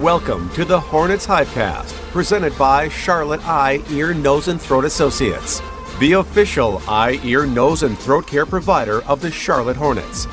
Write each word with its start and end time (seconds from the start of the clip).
Welcome 0.00 0.50
to 0.50 0.66
the 0.66 0.78
Hornets 0.78 1.26
Hivecast, 1.26 1.90
presented 2.12 2.56
by 2.58 2.90
Charlotte 2.90 3.42
Eye, 3.46 3.82
Ear, 3.88 4.12
Nose, 4.12 4.48
and 4.48 4.60
Throat 4.60 4.84
Associates, 4.84 5.62
the 6.00 6.12
official 6.12 6.82
eye, 6.86 7.18
ear, 7.24 7.46
nose, 7.46 7.82
and 7.82 7.98
throat 7.98 8.26
care 8.26 8.44
provider 8.44 9.02
of 9.04 9.22
the 9.22 9.30
Charlotte 9.30 9.78
Hornets. 9.78 10.26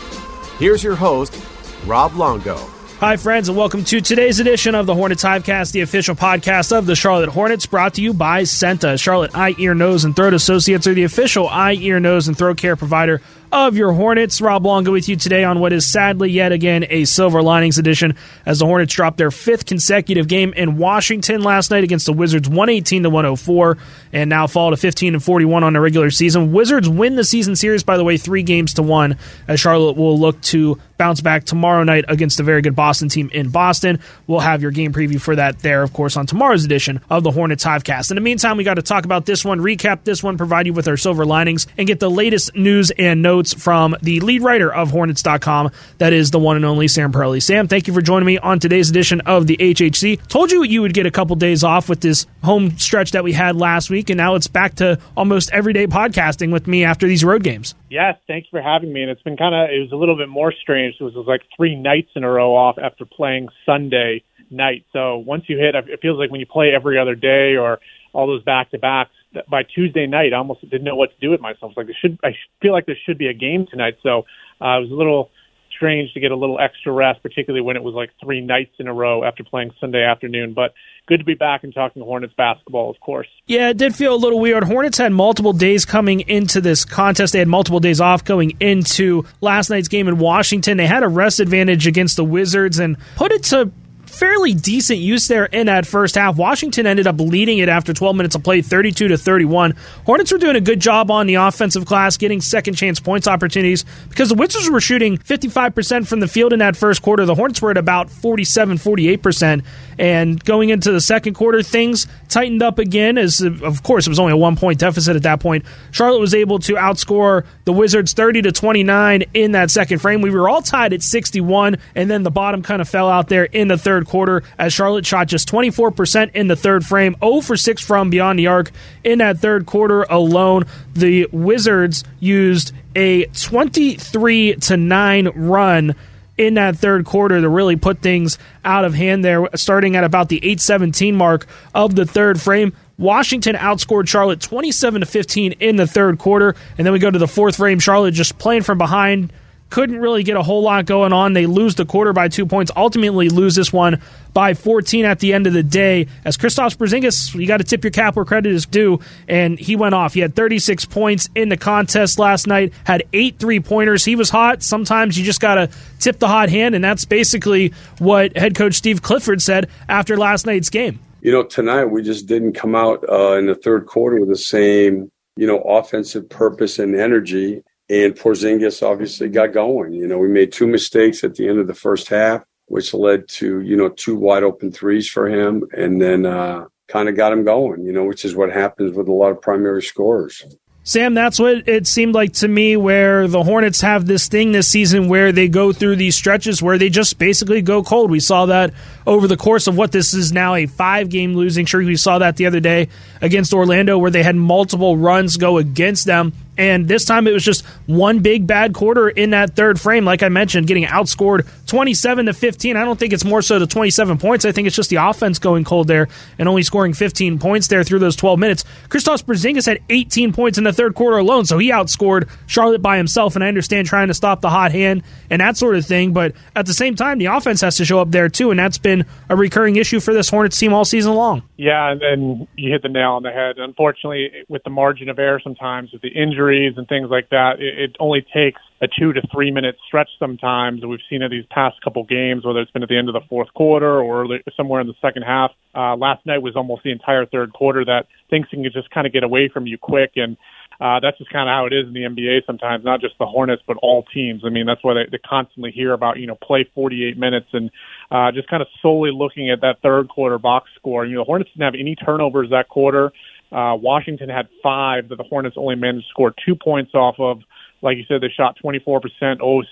Here's 0.59 0.84
your 0.84 0.97
host, 0.97 1.41
Rob 1.86 2.14
Longo. 2.17 2.58
Hi, 3.00 3.16
friends, 3.16 3.47
and 3.47 3.58
welcome 3.58 3.86
to 3.86 4.02
today's 4.02 4.41
edition 4.41 4.75
of 4.75 4.86
the 4.86 4.95
Hornets 4.95 5.23
Hivecast, 5.23 5.72
the 5.72 5.80
official 5.80 6.16
podcast 6.16 6.78
of 6.78 6.86
the 6.86 6.95
Charlotte 6.95 7.30
Hornets, 7.30 7.66
brought 7.66 7.94
to 7.94 8.02
you 8.02 8.14
by 8.14 8.44
Senta. 8.44 8.97
Charlotte 8.97 9.34
Eye, 9.34 9.56
Ear, 9.58 9.73
Nose, 9.73 10.03
and 10.03 10.14
Throat 10.14 10.34
Associates 10.34 10.88
are 10.88 10.94
the 10.94 11.03
official 11.03 11.47
eye, 11.47 11.75
ear, 11.75 12.02
nose, 12.02 12.28
and 12.28 12.38
throat 12.38 12.58
care 12.58 12.75
provider 12.75 13.22
of 13.54 13.78
your 13.78 13.94
Hornets. 13.94 14.42
Rob 14.42 14.66
Longo 14.66 14.92
with 14.92 15.08
you 15.08 15.16
today 15.16 15.44
on 15.44 15.59
what 15.59 15.72
is 15.73 15.86
sadly 15.86 16.32
yet 16.32 16.52
again 16.52 16.88
a 16.90 17.06
Silver 17.06 17.44
Linings 17.44 17.78
edition 17.78 18.16
as 18.48 18.58
the 18.58 18.66
Hornets 18.66 18.92
dropped 18.92 19.18
their 19.18 19.30
fifth 19.30 19.68
consecutive 19.68 20.28
game 20.28 20.54
in 20.54 20.78
Washington 20.78 21.44
last 21.44 21.70
night 21.70 21.84
against 21.84 22.08
the 22.08 22.14
Wizards 22.14 22.50
118 22.50 23.04
to 23.04 23.12
104 23.12 23.78
and 24.12 24.28
now 24.28 24.48
fall 24.48 24.72
to 24.72 24.78
15 24.78 25.14
and 25.14 25.24
41 25.24 25.64
on 25.64 25.74
the 25.74 25.80
regular 25.80 26.09
season. 26.09 26.52
Wizards 26.52 26.90
win 26.90 27.16
the 27.16 27.24
season 27.24 27.56
series 27.56 27.84
by 27.84 27.96
the 27.96 28.03
way 28.03 28.18
3 28.18 28.41
games 28.41 28.74
to 28.74 28.81
1 28.81 29.16
as 29.47 29.59
Charlotte 29.59 29.97
will 29.97 30.18
look 30.18 30.41
to 30.41 30.80
bounce 30.97 31.22
back 31.22 31.44
tomorrow 31.44 31.84
night 31.84 32.06
against 32.08 32.40
a 32.40 32.44
very 32.44 32.62
good 32.62 32.75
Boston 32.75 33.09
team 33.09 33.30
in 33.34 33.50
Boston. 33.50 34.00
We'll 34.25 34.40
have 34.40 34.64
your 34.64 34.72
game 34.72 34.94
preview 34.94 35.22
for 35.22 35.35
that 35.35 35.59
there 35.59 35.84
of 35.84 35.94
course 35.94 36.18
on 36.18 36.25
tomorrow's 36.25 36.66
edition 36.66 37.02
of 37.08 37.24
the 37.24 37.31
Hornets 37.31 37.64
Hivecast. 37.64 38.09
In 38.09 38.16
the 38.16 38.22
meantime, 38.22 38.58
we 38.58 38.64
got 38.64 38.75
to 38.75 38.81
talk 38.81 39.06
about 39.06 39.28
this 39.28 39.46
one, 39.46 39.59
recap 39.59 40.06
this 40.06 40.24
one, 40.24 40.38
provide 40.38 40.66
you 40.66 40.74
with 40.74 40.88
our 40.88 40.97
Silver 40.97 41.24
Linings 41.24 41.68
and 41.78 41.85
get 41.85 42.00
the 42.00 42.09
latest 42.09 42.56
news 42.56 42.90
and 42.91 43.22
notes 43.22 43.43
from 43.52 43.96
the 44.04 44.20
lead 44.20 44.44
writer 44.44 44.72
of 44.72 44.92
Hornets.com. 44.92 45.72
That 45.98 46.14
is 46.14 46.30
the 46.30 46.38
one 46.38 46.56
and 46.56 46.64
only 46.66 46.88
Sam 46.88 47.12
Perley. 47.12 47.42
Sam, 47.42 47.68
thank 47.68 47.88
you 47.88 47.94
for 47.94 48.02
joining 48.02 48.28
me 48.28 48.38
on 48.38 48.59
today's 48.59 48.92
edition 48.92 49.22
of 49.22 49.48
the 49.48 49.58
HHC. 49.58 50.28
Told 50.28 50.52
you 50.52 50.64
you 50.64 50.84
would 50.84 50.94
get 50.94 51.08
a 51.08 51.12
couple 51.12 51.36
days 51.36 51.64
off 51.64 51.90
with 51.90 52.02
this 52.02 52.28
home 52.44 52.78
stretch 52.78 53.12
that 53.12 53.24
we 53.24 53.34
had 53.34 53.56
last 53.56 53.90
week, 53.90 54.12
and 54.12 54.18
now 54.18 54.36
it's 54.36 54.48
back 54.48 54.76
to 54.76 55.00
almost 55.18 55.50
everyday 55.52 55.88
podcasting 55.88 56.52
with 56.52 56.68
me 56.68 56.84
after 56.84 57.08
these 57.08 57.24
road 57.24 57.44
games. 57.44 57.74
Yes, 57.90 58.16
thank 58.28 58.46
you 58.46 58.50
for 58.52 58.62
having 58.62 58.94
me. 58.94 59.02
And 59.02 59.09
it's 59.09 59.24
been 59.24 59.38
kind 59.38 59.56
of, 59.56 59.72
it 59.72 59.80
was 59.80 59.92
a 59.92 59.96
little 59.96 60.16
bit 60.16 60.30
more 60.30 60.52
strange. 60.52 60.96
It 61.00 61.03
was, 61.03 61.16
it 61.16 61.18
was 61.18 61.28
like 61.28 61.42
three 61.58 61.76
nights 61.76 62.12
in 62.16 62.24
a 62.24 62.30
row 62.30 62.56
off 62.56 62.78
after 62.78 63.06
playing 63.06 63.50
Sunday 63.66 64.24
night. 64.50 64.86
So 64.94 65.18
once 65.18 65.46
you 65.48 65.58
hit, 65.58 65.76
it 65.76 66.00
feels 66.02 66.20
like 66.20 66.32
when 66.32 66.40
you 66.40 66.46
play 66.46 66.72
every 66.76 67.00
other 67.00 67.16
day 67.16 67.56
or 67.56 67.80
all 68.14 68.28
those 68.28 68.44
back 68.44 68.72
to 68.72 68.78
backs, 68.80 69.12
by 69.50 69.64
Tuesday 69.64 70.08
night, 70.08 70.34
I 70.34 70.38
almost 70.38 70.62
didn't 70.62 70.84
know 70.84 70.96
what 70.96 71.12
to 71.12 71.20
do 71.20 71.32
with 71.32 71.42
myself. 71.42 71.74
Like, 71.76 71.88
there 71.88 71.98
should 72.00 72.20
I 72.24 72.36
feel 72.62 72.72
like 72.72 72.86
there 72.86 72.98
should 73.06 73.18
be 73.18 73.28
a 73.28 73.34
game 73.34 73.66
tonight. 73.70 73.96
So 74.04 74.26
uh, 74.62 74.78
it 74.78 74.82
was 74.82 74.92
a 74.92 74.96
little 74.96 75.32
strange 75.76 76.14
to 76.14 76.20
get 76.20 76.32
a 76.32 76.36
little 76.36 76.60
extra 76.60 76.92
rest, 76.92 77.22
particularly 77.22 77.62
when 77.62 77.76
it 77.76 77.84
was 77.84 77.94
like 77.94 78.10
three 78.24 78.42
nights 78.42 78.74
in 78.80 78.88
a 78.88 78.94
row 78.94 79.24
after 79.24 79.44
playing 79.44 79.72
Sunday 79.80 80.04
afternoon. 80.04 80.54
But 80.54 80.74
good 81.08 81.18
to 81.18 81.26
be 81.26 81.34
back 81.34 81.64
and 81.64 81.74
talking 81.74 82.02
Hornets 82.02 82.34
basketball, 82.38 82.90
of 82.90 83.00
course. 83.00 83.28
Yeah, 83.48 83.70
it 83.70 83.78
did 83.78 83.96
feel 83.96 84.14
a 84.14 84.18
little 84.18 84.40
weird. 84.40 84.64
Hornets 84.64 84.98
had 84.98 85.12
multiple 85.12 85.54
days 85.54 85.86
coming 85.86 86.22
into 86.22 86.62
this 86.62 86.86
contest. 86.86 87.34
They 87.34 87.40
had 87.40 87.48
multiple 87.48 87.80
days 87.80 88.00
off 88.00 88.24
going 88.24 88.52
into 88.60 89.26
last 89.42 89.70
night's 89.70 89.88
game 89.88 90.08
in 90.08 90.18
Washington. 90.18 90.78
They 90.78 90.88
had 90.88 91.04
a 91.04 91.08
rest 91.08 91.40
advantage 91.40 91.88
against 91.88 92.16
the 92.16 92.24
Wizards 92.24 92.80
and 92.80 92.98
put 93.16 93.32
it 93.32 93.44
to 93.46 93.72
fairly 94.13 94.53
decent 94.53 95.00
use 95.00 95.28
there 95.28 95.46
in 95.46 95.66
that 95.66 95.85
first 95.88 96.16
half. 96.16 96.38
Washington 96.38 96.85
ended 96.85 97.07
up 97.07 97.19
leading 97.19 97.57
it 97.57 97.69
after 97.69 97.94
12 97.94 98.16
minutes 98.16 98.35
of 98.35 98.44
play, 98.44 98.62
32 98.62 99.07
to 99.09 99.18
31. 99.18 99.75
Hornets 100.06 100.31
were 100.31 100.38
doing 100.38 100.56
a 100.56 100.62
good 100.62 100.79
job 100.79 101.09
on 101.09 101.28
the 101.28 101.35
offensive 101.35 101.85
glass, 101.85 102.18
getting 102.18 102.40
second 102.40 102.75
chance 102.75 103.00
points 103.00 103.28
opportunities 103.28 103.85
because 104.09 104.29
the 104.29 104.35
Wizards 104.35 104.69
were 104.69 104.79
shooting 104.79 105.18
55% 105.18 106.07
from 106.07 106.19
the 106.19 106.28
field 106.28 106.53
in 106.53 106.59
that 106.59 106.78
first 106.78 107.02
quarter. 107.02 107.25
The 107.25 107.35
Hornets 107.35 107.62
were 107.62 107.72
at 107.72 107.78
about 107.78 108.09
47, 108.09 108.78
48%. 108.78 109.63
And 109.97 110.44
going 110.44 110.69
into 110.69 110.91
the 110.91 111.02
second 111.02 111.34
quarter, 111.34 111.63
things 111.63 112.07
tightened 112.29 112.63
up 112.63 112.79
again. 112.79 113.18
As 113.18 113.41
of 113.41 113.84
course, 113.84 114.07
it 114.07 114.09
was 114.09 114.19
only 114.19 114.34
a 114.34 114.38
one 114.38 114.56
point 114.56 114.79
deficit 114.79 115.16
at 115.16 115.23
that 115.23 115.40
point. 115.40 115.66
Charlotte 115.91 116.19
was 116.19 116.34
able 116.34 116.59
to 116.59 116.73
outscore 116.73 117.46
the 117.66 117.73
Wizards 117.73 118.13
30 118.13 118.44
to 118.44 118.52
29 118.52 119.23
in 119.34 119.52
that 119.52 119.72
second 119.72 120.00
frame. 120.00 120.22
We 120.22 120.31
were 120.31 120.50
all 120.50 120.62
tied 120.62 120.94
at 120.94 121.02
61, 121.02 121.78
and 121.96 122.09
then 122.09 122.23
the 122.23 122.31
bottom 122.31 122.63
kind 122.63 122.81
of 122.81 122.90
fell 122.90 123.09
out 123.09 123.29
there 123.29 123.44
in 123.46 123.68
the 123.68 123.78
third 123.78 124.03
quarter 124.06 124.44
as 124.58 124.74
Charlotte 124.74 125.06
shot 125.06 125.28
just 125.28 125.50
24% 125.50 126.31
in 126.34 126.47
the 126.47 126.56
third 126.56 126.86
frame, 126.86 127.16
0 127.19 127.41
for 127.41 127.58
6 127.58 127.81
from 127.81 128.09
beyond 128.09 128.40
the 128.40 128.47
arc 128.47 128.72
in 129.03 129.19
that 129.19 129.40
third 129.40 129.66
quarter 129.66 130.03
alone. 130.03 130.66
The 130.94 131.28
Wizards 131.31 132.03
used 132.19 132.74
a 132.96 133.25
23 133.25 134.56
to 134.56 134.78
9 134.78 135.28
run 135.36 135.96
in 136.38 136.56
that 136.56 136.75
third 136.75 137.06
quarter 137.06 137.40
to 137.40 137.50
really 137.50 137.75
put 137.75 138.00
things 138.00 138.38
out 138.66 138.86
of 138.86 138.94
hand 138.94 139.24
there, 139.24 139.47
starting 139.56 139.96
at 139.96 140.03
about 140.03 140.30
the 140.30 140.38
817 140.38 141.16
mark 141.16 141.46
of 141.75 141.96
the 141.96 142.06
third 142.06 142.41
frame. 142.41 142.74
Washington 142.97 143.56
outscored 143.56 144.08
Charlotte 144.08 144.40
27 144.40 145.02
to 145.02 145.06
15 145.06 145.53
in 145.53 145.75
the 145.75 145.88
third 145.88 146.20
quarter, 146.20 146.56
and 146.78 146.85
then 146.85 146.94
we 146.94 147.00
go 147.00 147.12
to 147.12 147.20
the 147.20 147.28
fourth 147.28 147.58
frame. 147.58 147.80
Charlotte 147.80 148.14
just 148.14 148.38
playing 148.38 148.64
from 148.64 148.78
behind, 148.78 149.34
couldn't 149.73 149.97
really 149.97 150.22
get 150.22 150.38
a 150.38 150.44
whole 150.44 150.61
lot 150.61 150.85
going 150.85 151.11
on. 151.13 151.34
They 151.34 151.47
lose 151.47 151.73
the 151.73 151.84
quarter 151.84 152.13
by 152.13 152.28
two 152.28 152.45
points, 152.45 152.72
ultimately 152.75 153.29
lose 153.29 153.55
this 153.55 153.73
one 153.73 153.99
by 154.31 154.53
14 154.53 155.03
at 155.03 155.17
the 155.17 155.34
end 155.34 155.47
of 155.47 155.53
the 155.53 155.64
day. 155.64 156.05
As 156.25 156.37
Kristaps 156.37 156.78
Porzingis, 156.78 157.34
you 157.34 157.47
got 157.47 157.58
to 157.58 157.64
tip 157.64 157.84
your 157.84 157.90
cap 157.90 158.16
where 158.16 158.23
credit 158.23 158.53
is 158.53 158.67
due, 158.67 158.99
and 159.28 159.58
he 159.58 159.75
went 159.75 159.96
off. 159.96 160.14
He 160.14 160.20
had 160.20 160.35
36 160.35 160.85
points 160.85 161.28
in 161.34 161.49
the 161.49 161.58
contest 161.58 162.20
last 162.20 162.46
night, 162.46 162.72
had 162.84 163.02
eight 163.14 163.40
three 163.40 163.59
pointers. 163.59 164.05
He 164.05 164.16
was 164.16 164.29
hot. 164.29 164.61
Sometimes 164.61 165.17
you 165.17 165.25
just 165.25 165.41
got 165.41 165.55
to 165.55 165.72
tip 165.97 166.19
the 166.19 166.28
hot 166.28 166.49
hand, 166.49 166.76
and 166.76 166.84
that's 166.84 167.03
basically 167.03 167.73
what 167.97 168.37
head 168.37 168.53
coach 168.53 168.76
Steve 168.76 169.02
Clifford 169.02 169.41
said 169.41 169.67
after 169.90 170.16
last 170.17 170.46
night's 170.46 170.69
game. 170.69 170.99
You 171.22 171.31
know, 171.31 171.41
tonight 171.41 171.85
we 171.85 172.03
just 172.03 172.28
didn't 172.28 172.53
come 172.53 172.76
out 172.76 173.03
uh, 173.09 173.37
in 173.37 173.47
the 173.47 173.55
third 173.55 173.87
quarter 173.87 174.19
with 174.19 174.29
the 174.29 174.37
same, 174.37 175.11
you 175.35 175.47
know, 175.47 175.58
offensive 175.61 176.29
purpose 176.29 176.78
and 176.78 176.96
energy 176.96 177.64
and 177.90 178.16
Porzingis 178.16 178.82
obviously 178.82 179.30
got 179.30 179.53
going. 179.53 179.94
You 179.94 180.08
know, 180.08 180.18
we 180.18 180.28
made 180.28 180.52
two 180.52 180.68
mistakes 180.68 181.24
at 181.24 181.35
the 181.35 181.47
end 181.47 181.59
of 181.59 181.68
the 181.68 181.74
first 181.74 182.08
half, 182.08 182.44
which 182.68 182.94
led 182.94 183.28
to, 183.30 183.62
you 183.62 183.76
know, 183.76 183.90
two 183.90 184.16
wide 184.16 184.44
open 184.44 184.72
threes 184.72 185.09
for 185.09 185.28
him 185.28 185.64
and 185.76 186.02
then 186.02 186.26
uh, 186.26 186.66
kind 186.88 187.09
of 187.09 187.16
got 187.16 187.34
him 187.34 187.44
going, 187.44 187.84
you 187.84 187.91
know, 187.91 188.06
which 188.06 188.26
is 188.26 188.35
what 188.35 188.52
happens 188.52 188.96
with 188.96 189.08
a 189.08 189.14
lot 189.14 189.32
of 189.32 189.41
primary 189.41 189.84
scorers. 189.84 190.44
Sam, 190.85 191.14
that's 191.14 191.40
what 191.40 191.70
it 191.70 191.88
seemed 191.88 192.14
like 192.14 192.34
to 192.34 192.47
me 192.50 192.76
where 192.76 193.26
the 193.30 193.41
Hornets 193.41 193.80
have 193.80 194.06
this 194.06 194.28
thing 194.28 194.52
this 194.52 194.68
season 194.68 195.08
where 195.08 195.32
they 195.32 195.47
go 195.47 195.72
through 195.72 195.96
these 195.96 196.14
stretches 196.14 196.62
where 196.62 196.78
they 196.78 196.90
just 196.90 197.18
basically 197.18 197.62
go 197.62 197.84
cold. 197.84 198.12
We 198.12 198.20
saw 198.20 198.47
that 198.47 198.74
over 199.08 199.26
the 199.26 199.38
course 199.38 199.68
of 199.68 199.78
what 199.78 199.94
this 199.94 200.14
is 200.14 200.34
now 200.34 200.56
a 200.56 200.66
five 200.66 201.08
game 201.08 201.36
losing 201.36 201.66
streak. 201.66 201.88
We 201.88 201.96
saw 201.96 202.20
that 202.20 202.36
the 202.36 202.47
other 202.47 202.59
day 202.59 202.90
against 203.22 203.53
Orlando 203.53 203.97
where 203.97 204.12
they 204.12 204.24
had 204.24 204.36
multiple 204.36 204.97
runs 204.97 205.38
go 205.38 205.58
against 205.58 206.06
them. 206.06 206.34
And 206.58 206.88
this 206.88 207.05
time 207.05 207.28
it 207.28 207.34
was 207.34 207.44
just 207.44 207.66
one 207.88 208.20
big 208.20 208.46
bad 208.46 208.73
quarter 208.73 209.09
in 209.09 209.32
that 209.32 209.55
third 209.55 209.79
frame. 209.79 210.05
Like 210.05 210.23
I 210.23 210.29
mentioned, 210.29 210.67
getting 210.67 210.85
outscored 210.85 211.47
27 211.67 212.28
to 212.28 212.34
15. 212.34 212.78
I 212.78 212.85
don't 212.85 213.00
think 213.00 213.14
it's 213.14 213.26
more 213.26 213.41
so 213.41 213.59
the 213.59 213.67
27 213.67 214.17
points. 214.17 214.46
I 214.46 214.52
think 214.52 214.67
it's 214.67 214.76
just 214.76 214.90
the 214.90 214.97
offense 214.97 215.40
going 215.40 215.64
cold 215.64 215.88
there 215.88 216.08
and 216.38 216.47
only 216.47 216.64
scoring 216.64 216.94
15 216.94 217.40
points 217.40 217.67
there 217.67 217.84
through 217.84 218.00
those 218.00 218.16
12 218.16 218.40
minutes. 218.40 218.64
Kristaps 218.90 219.23
Porzingis 219.23 219.66
had 219.66 219.79
18 219.90 220.34
points 220.34 220.58
in 220.58 220.64
the 220.64 220.73
third 220.73 220.96
quarter 220.96 221.17
alone, 221.17 221.46
so 221.46 221.58
he 221.58 221.72
outscored 221.72 222.29
Charlotte 222.47 222.82
by 222.82 222.97
himself. 222.97 223.35
And 223.35 223.44
I 223.44 223.47
understand 223.47 223.88
trying 223.88 224.08
to 224.09 224.14
stop 224.14 224.41
the 224.41 224.50
hot 224.50 224.72
hand 224.72 225.03
and 225.29 225.41
that 225.41 225.58
sort 225.58 225.76
of 225.76 225.85
thing, 225.85 226.14
but 226.14 226.34
at 226.55 226.66
the 226.66 226.73
same 226.73 226.96
time, 226.96 227.17
the 227.17 227.26
offense 227.26 227.61
has 227.61 227.78
to 227.78 227.85
show 227.85 228.00
up 228.00 228.11
there 228.11 228.29
too, 228.29 228.52
and 228.52 228.59
that's 228.59 228.78
been 228.78 229.05
a 229.29 229.35
recurring 229.35 229.76
issue 229.78 230.00
for 230.00 230.14
this 230.14 230.29
Hornets 230.29 230.58
team 230.58 230.73
all 230.73 230.85
season 230.85 231.14
long. 231.14 231.44
Yeah, 231.58 231.96
and, 232.02 232.47
you 232.55 232.72
hit 232.72 232.82
the 232.82 232.90
nail 232.90 233.11
on 233.11 233.23
the 233.23 233.32
head. 233.32 233.58
Unfortunately, 233.58 234.29
with 234.47 234.64
the 234.64 234.70
margin 234.70 235.09
of 235.09 235.20
error 235.20 235.40
sometimes, 235.44 235.91
with 235.91 236.02
the 236.02 236.09
injuries 236.43 236.73
and 236.78 236.87
things 236.87 237.09
like 237.09 237.29
that, 237.29 237.59
it, 237.59 237.91
it 237.91 237.95
only 237.99 238.25
takes 238.34 238.61
a 238.81 238.87
two 238.87 239.13
to 239.13 239.22
three 239.31 239.51
minute 239.51 239.75
stretch 239.87 240.09
sometimes. 240.19 240.85
We've 240.85 240.99
seen 241.09 241.22
it 241.22 241.29
these 241.29 241.45
past 241.49 241.81
couple 241.84 242.03
games, 242.03 242.45
whether 242.45 242.59
it's 242.59 242.72
been 242.72 242.84
at 242.84 242.90
the 242.90 242.97
end 242.97 243.09
of 243.09 243.13
the 243.13 243.22
fourth 243.29 243.53
quarter 243.53 244.01
or 244.01 244.28
somewhere 244.57 244.81
in 244.81 244.87
the 244.87 244.93
second 245.01 245.23
half. 245.23 245.51
Uh, 245.75 245.95
last 245.95 246.25
night 246.25 246.41
was 246.41 246.55
almost 246.55 246.84
the 246.84 246.91
entire 246.91 247.25
third 247.25 247.53
quarter 247.53 247.85
that 247.85 248.07
things 248.29 248.45
can 248.49 248.63
just 248.63 248.90
kind 248.91 249.07
of 249.07 249.13
get 249.13 249.23
away 249.23 249.49
from 249.51 249.67
you 249.67 249.78
quick. 249.78 250.11
And 250.16 250.37
uh, 250.81 250.99
that's 250.99 251.17
just 251.17 251.31
kind 251.31 251.47
of 251.47 251.53
how 251.53 251.66
it 251.66 251.73
is 251.73 251.87
in 251.87 251.93
the 251.93 252.01
NBA 252.01 252.45
sometimes, 252.45 252.84
not 252.84 252.99
just 252.99 253.16
the 253.19 253.25
Hornets, 253.25 253.61
but 253.66 253.78
all 253.81 254.03
teams. 254.13 254.41
I 254.45 254.49
mean, 254.49 254.66
that's 254.66 254.84
why 254.84 254.93
they, 254.93 255.05
they 255.11 255.19
constantly 255.19 255.72
hear 255.72 255.93
about, 255.93 256.19
you 256.19 256.27
know, 256.27 256.36
play 256.36 256.67
48 256.75 257.17
minutes 257.17 257.48
and 257.53 257.72
uh, 258.12 258.31
just 258.31 258.50
kind 258.50 258.62
of 258.62 258.67
solely 258.81 259.12
looking 259.13 259.50
at 259.50 259.62
that 259.62 259.81
third 259.81 260.10
quarter 260.10 260.38
box 260.38 260.69
score. 260.75 261.05
You 261.05 261.15
know, 261.15 261.22
the 261.22 261.25
Hornets 261.25 261.51
didn't 261.51 261.63
have 261.63 261.79
any 261.79 261.95
turnovers 261.95 262.50
that 262.50 262.67
quarter. 262.69 263.13
Uh, 263.53 263.75
Washington 263.75 264.29
had 264.29 264.48
five 264.63 265.10
that 265.10 265.17
the 265.17 265.24
Hornets 265.24 265.55
only 265.60 265.75
managed 265.75 266.08
to 266.08 266.10
score 266.10 266.34
two 266.46 266.55
points 266.55 266.94
off 266.96 267.15
of. 267.20 267.39
Like 267.84 267.98
you 267.98 268.03
said, 268.08 268.22
they 268.22 268.32
shot 268.36 268.58
24%, 268.63 269.01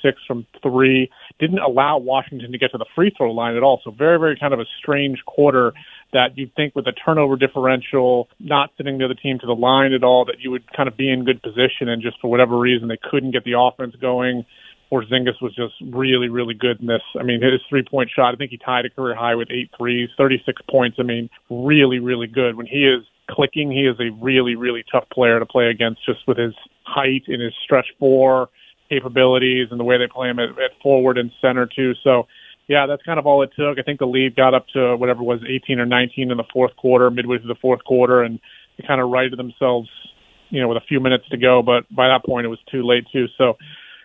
06 0.02 0.18
from 0.28 0.46
three. 0.62 1.10
Didn't 1.40 1.60
allow 1.60 1.98
Washington 1.98 2.52
to 2.52 2.58
get 2.58 2.72
to 2.74 2.78
the 2.78 2.86
free 2.94 3.12
throw 3.16 3.32
line 3.32 3.56
at 3.56 3.64
all. 3.64 3.80
So 3.84 3.90
very, 3.90 4.20
very 4.20 4.38
kind 4.38 4.54
of 4.54 4.60
a 4.60 4.66
strange 4.80 5.20
quarter 5.26 5.72
that 6.12 6.38
you'd 6.38 6.54
think 6.54 6.76
with 6.76 6.86
the 6.86 6.92
turnover 6.92 7.38
differential, 7.38 8.28
not 8.38 8.70
sending 8.76 8.98
the 8.98 9.06
other 9.06 9.16
team 9.16 9.40
to 9.40 9.48
the 9.48 9.56
line 9.56 9.94
at 9.94 10.04
all, 10.04 10.26
that 10.26 10.36
you 10.40 10.52
would 10.52 10.72
kind 10.74 10.90
of 10.90 10.98
be 10.98 11.10
in 11.10 11.24
good 11.24 11.42
position. 11.42 11.88
And 11.88 12.02
just 12.02 12.20
for 12.20 12.30
whatever 12.30 12.60
reason, 12.60 12.90
they 12.90 13.00
couldn't 13.02 13.32
get 13.32 13.46
the 13.46 13.58
offense 13.58 13.96
going. 14.00 14.46
Porzingis 14.92 15.42
was 15.42 15.56
just 15.56 15.74
really, 15.94 16.28
really 16.28 16.54
good 16.54 16.82
in 16.82 16.88
this. 16.88 17.02
I 17.20 17.24
mean, 17.24 17.42
his 17.42 17.62
three 17.70 17.84
point 17.84 18.10
shot, 18.14 18.34
I 18.34 18.38
think 18.38 18.52
he 18.52 18.58
tied 18.58 18.86
a 18.86 18.90
career 18.90 19.16
high 19.16 19.36
with 19.36 19.48
eight 19.50 19.72
threes, 19.78 20.10
36 20.18 20.62
points. 20.70 20.98
I 21.00 21.04
mean, 21.04 21.30
really, 21.50 22.00
really 22.00 22.28
good. 22.28 22.56
When 22.58 22.66
he 22.66 22.86
is 22.86 23.06
clicking, 23.30 23.72
he 23.72 23.88
is 23.88 23.96
a 24.00 24.12
really, 24.22 24.56
really 24.56 24.84
tough 24.92 25.06
player 25.14 25.40
to 25.40 25.46
play 25.46 25.68
against 25.68 26.06
just 26.06 26.28
with 26.28 26.38
his 26.38 26.54
height 26.84 27.24
and 27.28 27.42
his 27.42 27.54
stretch 27.64 27.88
four 28.00 28.50
capabilities 28.90 29.70
and 29.72 29.80
the 29.80 29.84
way 29.84 29.98
they 29.98 30.08
play 30.08 30.30
him 30.30 30.40
at, 30.40 30.50
at 30.50 30.72
forward 30.84 31.18
and 31.18 31.32
center 31.42 31.66
too. 31.66 31.94
So, 32.04 32.28
yeah, 32.68 32.86
that's 32.86 33.02
kind 33.04 33.20
of 33.20 33.26
all 33.26 33.42
it 33.44 33.52
took. 33.58 33.80
I 33.80 33.84
think 33.84 34.00
the 34.00 34.06
lead 34.06 34.36
got 34.36 34.54
up 34.54 34.68
to 34.74 34.98
whatever 34.98 35.24
was 35.24 35.40
18 35.48 35.80
or 35.80 35.86
19 35.86 36.32
in 36.32 36.38
the 36.38 36.44
fourth 36.52 36.76
quarter, 36.76 37.10
midway 37.10 37.38
through 37.38 37.48
the 37.48 37.60
fourth 37.62 37.84
quarter, 37.86 38.22
and 38.22 38.40
they 38.78 38.86
kind 38.86 39.02
of 39.02 39.10
righted 39.10 39.40
themselves, 39.40 39.90
you 40.50 40.62
know, 40.62 40.68
with 40.68 40.78
a 40.78 40.86
few 40.88 41.00
minutes 41.00 41.24
to 41.30 41.38
go. 41.38 41.62
But 41.62 41.84
by 41.94 42.08
that 42.08 42.26
point, 42.26 42.46
it 42.46 42.50
was 42.50 42.60
too 42.70 42.84
late 42.86 43.06
too. 43.12 43.28
So, 43.38 43.58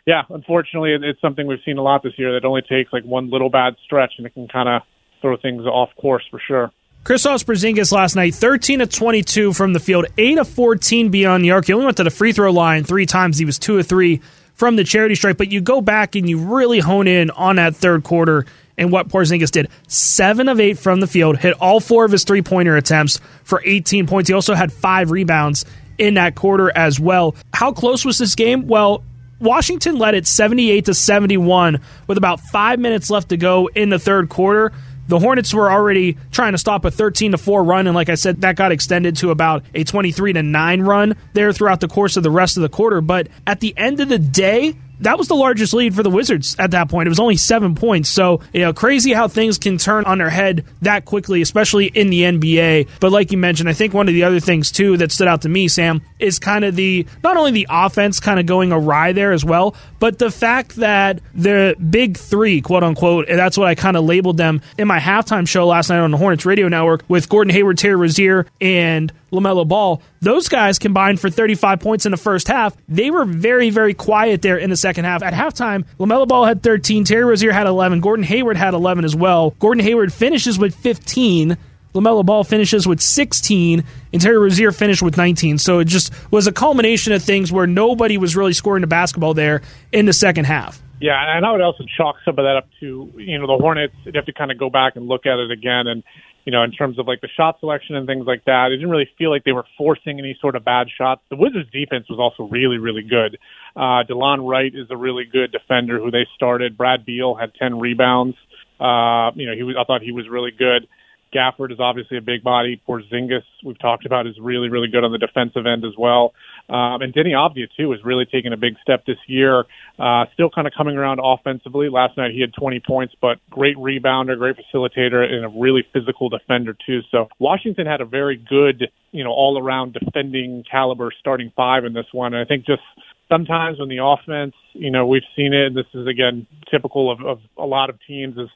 yeah, 0.06 0.23
unfortunately, 0.31 0.97
it's 1.03 1.20
something 1.20 1.47
we've 1.47 1.58
seen 1.64 1.79
a 1.79 1.82
lot 1.82 2.03
this 2.03 2.12
year 2.17 2.32
that 2.32 2.47
only 2.47 2.62
takes 2.62 2.93
like 2.93 3.05
one 3.05 3.29
little 3.29 3.50
bad 3.50 3.75
stretch 3.85 4.14
and 4.19 4.26
it 4.26 4.35
can 4.35 4.47
kind 4.47 4.69
of 4.69 4.82
throw 5.20 5.37
things 5.37 5.67
off 5.67 5.91
course 5.97 6.25
for 6.31 6.41
sure. 6.47 6.70
Kristaps 7.03 7.44
Porzingis 7.44 7.93
last 7.93 8.17
night, 8.17 8.35
13 8.35 8.81
of 8.81 8.91
22 8.91 9.53
from 9.53 9.73
the 9.73 9.81
field, 9.81 10.06
8 10.17 10.38
of 10.38 10.49
14 10.49 11.11
beyond 11.11 11.44
the 11.44 11.50
arc. 11.50 11.67
He 11.67 11.73
only 11.73 11.85
went 11.85 11.97
to 11.99 12.05
the 12.05 12.11
free 12.11 12.32
throw 12.32 12.53
line 12.53 12.85
three 12.85 13.06
times. 13.06 13.38
He 13.38 13.44
was 13.44 13.58
2 13.58 13.79
of 13.79 13.87
3 13.87 14.20
from 14.55 14.76
the 14.76 14.85
charity 14.85 15.14
stripe, 15.17 15.38
but 15.38 15.50
you 15.50 15.61
go 15.61 15.81
back 15.81 16.14
and 16.14 16.29
you 16.29 16.38
really 16.38 16.79
hone 16.79 17.06
in 17.06 17.31
on 17.31 17.56
that 17.56 17.76
third 17.76 18.05
quarter 18.05 18.47
and 18.79 18.93
what 18.93 19.09
Porzingis 19.09 19.50
did. 19.50 19.69
7 19.88 20.49
of 20.49 20.61
8 20.61 20.79
from 20.79 21.00
the 21.00 21.06
field, 21.06 21.37
hit 21.38 21.55
all 21.61 21.81
four 21.81 22.05
of 22.05 22.12
his 22.12 22.25
three 22.25 22.43
pointer 22.43 22.76
attempts 22.76 23.20
for 23.44 23.61
18 23.64 24.06
points. 24.06 24.29
He 24.29 24.35
also 24.35 24.55
had 24.55 24.73
five 24.73 25.11
rebounds 25.11 25.64
in 25.99 26.14
that 26.14 26.35
quarter 26.35 26.76
as 26.76 27.00
well. 27.00 27.35
How 27.52 27.73
close 27.73 28.05
was 28.05 28.19
this 28.19 28.35
game? 28.35 28.67
Well, 28.67 29.02
Washington 29.38 29.99
led 29.99 30.15
it 30.15 30.27
78 30.27 30.87
to 30.87 30.94
71 30.94 31.81
with 32.06 32.19
about 32.19 32.41
five 32.41 32.79
minutes 32.79 33.11
left 33.11 33.29
to 33.31 33.37
go 33.37 33.69
in 33.75 33.91
the 33.91 33.99
third 33.99 34.29
quarter. 34.29 34.73
The 35.09 35.19
Hornets 35.19 35.55
were 35.55 35.71
already 35.71 36.17
trying 36.33 36.53
to 36.53 36.59
stop 36.59 36.85
a 36.85 36.91
13 36.91 37.33
to 37.33 37.38
4 37.38 37.62
run 37.62 37.87
and 37.87 37.94
like 37.94 38.09
I 38.09 38.17
said 38.17 38.41
that 38.41 38.56
got 38.56 38.73
extended 38.73 39.17
to 39.17 39.31
about 39.31 39.65
a 39.75 39.85
23 39.85 40.33
to 40.33 40.43
9 40.43 40.83
run 40.83 41.17
there 41.33 41.53
throughout 41.53 41.81
the 41.81 41.88
course 41.88 42.17
of 42.17 42.23
the 42.23 42.31
rest 42.31 42.56
of 42.56 42.62
the 42.62 42.69
quarter, 42.69 43.00
but 43.00 43.29
at 43.47 43.61
the 43.61 43.77
end 43.77 44.00
of 44.00 44.09
the 44.09 44.19
day, 44.19 44.75
that 45.00 45.19
was 45.19 45.28
the 45.28 45.34
largest 45.34 45.75
lead 45.75 45.94
for 45.94 46.02
the 46.02 46.10
Wizards 46.10 46.56
at 46.58 46.70
that 46.72 46.88
point. 46.88 47.06
It 47.06 47.10
was 47.10 47.20
only 47.20 47.37
seven 47.37 47.75
points. 47.75 48.08
So, 48.08 48.40
you 48.52 48.60
know, 48.60 48.72
crazy 48.72 49.12
how 49.12 49.28
things 49.28 49.58
can 49.58 49.78
turn 49.78 50.04
on 50.04 50.19
their 50.19 50.31
head 50.31 50.64
that 50.82 51.04
quickly, 51.04 51.43
especially 51.43 51.87
in 51.87 52.10
the 52.10 52.22
NBA. 52.22 52.88
But 53.00 53.12
like 53.12 53.32
you 53.32 53.38
mentioned, 53.38 53.69
I 53.69 53.72
think 53.72 53.94
one 53.94 54.08
of 54.08 54.14
the 54.14 54.25
other 54.25 54.40
things 54.40 54.72
too 54.72 54.96
that 54.98 55.12
stood 55.12 55.28
out 55.28 55.43
to 55.43 55.48
me, 55.48 55.69
Sam, 55.69 56.02
is 56.19 56.38
kind 56.38 56.64
of 56.64 56.76
the 56.76 57.06
not 57.22 57.37
only 57.37 57.50
the 57.50 57.66
offense 57.70 58.20
kind 58.20 58.40
of 58.40 58.46
going 58.46 58.72
awry 58.72 59.12
there 59.12 59.32
as 59.32 59.44
well, 59.44 59.75
but 59.98 60.19
the 60.19 60.31
fact 60.31 60.76
that 60.76 61.20
the 61.34 61.76
big 61.90 62.16
three, 62.16 62.60
quote 62.60 62.82
unquote, 62.82 63.28
and 63.28 63.38
that's 63.38 63.58
what 63.58 63.69
I 63.69 63.75
kind 63.75 63.96
of 63.96 64.04
labeled 64.04 64.37
them 64.37 64.60
in 64.78 64.88
my 64.88 64.99
halftime 64.99 65.46
show 65.46 65.66
last 65.66 65.90
night 65.90 65.99
on 65.99 66.10
the 66.10 66.16
Hornets 66.16 66.46
radio 66.46 66.69
network 66.69 67.04
with 67.08 67.28
Gordon 67.28 67.52
Hayward, 67.52 67.78
Terry 67.78 67.96
Rozier, 67.96 68.46
and 68.60 69.12
LaMelo 69.37 69.67
Ball. 69.67 70.03
Those 70.21 70.49
guys 70.49 70.79
combined 70.79 71.21
for 71.21 71.31
35 71.31 71.81
points 71.81 72.06
in 72.06 72.11
the 72.11 72.17
first 72.17 72.49
half. 72.49 72.77
They 72.88 73.11
were 73.11 73.25
very, 73.25 73.71
very 73.71 73.94
quiet 73.94 74.43
there 74.43 74.56
in 74.56 74.71
the 74.71 74.77
second 74.77 75.05
half. 75.05 75.23
At 75.23 75.35
halftime, 75.35 75.85
LaMelo 75.99 76.27
Ball 76.27 76.44
had 76.44 76.62
13, 76.62 77.05
Terry 77.05 77.25
Rozier 77.25 77.53
had 77.53 77.67
11, 77.67 78.00
Gordon 78.00 78.25
Hayward 78.25 78.56
had 78.56 78.75
11 78.75 79.05
as 79.05 79.15
well. 79.15 79.50
Gordon 79.59 79.85
Hayward 79.85 80.12
finishes 80.12 80.59
with 80.59 80.75
15. 80.75 81.56
LaMelo 81.94 82.25
Ball 82.25 82.44
finishes 82.44 82.87
with 82.87 83.00
16, 83.00 83.83
and 84.12 84.23
Terry 84.23 84.38
Rozier 84.38 84.71
finished 84.71 85.03
with 85.03 85.17
19. 85.17 85.59
So 85.59 85.79
it 85.79 85.87
just 85.87 86.12
was 86.31 86.47
a 86.47 86.53
culmination 86.53 87.12
of 87.12 87.23
things 87.23 87.50
where 87.50 87.67
nobody 87.67 88.19
was 88.19 88.37
really 88.37 88.53
scoring 88.53 88.83
the 88.83 88.87
basketball 88.87 89.35
there 89.35 89.62
in 89.93 90.06
the 90.06 90.12
second 90.12 90.44
half. 90.44 90.83
Yeah, 91.00 91.37
and 91.37 91.44
I 91.44 91.53
would 91.53 91.61
also 91.61 91.85
chalk 91.97 92.17
some 92.25 92.38
of 92.38 92.44
that 92.44 92.56
up 92.56 92.69
to, 92.81 93.12
you 93.17 93.38
know, 93.38 93.47
the 93.47 93.61
Hornets, 93.61 93.94
you 94.05 94.12
have 94.15 94.27
to 94.27 94.33
kind 94.33 94.50
of 94.50 94.59
go 94.59 94.71
back 94.71 94.97
and 94.97 95.06
look 95.06 95.26
at 95.26 95.38
it 95.38 95.50
again. 95.50 95.87
And 95.87 96.02
you 96.47 96.53
know, 96.53 96.62
in 96.62 96.71
terms 96.71 96.97
of 96.99 97.09
like 97.09 97.21
the 97.21 97.29
shot 97.37 97.59
selection 97.59 97.97
and 97.97 98.07
things 98.07 98.25
like 98.25 98.45
that. 98.45 98.69
It 98.71 98.76
didn't 98.76 98.91
really 98.91 99.11
feel 99.19 99.31
like 99.31 99.43
they 99.43 99.53
were 99.53 99.67
forcing 99.76 100.21
any 100.21 100.38
sort 100.41 100.55
of 100.55 100.65
bad 100.65 100.87
shots. 100.97 101.21
The 101.29 101.37
Wizards 101.37 101.69
defense 101.73 102.09
was 102.09 102.21
also 102.21 102.49
really, 102.49 102.79
really 102.79 103.03
good. 103.03 103.37
Uh, 103.75 104.07
Delon 104.09 104.49
Wright 104.49 104.73
is 104.73 104.87
a 104.91 104.97
really 104.97 105.25
good 105.25 105.50
defender 105.50 105.99
who 105.99 106.12
they 106.12 106.25
started. 106.37 106.79
Brad 106.79 107.05
Beal 107.05 107.35
had 107.35 107.53
10 107.57 107.81
rebounds. 107.81 108.37
Uh, 108.79 109.35
you 109.35 109.47
know, 109.47 109.57
he 109.57 109.65
was, 109.65 109.75
I 109.79 109.83
thought 109.85 110.03
he 110.03 110.12
was 110.12 110.29
really 110.29 110.53
good. 110.57 110.87
Gafford 111.35 111.73
is 111.73 111.81
obviously 111.81 112.17
a 112.17 112.23
big 112.23 112.45
body. 112.45 112.81
Porzingis, 112.88 113.43
we've 113.65 113.79
talked 113.81 114.07
about, 114.07 114.29
is 114.29 114.38
really, 114.41 114.69
really 114.69 114.88
good 114.88 115.03
on 115.03 115.11
the 115.11 115.19
defensive 115.19 115.67
end 115.67 115.85
as 115.85 115.93
well. 115.99 116.33
Um, 116.68 117.02
and 117.02 117.14
Deni 117.14 117.30
Avdija, 117.32 117.68
too, 117.76 117.92
is 117.92 118.00
really 118.04 118.25
taking 118.25 118.52
a 118.52 118.56
big 118.56 118.75
step 118.82 119.04
this 119.06 119.18
year. 119.26 119.64
Uh, 119.99 120.25
still 120.35 120.50
kind 120.50 120.66
of 120.66 120.73
coming 120.76 120.96
around 120.96 121.20
offensively. 121.23 121.88
Last 121.88 122.16
night 122.16 122.32
he 122.32 122.40
had 122.40 122.52
20 122.58 122.80
points, 122.87 123.14
but 123.20 123.38
great 123.50 123.76
rebounder, 123.76 124.37
great 124.37 124.56
facilitator, 124.56 125.23
and 125.23 125.44
a 125.44 125.49
really 125.49 125.85
physical 125.92 126.28
defender, 126.28 126.76
too. 126.87 127.00
So 127.11 127.28
Washington 127.38 127.87
had 127.87 128.00
a 128.00 128.04
very 128.04 128.37
good, 128.37 128.90
you 129.12 129.23
know, 129.23 129.30
all 129.30 129.58
around 129.62 129.94
defending 129.94 130.64
caliber 130.68 131.12
starting 131.18 131.52
five 131.56 131.85
in 131.85 131.92
this 131.92 132.06
one. 132.12 132.35
And 132.35 132.42
I 132.42 132.49
think 132.49 132.66
just 132.66 132.82
sometimes 133.28 133.78
when 133.78 133.88
the 133.88 134.02
offense, 134.02 134.54
you 134.73 134.90
know, 134.90 135.06
we've 135.06 135.23
seen 135.37 135.52
it, 135.52 135.66
and 135.66 135.76
this 135.76 135.87
is 135.94 136.06
again 136.06 136.46
typical 136.70 137.11
of, 137.11 137.20
of 137.25 137.38
a 137.56 137.66
lot 137.66 137.90
of 137.90 137.99
teams, 138.06 138.37
is 138.37 138.49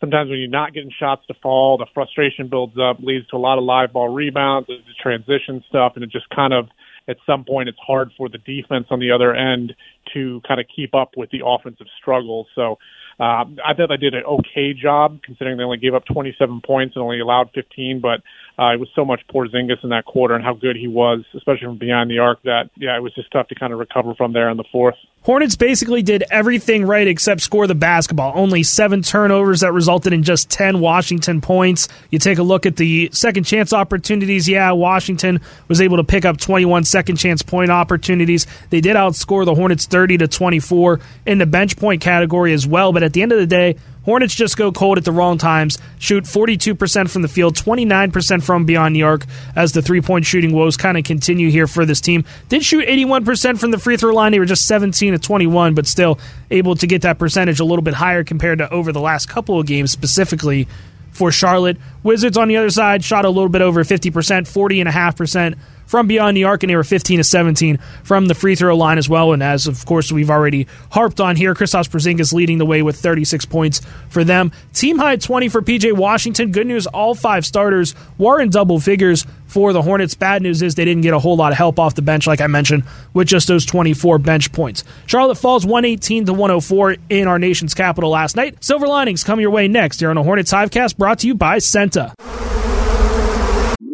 sometimes 0.00 0.30
when 0.30 0.38
you're 0.38 0.48
not 0.48 0.74
getting 0.74 0.92
shots 0.98 1.22
to 1.28 1.34
fall, 1.42 1.78
the 1.78 1.86
frustration 1.94 2.48
builds 2.48 2.76
up, 2.78 2.98
leads 3.00 3.26
to 3.28 3.36
a 3.36 3.38
lot 3.38 3.58
of 3.58 3.64
live 3.64 3.92
ball 3.92 4.08
rebounds, 4.08 4.68
the 4.68 4.76
transition 5.02 5.64
stuff, 5.68 5.92
and 5.94 6.04
it 6.04 6.10
just 6.10 6.28
kind 6.30 6.52
of 6.52 6.68
at 7.08 7.16
some 7.26 7.44
point 7.44 7.68
it's 7.68 7.78
hard 7.78 8.10
for 8.16 8.28
the 8.28 8.38
defense 8.38 8.86
on 8.90 9.00
the 9.00 9.10
other 9.10 9.34
end 9.34 9.74
to 10.12 10.40
kind 10.46 10.60
of 10.60 10.66
keep 10.74 10.94
up 10.94 11.12
with 11.16 11.30
the 11.30 11.40
offensive 11.44 11.86
struggles. 12.00 12.46
So 12.54 12.78
um, 13.20 13.58
I 13.64 13.74
thought 13.74 13.88
they 13.88 13.96
did 13.96 14.14
an 14.14 14.24
okay 14.24 14.72
job 14.72 15.20
considering 15.22 15.56
they 15.56 15.64
only 15.64 15.78
gave 15.78 15.94
up 15.94 16.04
27 16.06 16.62
points 16.62 16.96
and 16.96 17.02
only 17.02 17.20
allowed 17.20 17.50
15, 17.54 18.00
but 18.00 18.22
uh, 18.58 18.72
it 18.72 18.80
was 18.80 18.88
so 18.94 19.04
much 19.04 19.20
Porzingis 19.32 19.82
in 19.82 19.90
that 19.90 20.04
quarter 20.04 20.34
and 20.34 20.44
how 20.44 20.54
good 20.54 20.76
he 20.76 20.88
was, 20.88 21.24
especially 21.34 21.66
from 21.66 21.78
behind 21.78 22.10
the 22.10 22.18
arc, 22.18 22.42
that 22.42 22.70
yeah, 22.76 22.96
it 22.96 23.00
was 23.00 23.14
just 23.14 23.30
tough 23.30 23.48
to 23.48 23.54
kind 23.54 23.72
of 23.72 23.78
recover 23.78 24.14
from 24.14 24.32
there 24.32 24.50
in 24.50 24.56
the 24.56 24.64
fourth. 24.72 24.96
Hornets 25.24 25.56
basically 25.56 26.02
did 26.02 26.22
everything 26.30 26.84
right 26.84 27.08
except 27.08 27.40
score 27.40 27.66
the 27.66 27.74
basketball. 27.74 28.32
Only 28.34 28.62
seven 28.62 29.00
turnovers 29.00 29.60
that 29.60 29.72
resulted 29.72 30.12
in 30.12 30.22
just 30.22 30.50
10 30.50 30.80
Washington 30.80 31.40
points. 31.40 31.88
You 32.10 32.18
take 32.18 32.36
a 32.36 32.42
look 32.42 32.66
at 32.66 32.76
the 32.76 33.08
second 33.10 33.44
chance 33.44 33.72
opportunities. 33.72 34.46
Yeah, 34.46 34.72
Washington 34.72 35.40
was 35.66 35.80
able 35.80 35.96
to 35.96 36.04
pick 36.04 36.26
up 36.26 36.36
21 36.36 36.84
second 36.84 37.16
chance 37.16 37.40
point 37.40 37.70
opportunities. 37.70 38.46
They 38.68 38.82
did 38.82 38.96
outscore 38.96 39.46
the 39.46 39.54
Hornets 39.54 39.86
30 39.86 40.18
to 40.18 40.28
24 40.28 41.00
in 41.24 41.38
the 41.38 41.46
bench 41.46 41.78
point 41.78 42.02
category 42.02 42.52
as 42.52 42.66
well. 42.66 42.92
But 42.92 43.02
at 43.02 43.14
the 43.14 43.22
end 43.22 43.32
of 43.32 43.38
the 43.38 43.46
day, 43.46 43.76
Hornets 44.04 44.34
just 44.34 44.56
go 44.56 44.70
cold 44.70 44.98
at 44.98 45.04
the 45.04 45.12
wrong 45.12 45.38
times, 45.38 45.78
shoot 45.98 46.24
42% 46.24 47.10
from 47.10 47.22
the 47.22 47.28
field, 47.28 47.56
29% 47.56 48.42
from 48.42 48.64
beyond 48.64 48.92
New 48.92 48.98
York 48.98 49.24
as 49.56 49.72
the 49.72 49.82
three 49.82 50.00
point 50.00 50.26
shooting 50.26 50.52
woes 50.52 50.76
kind 50.76 50.98
of 50.98 51.04
continue 51.04 51.50
here 51.50 51.66
for 51.66 51.84
this 51.86 52.00
team. 52.00 52.24
Did 52.48 52.64
shoot 52.64 52.86
81% 52.86 53.58
from 53.58 53.70
the 53.70 53.78
free 53.78 53.96
throw 53.96 54.14
line. 54.14 54.32
They 54.32 54.38
were 54.38 54.44
just 54.44 54.66
17 54.66 55.12
to 55.12 55.18
21, 55.18 55.74
but 55.74 55.86
still 55.86 56.18
able 56.50 56.74
to 56.76 56.86
get 56.86 57.02
that 57.02 57.18
percentage 57.18 57.60
a 57.60 57.64
little 57.64 57.82
bit 57.82 57.94
higher 57.94 58.24
compared 58.24 58.58
to 58.58 58.70
over 58.70 58.92
the 58.92 59.00
last 59.00 59.28
couple 59.28 59.58
of 59.58 59.66
games, 59.66 59.90
specifically 59.90 60.68
for 61.14 61.32
Charlotte. 61.32 61.78
Wizards 62.02 62.36
on 62.36 62.48
the 62.48 62.56
other 62.56 62.70
side 62.70 63.02
shot 63.02 63.24
a 63.24 63.30
little 63.30 63.48
bit 63.48 63.62
over 63.62 63.82
50%, 63.82 64.10
40.5% 64.12 65.56
from 65.86 66.06
beyond 66.06 66.36
the 66.36 66.44
arc, 66.44 66.62
and 66.62 66.70
they 66.70 66.76
were 66.76 66.84
15 66.84 67.18
to 67.18 67.24
17 67.24 67.78
from 68.02 68.26
the 68.26 68.34
free 68.34 68.54
throw 68.54 68.76
line 68.76 68.98
as 68.98 69.08
well. 69.08 69.32
And 69.32 69.42
as 69.42 69.66
of 69.66 69.84
course 69.86 70.10
we've 70.10 70.30
already 70.30 70.66
harped 70.90 71.20
on 71.20 71.36
here, 71.36 71.54
Kristaps 71.54 71.88
Porzingis 71.88 72.32
leading 72.32 72.58
the 72.58 72.66
way 72.66 72.82
with 72.82 72.96
36 72.96 73.44
points 73.46 73.80
for 74.08 74.24
them. 74.24 74.52
Team 74.72 74.98
high 74.98 75.16
20 75.16 75.48
for 75.48 75.62
PJ 75.62 75.92
Washington. 75.92 76.52
Good 76.52 76.66
news, 76.66 76.86
all 76.86 77.14
five 77.14 77.46
starters 77.46 77.94
were 78.18 78.40
in 78.40 78.50
double 78.50 78.80
figures 78.80 79.26
for 79.54 79.72
the 79.72 79.80
Hornets. 79.80 80.16
Bad 80.16 80.42
news 80.42 80.62
is 80.62 80.74
they 80.74 80.84
didn't 80.84 81.04
get 81.04 81.14
a 81.14 81.18
whole 81.20 81.36
lot 81.36 81.52
of 81.52 81.58
help 81.58 81.78
off 81.78 81.94
the 81.94 82.02
bench, 82.02 82.26
like 82.26 82.40
I 82.40 82.48
mentioned, 82.48 82.82
with 83.12 83.28
just 83.28 83.46
those 83.46 83.64
24 83.64 84.18
bench 84.18 84.50
points. 84.52 84.82
Charlotte 85.06 85.36
falls 85.36 85.64
118 85.64 86.26
to 86.26 86.32
104 86.32 86.96
in 87.08 87.28
our 87.28 87.38
nation's 87.38 87.72
capital 87.72 88.10
last 88.10 88.34
night. 88.34 88.62
Silver 88.62 88.88
linings 88.88 89.22
come 89.22 89.40
your 89.40 89.50
way 89.50 89.68
next 89.68 90.00
here 90.00 90.10
on 90.10 90.18
a 90.18 90.24
Hornets 90.24 90.52
Hivecast 90.52 90.96
brought 90.96 91.20
to 91.20 91.28
you 91.28 91.36
by 91.36 91.58
Senta. 91.58 92.12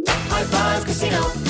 High 0.09 0.45
Five 0.45 0.85
Casino 0.87 1.50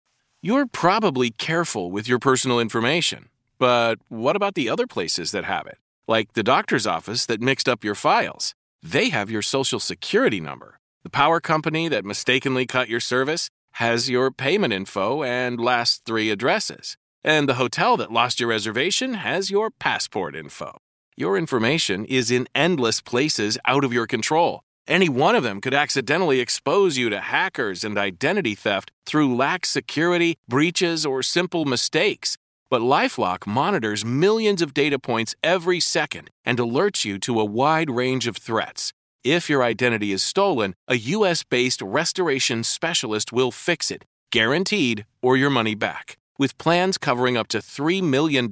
You're 0.43 0.65
probably 0.65 1.29
careful 1.29 1.91
with 1.91 2.07
your 2.07 2.17
personal 2.17 2.59
information, 2.59 3.29
but 3.59 3.99
what 4.09 4.35
about 4.35 4.55
the 4.55 4.69
other 4.69 4.87
places 4.87 5.29
that 5.33 5.43
have 5.43 5.67
it? 5.67 5.77
Like 6.07 6.33
the 6.33 6.41
doctor's 6.41 6.87
office 6.87 7.27
that 7.27 7.41
mixed 7.41 7.69
up 7.69 7.83
your 7.83 7.93
files. 7.93 8.55
They 8.81 9.09
have 9.09 9.29
your 9.29 9.43
social 9.43 9.79
security 9.79 10.39
number. 10.39 10.79
The 11.03 11.11
power 11.11 11.39
company 11.39 11.89
that 11.89 12.05
mistakenly 12.05 12.65
cut 12.65 12.89
your 12.89 12.99
service 12.99 13.51
has 13.73 14.09
your 14.09 14.31
payment 14.31 14.73
info 14.73 15.21
and 15.21 15.61
last 15.61 16.05
three 16.05 16.31
addresses. 16.31 16.97
And 17.23 17.47
the 17.47 17.61
hotel 17.61 17.95
that 17.97 18.11
lost 18.11 18.39
your 18.39 18.49
reservation 18.49 19.13
has 19.13 19.51
your 19.51 19.69
passport 19.69 20.35
info. 20.35 20.79
Your 21.15 21.37
information 21.37 22.03
is 22.05 22.31
in 22.31 22.47
endless 22.55 22.99
places 22.99 23.59
out 23.67 23.83
of 23.83 23.93
your 23.93 24.07
control. 24.07 24.63
Any 24.87 25.09
one 25.09 25.35
of 25.35 25.43
them 25.43 25.61
could 25.61 25.73
accidentally 25.73 26.39
expose 26.39 26.97
you 26.97 27.09
to 27.09 27.21
hackers 27.21 27.83
and 27.83 27.97
identity 27.97 28.55
theft 28.55 28.91
through 29.05 29.35
lax 29.35 29.69
security, 29.69 30.37
breaches, 30.47 31.05
or 31.05 31.21
simple 31.23 31.65
mistakes. 31.65 32.37
But 32.69 32.81
Lifelock 32.81 33.45
monitors 33.45 34.05
millions 34.05 34.61
of 34.61 34.73
data 34.73 34.97
points 34.97 35.35
every 35.43 35.79
second 35.79 36.29
and 36.45 36.57
alerts 36.57 37.05
you 37.05 37.19
to 37.19 37.39
a 37.39 37.45
wide 37.45 37.89
range 37.91 38.27
of 38.27 38.37
threats. 38.37 38.93
If 39.23 39.49
your 39.49 39.61
identity 39.61 40.11
is 40.11 40.23
stolen, 40.23 40.73
a 40.87 40.95
US 40.95 41.43
based 41.43 41.81
restoration 41.81 42.63
specialist 42.63 43.31
will 43.31 43.51
fix 43.51 43.91
it, 43.91 44.05
guaranteed, 44.31 45.05
or 45.21 45.37
your 45.37 45.49
money 45.49 45.75
back. 45.75 46.17
With 46.39 46.57
plans 46.57 46.97
covering 46.97 47.37
up 47.37 47.49
to 47.49 47.59
$3 47.59 48.01
million 48.01 48.49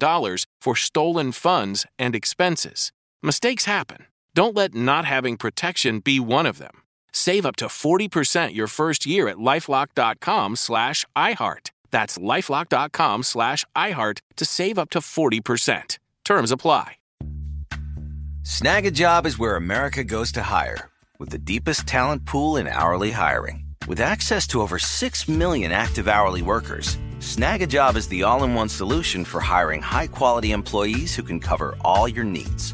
for 0.61 0.75
stolen 0.75 1.31
funds 1.31 1.87
and 1.97 2.15
expenses. 2.15 2.91
Mistakes 3.23 3.65
happen. 3.65 4.05
Don't 4.35 4.55
let 4.55 4.75
not 4.75 5.05
having 5.05 5.37
protection 5.37 5.99
be 5.99 6.19
one 6.19 6.45
of 6.45 6.57
them. 6.59 6.83
Save 7.11 7.45
up 7.45 7.55
to 7.57 7.65
40% 7.65 8.53
your 8.53 8.67
first 8.67 9.05
year 9.05 9.27
at 9.27 9.37
lifelock.com 9.37 10.55
slash 10.55 11.05
iHeart. 11.15 11.71
That's 11.91 12.17
lifelock.com 12.17 13.23
slash 13.23 13.65
iHeart 13.75 14.19
to 14.37 14.45
save 14.45 14.77
up 14.77 14.89
to 14.91 14.99
40%. 14.99 15.97
Terms 16.23 16.51
apply. 16.51 16.95
Snag 18.43 18.85
a 18.85 18.91
job 18.91 19.25
is 19.25 19.37
where 19.37 19.55
America 19.55 20.03
goes 20.03 20.31
to 20.31 20.41
hire, 20.43 20.89
with 21.19 21.29
the 21.29 21.37
deepest 21.37 21.87
talent 21.87 22.25
pool 22.25 22.57
in 22.57 22.67
hourly 22.67 23.11
hiring. 23.11 23.65
With 23.87 23.99
access 23.99 24.47
to 24.47 24.61
over 24.61 24.79
6 24.79 25.27
million 25.27 25.71
active 25.71 26.07
hourly 26.07 26.41
workers, 26.41 26.97
Snag 27.19 27.61
a 27.61 27.67
job 27.67 27.95
is 27.97 28.07
the 28.07 28.23
all 28.23 28.43
in 28.43 28.53
one 28.53 28.69
solution 28.69 29.25
for 29.25 29.41
hiring 29.41 29.81
high 29.81 30.07
quality 30.07 30.51
employees 30.51 31.15
who 31.15 31.23
can 31.23 31.39
cover 31.39 31.75
all 31.83 32.07
your 32.07 32.23
needs 32.23 32.73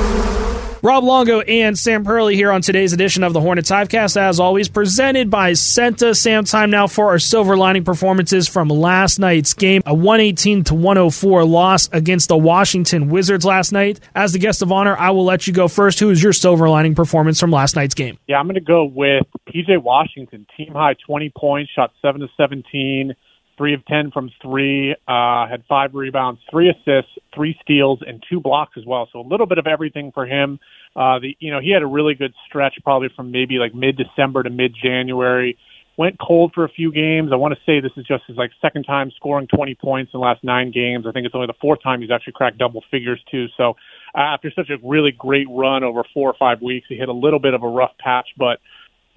Rob 0.83 1.03
Longo 1.03 1.41
and 1.41 1.77
Sam 1.77 2.03
Perley 2.03 2.33
here 2.33 2.51
on 2.51 2.63
today's 2.63 2.91
edition 2.91 3.23
of 3.23 3.33
the 3.33 3.39
Hornets 3.39 3.69
Hivecast, 3.69 4.17
as 4.17 4.39
always, 4.39 4.67
presented 4.67 5.29
by 5.29 5.53
Senta. 5.53 6.15
Sam, 6.15 6.43
time 6.43 6.71
now 6.71 6.87
for 6.87 7.09
our 7.09 7.19
silver 7.19 7.55
lining 7.55 7.83
performances 7.83 8.47
from 8.47 8.67
last 8.67 9.19
night's 9.19 9.53
game. 9.53 9.83
A 9.85 9.93
118 9.93 10.63
to 10.63 10.73
104 10.73 11.45
loss 11.45 11.87
against 11.91 12.29
the 12.29 12.37
Washington 12.37 13.09
Wizards 13.09 13.45
last 13.45 13.71
night. 13.71 13.99
As 14.15 14.33
the 14.33 14.39
guest 14.39 14.63
of 14.63 14.71
honor, 14.71 14.97
I 14.97 15.11
will 15.11 15.23
let 15.23 15.45
you 15.45 15.53
go 15.53 15.67
first. 15.67 15.99
Who 15.99 16.09
is 16.09 16.23
your 16.23 16.33
silver 16.33 16.67
lining 16.67 16.95
performance 16.95 17.39
from 17.39 17.51
last 17.51 17.75
night's 17.75 17.93
game? 17.93 18.17
Yeah, 18.27 18.39
I'm 18.39 18.47
going 18.47 18.55
to 18.55 18.61
go 18.61 18.83
with 18.83 19.27
PJ 19.49 19.83
Washington. 19.83 20.47
Team 20.57 20.73
high 20.73 20.95
20 21.05 21.31
points, 21.37 21.71
shot 21.75 21.91
7 22.01 22.21
to 22.21 22.27
17 22.37 23.13
three 23.61 23.75
of 23.75 23.85
10 23.85 24.09
from 24.09 24.31
three, 24.41 24.95
uh, 25.07 25.47
had 25.47 25.63
five 25.69 25.93
rebounds, 25.93 26.41
three 26.49 26.67
assists, 26.67 27.11
three 27.35 27.55
steals, 27.61 27.99
and 28.01 28.23
two 28.27 28.39
blocks 28.39 28.73
as 28.75 28.83
well. 28.87 29.07
So 29.13 29.19
a 29.19 29.27
little 29.27 29.45
bit 29.45 29.59
of 29.59 29.67
everything 29.67 30.11
for 30.11 30.25
him. 30.25 30.59
Uh, 30.95 31.19
the, 31.19 31.37
you 31.39 31.51
know, 31.51 31.59
he 31.61 31.71
had 31.71 31.83
a 31.83 31.85
really 31.85 32.15
good 32.15 32.33
stretch 32.47 32.73
probably 32.83 33.09
from 33.15 33.29
maybe 33.29 33.59
like 33.59 33.75
mid 33.75 33.97
December 33.97 34.41
to 34.41 34.49
mid 34.49 34.73
January. 34.83 35.59
Went 35.95 36.17
cold 36.19 36.53
for 36.55 36.65
a 36.65 36.69
few 36.69 36.91
games. 36.91 37.29
I 37.31 37.35
want 37.35 37.53
to 37.53 37.59
say 37.63 37.79
this 37.79 37.91
is 37.97 38.07
just 38.07 38.23
his 38.25 38.35
like 38.35 38.49
second 38.63 38.85
time 38.85 39.11
scoring 39.15 39.45
20 39.45 39.75
points 39.75 40.11
in 40.11 40.19
the 40.19 40.25
last 40.25 40.43
nine 40.43 40.71
games. 40.71 41.05
I 41.07 41.11
think 41.11 41.27
it's 41.27 41.35
only 41.35 41.45
the 41.45 41.53
fourth 41.61 41.83
time 41.83 42.01
he's 42.01 42.09
actually 42.09 42.33
cracked 42.33 42.57
double 42.57 42.83
figures 42.89 43.21
too. 43.29 43.45
So 43.57 43.75
uh, 44.15 44.21
after 44.21 44.51
such 44.55 44.71
a 44.71 44.77
really 44.83 45.11
great 45.11 45.45
run 45.51 45.83
over 45.83 46.01
four 46.15 46.31
or 46.31 46.35
five 46.39 46.63
weeks, 46.63 46.87
he 46.89 46.95
hit 46.95 47.09
a 47.09 47.13
little 47.13 47.39
bit 47.39 47.53
of 47.53 47.61
a 47.61 47.67
rough 47.67 47.91
patch, 47.99 48.29
but 48.37 48.59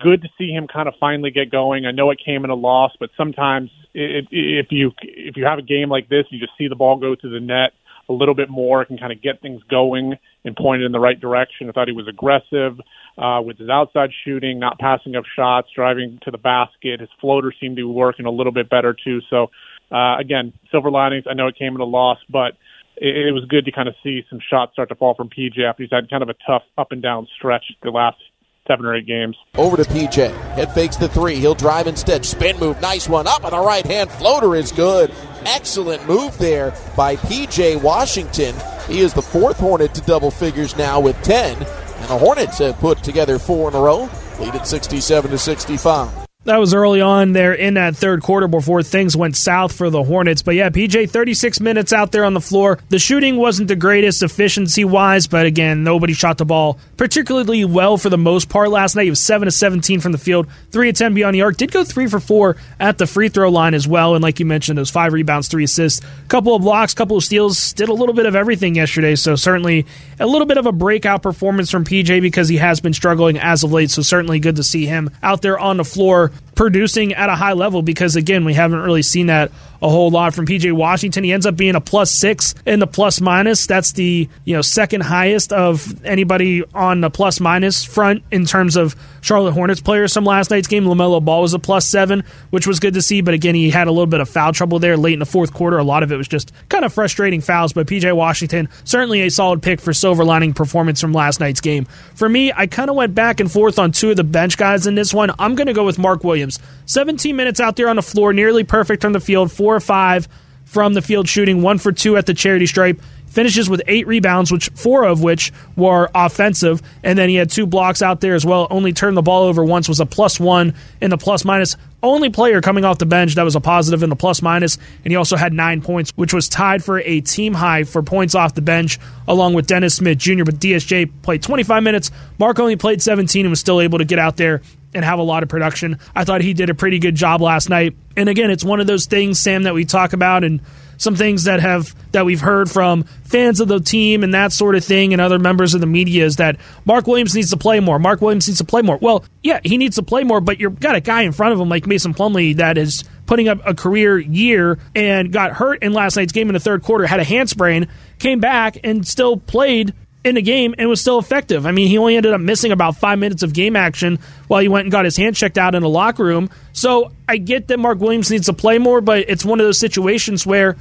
good 0.00 0.22
to 0.22 0.28
see 0.36 0.50
him 0.50 0.66
kind 0.66 0.88
of 0.88 0.94
finally 1.00 1.30
get 1.30 1.50
going. 1.50 1.86
I 1.86 1.90
know 1.90 2.10
it 2.10 2.18
came 2.24 2.44
in 2.44 2.50
a 2.50 2.54
loss, 2.54 2.92
but 2.98 3.10
sometimes 3.16 3.70
it, 3.94 4.26
if 4.30 4.66
you 4.70 4.92
if 5.02 5.36
you 5.36 5.44
have 5.44 5.58
a 5.58 5.62
game 5.62 5.88
like 5.88 6.08
this, 6.08 6.26
you 6.30 6.38
just 6.38 6.52
see 6.58 6.68
the 6.68 6.76
ball 6.76 6.96
go 6.96 7.14
to 7.14 7.28
the 7.28 7.40
net 7.40 7.72
a 8.08 8.12
little 8.12 8.34
bit 8.34 8.50
more, 8.50 8.82
it 8.82 8.86
can 8.86 8.98
kind 8.98 9.12
of 9.12 9.22
get 9.22 9.40
things 9.40 9.62
going 9.70 10.14
and 10.44 10.56
point 10.56 10.82
it 10.82 10.84
in 10.84 10.92
the 10.92 11.00
right 11.00 11.18
direction. 11.18 11.68
I 11.68 11.72
thought 11.72 11.88
he 11.88 11.94
was 11.94 12.08
aggressive 12.08 12.78
uh, 13.16 13.40
with 13.42 13.58
his 13.58 13.68
outside 13.68 14.10
shooting, 14.24 14.58
not 14.58 14.78
passing 14.78 15.16
up 15.16 15.24
shots, 15.36 15.68
driving 15.74 16.18
to 16.24 16.30
the 16.30 16.38
basket. 16.38 17.00
His 17.00 17.08
floater 17.20 17.52
seemed 17.58 17.76
to 17.76 17.80
be 17.80 17.84
working 17.84 18.26
a 18.26 18.30
little 18.30 18.52
bit 18.52 18.68
better 18.68 18.94
too. 18.94 19.20
So 19.30 19.50
uh, 19.90 20.16
again, 20.18 20.52
silver 20.70 20.90
linings. 20.90 21.24
I 21.28 21.34
know 21.34 21.46
it 21.46 21.56
came 21.56 21.74
in 21.74 21.80
a 21.80 21.84
loss, 21.84 22.18
but 22.28 22.54
it, 22.96 23.28
it 23.28 23.32
was 23.32 23.44
good 23.46 23.64
to 23.64 23.72
kind 23.72 23.88
of 23.88 23.94
see 24.02 24.22
some 24.28 24.40
shots 24.50 24.72
start 24.72 24.88
to 24.90 24.94
fall 24.94 25.14
from 25.14 25.30
PJ 25.30 25.62
after 25.62 25.82
he's 25.82 25.90
had 25.92 26.10
kind 26.10 26.22
of 26.22 26.28
a 26.28 26.34
tough 26.46 26.62
up 26.76 26.92
and 26.92 27.02
down 27.02 27.26
stretch 27.36 27.64
the 27.82 27.90
last 27.90 28.18
seven 28.66 28.86
or 28.86 28.94
eight 28.94 29.06
games. 29.06 29.36
Over 29.56 29.76
to 29.76 29.84
PJ. 29.84 30.32
Head 30.54 30.72
fakes 30.72 30.96
the 30.96 31.08
three. 31.08 31.36
He'll 31.36 31.54
drive 31.54 31.86
instead. 31.86 32.24
Spin 32.24 32.58
move. 32.58 32.80
Nice 32.80 33.08
one. 33.08 33.26
Up 33.26 33.44
on 33.44 33.50
the 33.50 33.58
right 33.58 33.86
hand. 33.86 34.10
Floater 34.10 34.54
is 34.54 34.72
good. 34.72 35.12
Excellent 35.44 36.06
move 36.08 36.36
there 36.38 36.74
by 36.96 37.16
PJ 37.16 37.82
Washington. 37.82 38.54
He 38.88 39.00
is 39.00 39.12
the 39.14 39.22
fourth 39.22 39.58
Hornet 39.58 39.94
to 39.94 40.00
double 40.02 40.30
figures 40.30 40.76
now 40.76 41.00
with 41.00 41.20
10. 41.22 41.56
And 41.56 42.10
the 42.10 42.18
Hornets 42.18 42.58
have 42.58 42.78
put 42.78 43.02
together 43.02 43.38
four 43.38 43.68
in 43.68 43.74
a 43.74 43.80
row, 43.80 44.08
lead 44.38 44.54
at 44.54 44.66
67 44.66 45.30
to 45.30 45.38
65. 45.38 46.23
That 46.44 46.58
was 46.58 46.74
early 46.74 47.00
on 47.00 47.32
there 47.32 47.54
in 47.54 47.74
that 47.74 47.96
third 47.96 48.22
quarter 48.22 48.46
before 48.46 48.82
things 48.82 49.16
went 49.16 49.34
south 49.34 49.72
for 49.72 49.88
the 49.88 50.02
Hornets. 50.02 50.42
But 50.42 50.54
yeah, 50.54 50.68
PJ, 50.68 51.08
36 51.08 51.58
minutes 51.60 51.90
out 51.90 52.12
there 52.12 52.22
on 52.22 52.34
the 52.34 52.40
floor. 52.40 52.78
The 52.90 52.98
shooting 52.98 53.36
wasn't 53.36 53.68
the 53.68 53.76
greatest 53.76 54.22
efficiency 54.22 54.84
wise, 54.84 55.26
but 55.26 55.46
again, 55.46 55.84
nobody 55.84 56.12
shot 56.12 56.36
the 56.36 56.44
ball 56.44 56.78
particularly 56.96 57.64
well 57.64 57.96
for 57.96 58.10
the 58.10 58.18
most 58.18 58.48
part 58.48 58.70
last 58.70 58.94
night. 58.94 59.04
He 59.04 59.10
was 59.10 59.20
7 59.20 59.46
to 59.46 59.50
17 59.52 60.00
from 60.00 60.12
the 60.12 60.18
field, 60.18 60.46
3 60.70 60.90
of 60.90 60.96
10 60.96 61.14
beyond 61.14 61.34
the 61.34 61.42
arc. 61.42 61.56
Did 61.56 61.72
go 61.72 61.82
3 61.82 62.06
for 62.06 62.20
4 62.20 62.56
at 62.78 62.98
the 62.98 63.06
free 63.06 63.28
throw 63.28 63.50
line 63.50 63.74
as 63.74 63.88
well. 63.88 64.14
And 64.14 64.22
like 64.22 64.38
you 64.38 64.46
mentioned, 64.46 64.78
those 64.78 64.90
five 64.90 65.12
rebounds, 65.12 65.48
three 65.48 65.64
assists, 65.64 66.04
couple 66.28 66.54
of 66.54 66.62
blocks, 66.62 66.94
couple 66.94 67.16
of 67.16 67.24
steals. 67.24 67.72
Did 67.72 67.88
a 67.88 67.94
little 67.94 68.14
bit 68.14 68.26
of 68.26 68.36
everything 68.36 68.74
yesterday. 68.74 69.16
So 69.16 69.34
certainly 69.36 69.86
a 70.20 70.26
little 70.26 70.46
bit 70.46 70.58
of 70.58 70.66
a 70.66 70.72
breakout 70.72 71.22
performance 71.22 71.70
from 71.70 71.84
PJ 71.84 72.20
because 72.20 72.48
he 72.48 72.58
has 72.58 72.80
been 72.80 72.92
struggling 72.92 73.38
as 73.38 73.64
of 73.64 73.72
late. 73.72 73.90
So 73.90 74.02
certainly 74.02 74.38
good 74.40 74.56
to 74.56 74.62
see 74.62 74.86
him 74.86 75.10
out 75.22 75.42
there 75.42 75.58
on 75.58 75.78
the 75.78 75.84
floor 75.84 76.32
producing 76.54 77.14
at 77.14 77.28
a 77.28 77.34
high 77.34 77.52
level 77.52 77.82
because 77.82 78.16
again 78.16 78.44
we 78.44 78.54
haven't 78.54 78.80
really 78.80 79.02
seen 79.02 79.26
that 79.26 79.50
a 79.82 79.88
whole 79.88 80.10
lot 80.10 80.34
from 80.34 80.46
PJ 80.46 80.72
Washington. 80.72 81.24
He 81.24 81.32
ends 81.32 81.46
up 81.46 81.56
being 81.56 81.74
a 81.74 81.80
plus 81.80 82.10
six 82.10 82.54
in 82.66 82.80
the 82.80 82.86
plus 82.86 83.20
minus. 83.20 83.66
That's 83.66 83.92
the 83.92 84.28
you 84.44 84.54
know 84.54 84.62
second 84.62 85.02
highest 85.02 85.52
of 85.52 86.04
anybody 86.04 86.64
on 86.74 87.00
the 87.00 87.10
plus 87.10 87.40
minus 87.40 87.84
front 87.84 88.22
in 88.30 88.44
terms 88.44 88.76
of 88.76 88.96
Charlotte 89.20 89.52
Hornets 89.52 89.80
players 89.80 90.12
from 90.12 90.24
last 90.24 90.50
night's 90.50 90.68
game. 90.68 90.84
LaMelo 90.84 91.24
Ball 91.24 91.42
was 91.42 91.54
a 91.54 91.58
plus 91.58 91.86
seven, 91.86 92.24
which 92.50 92.66
was 92.66 92.78
good 92.78 92.94
to 92.94 93.02
see. 93.02 93.22
But 93.22 93.34
again, 93.34 93.54
he 93.54 93.70
had 93.70 93.86
a 93.86 93.90
little 93.90 94.06
bit 94.06 94.20
of 94.20 94.28
foul 94.28 94.52
trouble 94.52 94.78
there 94.78 94.96
late 94.96 95.14
in 95.14 95.18
the 95.18 95.26
fourth 95.26 95.54
quarter. 95.54 95.78
A 95.78 95.84
lot 95.84 96.02
of 96.02 96.12
it 96.12 96.16
was 96.16 96.28
just 96.28 96.52
kind 96.68 96.84
of 96.84 96.92
frustrating 96.92 97.40
fouls. 97.40 97.72
But 97.72 97.86
PJ 97.86 98.14
Washington 98.14 98.68
certainly 98.84 99.22
a 99.22 99.30
solid 99.30 99.62
pick 99.62 99.80
for 99.80 99.92
silver 99.92 100.24
lining 100.24 100.52
performance 100.52 101.00
from 101.00 101.12
last 101.12 101.40
night's 101.40 101.60
game. 101.60 101.86
For 102.14 102.28
me, 102.28 102.52
I 102.54 102.66
kind 102.66 102.90
of 102.90 102.96
went 102.96 103.14
back 103.14 103.40
and 103.40 103.50
forth 103.50 103.78
on 103.78 103.92
two 103.92 104.10
of 104.10 104.16
the 104.16 104.24
bench 104.24 104.56
guys 104.58 104.86
in 104.86 104.94
this 104.94 105.14
one. 105.14 105.30
I'm 105.38 105.54
going 105.54 105.68
to 105.68 105.72
go 105.72 105.84
with 105.84 105.98
Mark 105.98 106.22
Williams. 106.22 106.58
17 106.86 107.34
minutes 107.34 107.60
out 107.60 107.76
there 107.76 107.88
on 107.88 107.96
the 107.96 108.02
floor, 108.02 108.34
nearly 108.34 108.62
perfect 108.62 109.00
from 109.00 109.14
the 109.14 109.20
field, 109.20 109.50
four 109.50 109.63
or 109.64 109.80
five 109.80 110.28
from 110.64 110.94
the 110.94 111.02
field 111.02 111.28
shooting, 111.28 111.62
one 111.62 111.78
for 111.78 111.92
two 111.92 112.16
at 112.16 112.26
the 112.26 112.34
charity 112.34 112.66
stripe. 112.66 113.00
Finishes 113.26 113.68
with 113.68 113.82
eight 113.88 114.06
rebounds, 114.06 114.52
which 114.52 114.68
four 114.76 115.04
of 115.04 115.20
which 115.20 115.52
were 115.74 116.08
offensive, 116.14 116.80
and 117.02 117.18
then 117.18 117.28
he 117.28 117.34
had 117.34 117.50
two 117.50 117.66
blocks 117.66 118.00
out 118.00 118.20
there 118.20 118.36
as 118.36 118.46
well. 118.46 118.68
Only 118.70 118.92
turned 118.92 119.16
the 119.16 119.22
ball 119.22 119.42
over 119.42 119.64
once. 119.64 119.88
Was 119.88 119.98
a 119.98 120.06
plus 120.06 120.38
one 120.38 120.74
in 121.00 121.10
the 121.10 121.18
plus 121.18 121.44
minus. 121.44 121.76
Only 122.00 122.30
player 122.30 122.60
coming 122.60 122.84
off 122.84 122.98
the 122.98 123.06
bench 123.06 123.34
that 123.34 123.42
was 123.42 123.56
a 123.56 123.60
positive 123.60 124.04
in 124.04 124.10
the 124.10 124.14
plus 124.14 124.40
minus, 124.40 124.78
and 125.02 125.10
he 125.10 125.16
also 125.16 125.36
had 125.36 125.52
nine 125.52 125.80
points, 125.80 126.12
which 126.14 126.32
was 126.32 126.48
tied 126.48 126.84
for 126.84 127.00
a 127.00 127.22
team 127.22 127.54
high 127.54 127.82
for 127.82 128.04
points 128.04 128.36
off 128.36 128.54
the 128.54 128.62
bench, 128.62 129.00
along 129.26 129.54
with 129.54 129.66
Dennis 129.66 129.96
Smith 129.96 130.18
Jr. 130.18 130.44
But 130.44 130.60
DSJ 130.60 131.10
played 131.22 131.42
25 131.42 131.82
minutes. 131.82 132.12
Mark 132.38 132.60
only 132.60 132.76
played 132.76 133.02
17 133.02 133.46
and 133.46 133.50
was 133.50 133.58
still 133.58 133.80
able 133.80 133.98
to 133.98 134.04
get 134.04 134.20
out 134.20 134.36
there 134.36 134.62
and 134.94 135.04
have 135.04 135.18
a 135.18 135.22
lot 135.22 135.42
of 135.42 135.48
production. 135.48 135.98
I 136.14 136.24
thought 136.24 136.40
he 136.40 136.54
did 136.54 136.70
a 136.70 136.74
pretty 136.74 136.98
good 136.98 137.14
job 137.14 137.40
last 137.40 137.68
night. 137.68 137.96
And 138.16 138.28
again, 138.28 138.50
it's 138.50 138.64
one 138.64 138.80
of 138.80 138.86
those 138.86 139.06
things, 139.06 139.40
Sam, 139.40 139.64
that 139.64 139.74
we 139.74 139.84
talk 139.84 140.12
about 140.12 140.44
and 140.44 140.60
some 140.96 141.16
things 141.16 141.44
that 141.44 141.60
have 141.60 141.94
that 142.12 142.24
we've 142.24 142.40
heard 142.40 142.70
from 142.70 143.02
fans 143.24 143.60
of 143.60 143.68
the 143.68 143.80
team 143.80 144.22
and 144.22 144.34
that 144.34 144.52
sort 144.52 144.76
of 144.76 144.84
thing 144.84 145.12
and 145.12 145.20
other 145.20 145.38
members 145.38 145.74
of 145.74 145.80
the 145.80 145.86
media 145.86 146.24
is 146.24 146.36
that 146.36 146.56
Mark 146.84 147.06
Williams 147.06 147.34
needs 147.34 147.50
to 147.50 147.56
play 147.56 147.80
more. 147.80 147.98
Mark 147.98 148.20
Williams 148.20 148.46
needs 148.46 148.58
to 148.58 148.64
play 148.64 148.82
more. 148.82 148.96
Well, 148.98 149.24
yeah, 149.42 149.60
he 149.64 149.76
needs 149.76 149.96
to 149.96 150.02
play 150.02 150.24
more, 150.24 150.40
but 150.40 150.60
you've 150.60 150.78
got 150.78 150.94
a 150.94 151.00
guy 151.00 151.22
in 151.22 151.32
front 151.32 151.52
of 151.52 151.60
him 151.60 151.68
like 151.68 151.86
Mason 151.86 152.14
Plumlee 152.14 152.56
that 152.56 152.78
is 152.78 153.04
putting 153.26 153.48
up 153.48 153.58
a 153.64 153.74
career 153.74 154.18
year 154.18 154.78
and 154.94 155.32
got 155.32 155.52
hurt 155.52 155.82
in 155.82 155.92
last 155.92 156.16
night's 156.16 156.32
game 156.32 156.48
in 156.48 156.54
the 156.54 156.60
third 156.60 156.82
quarter, 156.82 157.06
had 157.06 157.20
a 157.20 157.24
hand 157.24 157.50
sprain, 157.50 157.88
came 158.18 158.38
back 158.38 158.78
and 158.84 159.06
still 159.06 159.36
played 159.36 159.94
in 160.24 160.34
the 160.34 160.42
game 160.42 160.74
and 160.78 160.88
was 160.88 161.00
still 161.00 161.18
effective. 161.18 161.66
I 161.66 161.70
mean, 161.70 161.88
he 161.88 161.98
only 161.98 162.16
ended 162.16 162.32
up 162.32 162.40
missing 162.40 162.72
about 162.72 162.96
five 162.96 163.18
minutes 163.18 163.42
of 163.42 163.52
game 163.52 163.76
action 163.76 164.18
while 164.48 164.60
he 164.60 164.68
went 164.68 164.86
and 164.86 164.92
got 164.92 165.04
his 165.04 165.16
hand 165.16 165.36
checked 165.36 165.58
out 165.58 165.74
in 165.74 165.82
the 165.82 165.88
locker 165.88 166.24
room. 166.24 166.50
So 166.72 167.12
I 167.28 167.36
get 167.36 167.68
that 167.68 167.78
Mark 167.78 168.00
Williams 168.00 168.30
needs 168.30 168.46
to 168.46 168.54
play 168.54 168.78
more, 168.78 169.00
but 169.00 169.28
it's 169.28 169.44
one 169.44 169.60
of 169.60 169.66
those 169.66 169.78
situations 169.78 170.46
where 170.46 170.76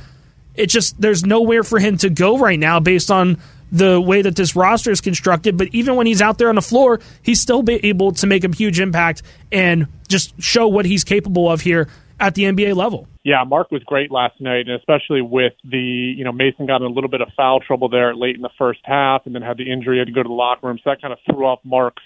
it 0.56 0.67
just 0.67 0.99
there's 0.99 1.23
nowhere 1.25 1.63
for 1.63 1.77
him 1.79 1.97
to 1.97 2.10
go 2.10 2.38
right 2.38 2.60
now 2.60 2.79
based 2.79 3.12
on 3.12 3.38
the 3.71 3.99
way 3.99 4.21
that 4.21 4.36
this 4.36 4.56
roster 4.56 4.91
is 4.91 5.01
constructed. 5.01 5.58
But 5.58 5.69
even 5.73 5.95
when 5.95 6.06
he's 6.06 6.21
out 6.21 6.38
there 6.38 6.49
on 6.49 6.56
the 6.56 6.62
floor, 6.62 6.99
he's 7.21 7.41
still 7.41 7.63
able 7.67 8.12
to 8.13 8.27
make 8.27 8.43
a 8.43 8.56
huge 8.56 8.79
impact 8.79 9.23
and 9.51 9.88
just 10.08 10.39
show 10.41 10.67
what 10.67 10.86
he's 10.86 11.03
capable 11.03 11.51
of 11.51 11.60
here 11.60 11.89
at 12.19 12.36
the 12.36 12.43
NBA 12.43 12.76
level. 12.76 13.08
Yeah, 13.23 13.43
Mark 13.45 13.71
was 13.71 13.84
great 13.84 14.12
last 14.12 14.39
night, 14.39 14.67
and 14.67 14.71
especially 14.71 15.21
with 15.21 15.54
the, 15.63 15.78
you 15.78 16.23
know, 16.23 16.32
Mason 16.32 16.65
got 16.65 16.78
in 16.78 16.84
a 16.84 16.93
little 16.93 17.10
bit 17.10 17.21
of 17.21 17.30
foul 17.36 17.60
trouble 17.60 17.89
there 17.89 18.15
late 18.15 18.36
in 18.36 18.41
the 18.41 18.49
first 18.58 18.82
half 18.84 19.26
and 19.26 19.34
then 19.34 19.41
had 19.41 19.58
the 19.58 19.71
injury, 19.71 19.99
had 19.99 20.08
to 20.08 20.13
go 20.13 20.23
to 20.23 20.28
the 20.28 20.34
locker 20.34 20.67
room. 20.67 20.78
So 20.84 20.89
that 20.89 21.02
kind 21.02 21.13
of 21.13 21.19
threw 21.26 21.45
off 21.45 21.60
Mark's 21.63 22.04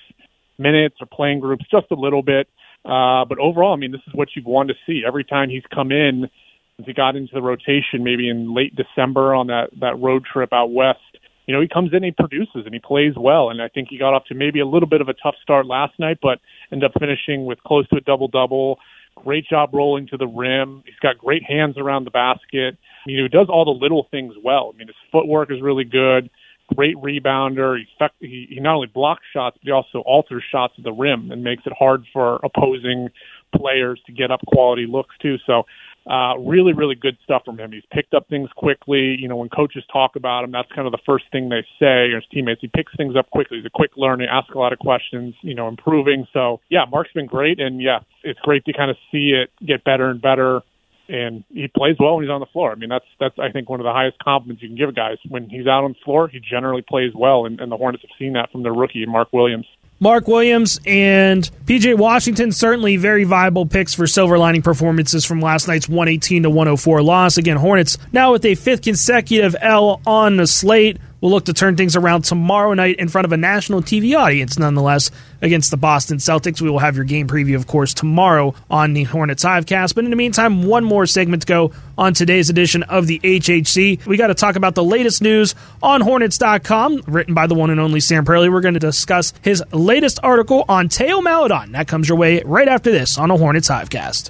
minutes 0.58 0.96
or 1.00 1.08
playing 1.08 1.40
groups 1.40 1.66
just 1.70 1.88
a 1.92 1.96
little 1.96 2.22
bit. 2.22 2.48
Uh, 2.86 3.26
but 3.26 3.40
overall, 3.40 3.74
I 3.74 3.78
mean, 3.78 3.92
this 3.92 4.02
is 4.08 4.14
what 4.14 4.30
you've 4.36 4.46
wanted 4.46 4.74
to 4.74 4.80
see. 4.86 5.04
Every 5.06 5.24
time 5.24 5.50
he's 5.50 5.64
come 5.74 5.92
in, 5.92 6.30
since 6.78 6.88
he 6.88 6.94
got 6.94 7.16
into 7.16 7.34
the 7.34 7.42
rotation, 7.42 8.04
maybe 8.04 8.30
in 8.30 8.54
late 8.54 8.76
December 8.76 9.34
on 9.34 9.48
that, 9.48 9.70
that 9.80 10.00
road 10.00 10.24
trip 10.32 10.54
out 10.54 10.72
west, 10.72 11.00
you 11.48 11.56
know, 11.56 11.62
he 11.62 11.68
comes 11.68 11.92
in, 11.94 12.04
he 12.04 12.12
produces, 12.12 12.66
and 12.66 12.74
he 12.74 12.80
plays 12.80 13.14
well. 13.16 13.50
And 13.50 13.62
I 13.62 13.70
think 13.70 13.88
he 13.90 13.98
got 13.98 14.14
off 14.14 14.26
to 14.26 14.36
maybe 14.36 14.60
a 14.60 14.66
little 14.66 14.88
bit 14.88 15.00
of 15.00 15.08
a 15.08 15.14
tough 15.14 15.36
start 15.42 15.66
last 15.66 15.98
night, 15.98 16.20
but 16.22 16.40
ended 16.72 16.92
up 16.92 17.00
finishing 17.00 17.46
with 17.46 17.64
close 17.64 17.88
to 17.90 17.96
a 17.96 18.02
double 18.02 18.28
double. 18.28 18.80
Great 19.24 19.48
job 19.48 19.72
rolling 19.74 20.08
to 20.08 20.18
the 20.18 20.28
rim. 20.28 20.84
He's 20.86 20.96
got 21.02 21.18
great 21.18 21.44
hands 21.44 21.78
around 21.78 22.06
the 22.06 22.12
basket. 22.12 22.78
You 23.06 23.18
know, 23.18 23.24
he 23.24 23.30
does 23.30 23.48
all 23.50 23.66
the 23.66 23.72
little 23.72 24.08
things 24.10 24.34
well. 24.44 24.72
I 24.74 24.78
mean, 24.78 24.88
his 24.88 24.96
footwork 25.12 25.52
is 25.52 25.62
really 25.62 25.84
good. 25.84 26.30
Great 26.76 26.96
rebounder. 26.98 27.78
He, 27.78 28.28
he, 28.28 28.48
he 28.50 28.60
not 28.60 28.76
only 28.76 28.88
blocks 28.88 29.24
shots, 29.34 29.58
but 29.58 29.66
he 29.66 29.72
also 29.72 30.00
alters 30.00 30.44
shots 30.52 30.74
at 30.78 30.84
the 30.84 30.92
rim 30.92 31.32
and 31.32 31.44
makes 31.44 31.64
it 31.66 31.74
hard 31.78 32.04
for 32.12 32.40
opposing 32.44 33.10
players 33.56 34.02
to 34.06 34.12
get 34.12 34.32
up 34.32 34.42
quality 34.48 34.86
looks 34.86 35.16
too. 35.22 35.38
So 35.46 35.64
uh, 36.10 36.38
really, 36.40 36.74
really 36.74 36.96
good 36.96 37.18
stuff 37.24 37.44
from 37.44 37.60
him. 37.60 37.72
He's 37.72 37.84
picked 37.92 38.14
up 38.14 38.30
things 38.30 38.50
quickly. 38.56 39.18
You 39.20 39.28
know, 39.28 39.36
when 39.36 39.50
coaches 39.50 39.84
talk 39.92 40.16
about 40.16 40.44
him, 40.44 40.52
that's 40.52 40.72
kind 40.74 40.88
of 40.88 40.92
the 40.92 41.02
first 41.06 41.26
thing 41.32 41.50
they 41.50 41.66
say, 41.80 42.12
or 42.12 42.16
his 42.16 42.26
teammates. 42.32 42.62
He 42.62 42.68
picks 42.68 42.96
things 42.96 43.16
up 43.16 43.30
quickly. 43.30 43.58
He's 43.58 43.66
a 43.66 43.70
quick 43.70 43.92
learner, 43.98 44.26
asks 44.30 44.56
a 44.56 44.58
lot 44.58 44.72
of 44.72 44.80
questions, 44.80 45.36
you 45.42 45.54
know, 45.54 45.68
improving. 45.68 46.26
So, 46.32 46.62
yeah, 46.70 46.86
Mark's 46.90 47.12
been 47.14 47.26
great. 47.26 47.60
And, 47.60 47.82
yeah, 47.82 48.00
it's 48.24 48.40
great 48.40 48.64
to 48.66 48.74
kind 48.74 48.90
of 48.90 48.98
see 49.12 49.34
it 49.36 49.50
get 49.66 49.84
better 49.84 50.10
and 50.10 50.22
better. 50.22 50.62
And 51.10 51.46
he 51.54 51.70
plays 51.70 51.96
well 52.00 52.16
when 52.16 52.26
he's 52.26 52.32
on 52.32 52.42
the 52.42 52.48
floor. 52.48 52.72
I 52.72 52.76
mean, 52.76 52.90
that's, 52.90 53.06
that's 53.20 53.36
I 53.40 53.50
think, 53.52 53.70
one 53.70 53.80
of 53.80 53.86
the 53.86 53.94
highest 53.94 54.20
compliments 54.20 54.62
you 54.62 54.70
can 54.70 54.78
give 54.78 54.94
guys. 54.94 55.18
When 55.28 55.50
he's 55.50 55.68
out 55.68 55.84
on 55.84 55.94
the 55.94 56.00
floor, 56.04 56.28
he 56.28 56.40
generally 56.40 56.82
plays 56.82 57.12
well. 57.16 57.46
And, 57.46 57.62
and 57.62 57.72
the 57.72 57.78
Hornets 57.78 58.04
have 58.04 58.18
seen 58.20 58.34
that 58.34 58.52
from 58.52 58.64
their 58.64 58.74
rookie, 58.74 59.06
Mark 59.06 59.30
Williams. 59.32 59.66
Mark 60.00 60.28
Williams 60.28 60.80
and 60.86 61.50
PJ 61.66 61.98
Washington 61.98 62.52
certainly 62.52 62.98
very 62.98 63.24
viable 63.24 63.66
picks 63.66 63.96
for 63.96 64.06
silver 64.06 64.38
lining 64.38 64.62
performances 64.62 65.26
from 65.26 65.40
last 65.40 65.68
night's 65.68 65.90
118 65.90 66.44
to 66.44 66.50
104 66.50 67.02
loss. 67.02 67.38
Again, 67.38 67.58
Hornets 67.58 67.98
now 68.12 68.32
with 68.32 68.46
a 68.46 68.54
fifth 68.54 68.84
consecutive 68.84 69.56
L 69.60 70.02
on 70.06 70.38
the 70.38 70.46
slate. 70.46 70.98
We'll 71.22 71.32
look 71.32 71.46
to 71.46 71.54
turn 71.54 71.76
things 71.76 71.96
around 71.96 72.24
tomorrow 72.24 72.74
night 72.74 72.98
in 72.98 73.08
front 73.08 73.26
of 73.26 73.32
a 73.32 73.38
national 73.38 73.82
TV 73.82 74.18
audience, 74.18 74.60
nonetheless, 74.60 75.10
against 75.42 75.72
the 75.72 75.78
Boston 75.78 76.18
Celtics. 76.18 76.62
We 76.62 76.70
will 76.70 76.80
have 76.80 76.96
your 76.96 77.06
game 77.06 77.28
preview, 77.28 77.56
of 77.56 77.66
course, 77.68 77.94
tomorrow 77.94 78.54
on 78.70 78.94
the 78.94 79.04
Hornets 79.04 79.44
Hivecast. 79.44 79.96
But 79.96 80.04
in 80.04 80.12
the 80.12 80.16
meantime, 80.16 80.64
one 80.64 80.84
more 80.84 81.06
segment 81.06 81.42
to 81.44 81.48
go 81.48 81.72
on 81.98 82.14
today's 82.14 82.50
edition 82.50 82.84
of 82.84 83.08
the 83.08 83.20
HHC. 83.20 84.06
We 84.06 84.18
got 84.18 84.28
to 84.28 84.36
talk 84.36 84.56
about 84.56 84.76
the 84.76 84.84
latest 84.84 85.22
news 85.22 85.56
on 85.82 86.02
Hornets.com, 86.02 87.04
written 87.08 87.34
by 87.34 87.48
the 87.48 87.56
one 87.56 87.72
and 87.72 87.80
only 87.80 88.00
Sam 88.00 88.24
Perley. 88.24 88.50
We're 88.50 88.62
going 88.62 88.76
to 88.76 88.80
discuss 88.80 89.34
his 89.42 89.64
latest 89.72 90.20
article 90.22 90.66
on 90.70 90.90
Theo 90.90 91.22
Maledon. 91.22 91.72
That 91.72 91.88
comes 91.88 92.08
your 92.08 92.18
way 92.18 92.42
right 92.44 92.68
after 92.68 92.92
this 92.92 93.18
on 93.18 93.32
a 93.32 93.38
Hornets 93.38 93.70
Hivecast. 93.70 94.30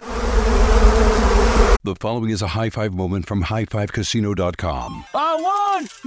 The 1.83 1.95
following 1.95 2.31
is 2.31 2.41
a 2.41 2.47
high 2.47 2.69
five 2.69 2.93
moment 2.93 3.25
from 3.27 3.43
highfivecasino.com. 3.43 5.05
I 5.13 5.35
won! 5.35 6.06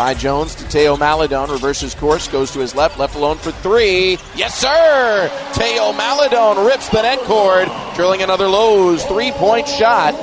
Kai 0.00 0.14
Jones 0.14 0.54
to 0.54 0.64
Theo 0.64 0.96
Maledon, 0.96 1.50
reverses 1.50 1.94
course, 1.94 2.26
goes 2.26 2.50
to 2.52 2.58
his 2.58 2.74
left, 2.74 2.98
left 2.98 3.16
alone 3.16 3.36
for 3.36 3.52
three. 3.52 4.18
Yes, 4.34 4.54
sir! 4.54 5.28
Theo 5.52 5.92
Maledon 5.92 6.64
rips 6.64 6.88
the 6.88 7.02
net 7.02 7.18
cord, 7.20 7.68
drilling 7.96 8.22
another 8.22 8.48
Lowe's 8.48 9.04
three 9.04 9.30
point 9.32 9.68
shot. 9.68 10.14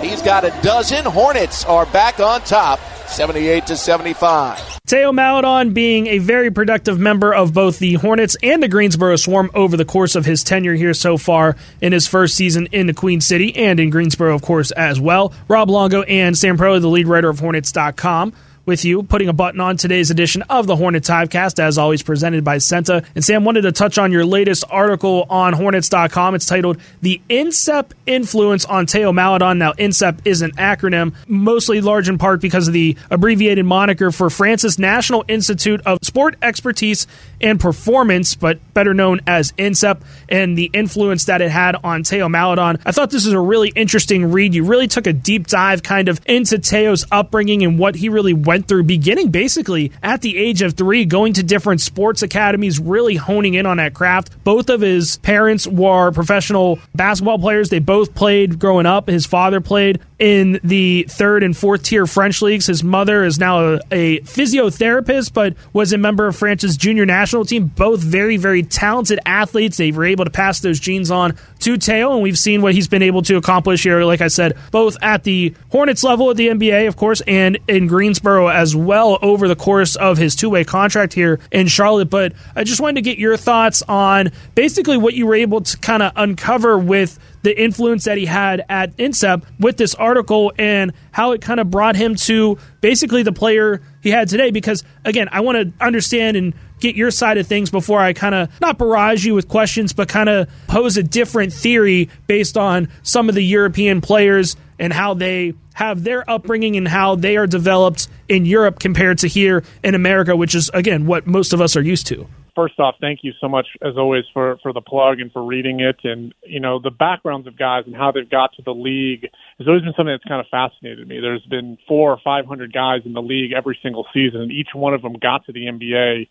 He's 0.00 0.22
got 0.22 0.44
a 0.44 0.50
dozen. 0.62 1.04
Hornets 1.04 1.64
are 1.64 1.86
back 1.86 2.20
on 2.20 2.42
top, 2.42 2.78
78 3.08 3.66
to 3.66 3.76
75. 3.76 4.73
Theo 4.86 5.12
Maledon 5.12 5.72
being 5.72 6.08
a 6.08 6.18
very 6.18 6.50
productive 6.50 6.98
member 6.98 7.34
of 7.34 7.54
both 7.54 7.78
the 7.78 7.94
Hornets 7.94 8.36
and 8.42 8.62
the 8.62 8.68
Greensboro 8.68 9.16
Swarm 9.16 9.50
over 9.54 9.78
the 9.78 9.86
course 9.86 10.14
of 10.14 10.26
his 10.26 10.44
tenure 10.44 10.74
here 10.74 10.92
so 10.92 11.16
far 11.16 11.56
in 11.80 11.94
his 11.94 12.06
first 12.06 12.34
season 12.36 12.66
in 12.70 12.86
the 12.86 12.92
Queen 12.92 13.22
City 13.22 13.56
and 13.56 13.80
in 13.80 13.88
Greensboro, 13.88 14.34
of 14.34 14.42
course, 14.42 14.72
as 14.72 15.00
well. 15.00 15.32
Rob 15.48 15.70
Longo 15.70 16.02
and 16.02 16.36
Sam 16.36 16.58
Perley, 16.58 16.80
the 16.80 16.88
lead 16.88 17.08
writer 17.08 17.30
of 17.30 17.38
Hornets.com 17.38 18.34
with 18.66 18.84
you, 18.84 19.02
putting 19.02 19.28
a 19.28 19.32
button 19.32 19.60
on 19.60 19.76
today's 19.76 20.10
edition 20.10 20.42
of 20.42 20.66
the 20.66 20.76
Hornets 20.76 21.08
Hivecast, 21.08 21.58
as 21.58 21.78
always 21.78 22.02
presented 22.02 22.44
by 22.44 22.58
Senta. 22.58 23.04
And 23.14 23.24
Sam 23.24 23.44
wanted 23.44 23.62
to 23.62 23.72
touch 23.72 23.98
on 23.98 24.12
your 24.12 24.24
latest 24.24 24.64
article 24.70 25.26
on 25.28 25.52
Hornets.com. 25.52 26.34
It's 26.34 26.46
titled 26.46 26.78
The 27.02 27.20
INSEP 27.28 27.92
Influence 28.06 28.64
on 28.64 28.86
Theo 28.86 29.12
Maledon. 29.12 29.58
Now, 29.58 29.72
INSEP 29.72 30.20
is 30.24 30.42
an 30.42 30.52
acronym, 30.52 31.14
mostly 31.26 31.80
large 31.80 32.08
in 32.08 32.18
part 32.18 32.40
because 32.40 32.68
of 32.68 32.74
the 32.74 32.96
abbreviated 33.10 33.64
moniker 33.64 34.10
for 34.10 34.30
France's 34.30 34.78
National 34.78 35.24
Institute 35.28 35.80
of 35.84 35.98
Sport 36.02 36.36
Expertise 36.42 37.06
and 37.40 37.60
Performance, 37.60 38.34
but 38.34 38.58
better 38.72 38.94
known 38.94 39.20
as 39.26 39.52
INSEP, 39.52 40.00
and 40.28 40.56
the 40.56 40.70
influence 40.72 41.26
that 41.26 41.42
it 41.42 41.50
had 41.50 41.76
on 41.84 42.04
Theo 42.04 42.28
Maledon. 42.28 42.78
I 42.86 42.92
thought 42.92 43.10
this 43.10 43.24
was 43.24 43.34
a 43.34 43.40
really 43.40 43.68
interesting 43.70 44.32
read. 44.32 44.54
You 44.54 44.64
really 44.64 44.88
took 44.88 45.06
a 45.06 45.12
deep 45.12 45.46
dive 45.46 45.82
kind 45.82 46.08
of 46.08 46.20
into 46.26 46.58
Theo's 46.58 47.04
upbringing 47.12 47.62
and 47.62 47.78
what 47.78 47.94
he 47.94 48.08
really 48.08 48.32
went 48.32 48.53
went 48.54 48.68
through 48.68 48.84
beginning 48.84 49.32
basically 49.32 49.90
at 50.00 50.20
the 50.20 50.38
age 50.38 50.62
of 50.62 50.74
three, 50.74 51.04
going 51.04 51.32
to 51.32 51.42
different 51.42 51.80
sports 51.80 52.22
academies, 52.22 52.78
really 52.78 53.16
honing 53.16 53.54
in 53.54 53.66
on 53.66 53.78
that 53.78 53.94
craft. 53.94 54.30
Both 54.44 54.70
of 54.70 54.80
his 54.80 55.16
parents 55.18 55.66
were 55.66 56.12
professional 56.12 56.78
basketball 56.94 57.40
players. 57.40 57.68
They 57.68 57.80
both 57.80 58.14
played 58.14 58.60
growing 58.60 58.86
up. 58.86 59.08
His 59.08 59.26
father 59.26 59.60
played 59.60 60.00
in 60.20 60.60
the 60.62 61.04
third 61.08 61.42
and 61.42 61.56
fourth 61.56 61.82
tier 61.82 62.06
French 62.06 62.40
leagues. 62.42 62.66
His 62.66 62.84
mother 62.84 63.24
is 63.24 63.40
now 63.40 63.74
a, 63.74 63.80
a 63.90 64.20
physiotherapist, 64.20 65.32
but 65.32 65.56
was 65.72 65.92
a 65.92 65.98
member 65.98 66.28
of 66.28 66.36
France's 66.36 66.76
junior 66.76 67.04
national 67.04 67.44
team. 67.44 67.66
Both 67.66 68.00
very, 68.00 68.36
very 68.36 68.62
talented 68.62 69.18
athletes. 69.26 69.76
They 69.76 69.90
were 69.90 70.04
able 70.04 70.24
to 70.24 70.30
pass 70.30 70.60
those 70.60 70.78
genes 70.78 71.10
on 71.10 71.36
to 71.60 71.76
Theo, 71.76 72.12
and 72.12 72.22
we've 72.22 72.38
seen 72.38 72.62
what 72.62 72.74
he's 72.74 72.88
been 72.88 73.02
able 73.02 73.22
to 73.22 73.36
accomplish 73.36 73.82
here, 73.82 74.04
like 74.04 74.20
I 74.20 74.28
said, 74.28 74.56
both 74.70 74.96
at 75.02 75.24
the 75.24 75.54
Hornets 75.70 76.04
level 76.04 76.30
at 76.30 76.36
the 76.36 76.48
NBA, 76.48 76.86
of 76.86 76.96
course, 76.96 77.20
and 77.26 77.58
in 77.66 77.86
Greensboro 77.86 78.43
as 78.48 78.74
well 78.74 79.18
over 79.22 79.48
the 79.48 79.56
course 79.56 79.96
of 79.96 80.18
his 80.18 80.34
two 80.34 80.50
way 80.50 80.64
contract 80.64 81.12
here 81.12 81.40
in 81.50 81.66
Charlotte. 81.66 82.10
But 82.10 82.32
I 82.54 82.64
just 82.64 82.80
wanted 82.80 82.96
to 82.96 83.02
get 83.02 83.18
your 83.18 83.36
thoughts 83.36 83.82
on 83.88 84.32
basically 84.54 84.96
what 84.96 85.14
you 85.14 85.26
were 85.26 85.34
able 85.34 85.60
to 85.62 85.78
kind 85.78 86.02
of 86.02 86.12
uncover 86.16 86.78
with 86.78 87.18
the 87.42 87.60
influence 87.60 88.04
that 88.04 88.16
he 88.16 88.24
had 88.24 88.64
at 88.68 88.96
INSEP 88.96 89.44
with 89.60 89.76
this 89.76 89.94
article 89.94 90.52
and 90.58 90.92
how 91.12 91.32
it 91.32 91.42
kind 91.42 91.60
of 91.60 91.70
brought 91.70 91.94
him 91.94 92.14
to 92.14 92.58
basically 92.80 93.22
the 93.22 93.32
player 93.32 93.82
he 94.04 94.10
had 94.10 94.28
today. 94.28 94.52
Because, 94.52 94.84
again, 95.04 95.28
I 95.32 95.40
want 95.40 95.58
to 95.58 95.84
understand 95.84 96.36
and 96.36 96.54
get 96.78 96.94
your 96.94 97.10
side 97.10 97.38
of 97.38 97.46
things 97.46 97.70
before 97.70 97.98
I 97.98 98.12
kind 98.12 98.34
of 98.34 98.60
not 98.60 98.78
barrage 98.78 99.24
you 99.24 99.34
with 99.34 99.48
questions, 99.48 99.92
but 99.92 100.08
kind 100.08 100.28
of 100.28 100.48
pose 100.68 100.96
a 100.96 101.02
different 101.02 101.52
theory 101.52 102.08
based 102.28 102.56
on 102.56 102.88
some 103.02 103.28
of 103.28 103.34
the 103.34 103.42
European 103.42 104.00
players 104.00 104.56
and 104.78 104.92
how 104.92 105.14
they 105.14 105.54
have 105.72 106.04
their 106.04 106.28
upbringing 106.30 106.76
and 106.76 106.86
how 106.86 107.16
they 107.16 107.36
are 107.36 107.46
developed 107.46 108.06
in 108.28 108.44
Europe 108.44 108.78
compared 108.78 109.18
to 109.18 109.26
here 109.26 109.64
in 109.82 109.94
America, 109.94 110.36
which 110.36 110.54
is, 110.54 110.70
again, 110.74 111.06
what 111.06 111.26
most 111.26 111.52
of 111.52 111.60
us 111.60 111.76
are 111.76 111.82
used 111.82 112.06
to 112.06 112.28
first 112.54 112.78
off, 112.78 112.94
thank 113.00 113.20
you 113.22 113.32
so 113.40 113.48
much 113.48 113.66
as 113.82 113.96
always 113.96 114.24
for 114.32 114.58
for 114.62 114.72
the 114.72 114.80
plug 114.80 115.20
and 115.20 115.32
for 115.32 115.44
reading 115.44 115.80
it. 115.80 115.96
And 116.04 116.34
you 116.44 116.60
know 116.60 116.78
the 116.78 116.90
backgrounds 116.90 117.46
of 117.46 117.58
guys 117.58 117.84
and 117.86 117.94
how 117.94 118.12
they've 118.12 118.28
got 118.28 118.52
to 118.54 118.62
the 118.62 118.74
league 118.74 119.28
has 119.58 119.68
always 119.68 119.82
been 119.82 119.94
something 119.96 120.12
that's 120.12 120.24
kind 120.24 120.40
of 120.40 120.46
fascinated 120.50 121.06
me. 121.06 121.20
There's 121.20 121.44
been 121.46 121.78
four 121.86 122.10
or 122.10 122.18
five 122.24 122.46
hundred 122.46 122.72
guys 122.72 123.02
in 123.04 123.12
the 123.12 123.22
league 123.22 123.52
every 123.52 123.78
single 123.82 124.06
season, 124.12 124.42
and 124.42 124.52
each 124.52 124.70
one 124.74 124.94
of 124.94 125.02
them 125.02 125.14
got 125.14 125.46
to 125.46 125.52
the 125.52 125.66
NBA 125.66 126.28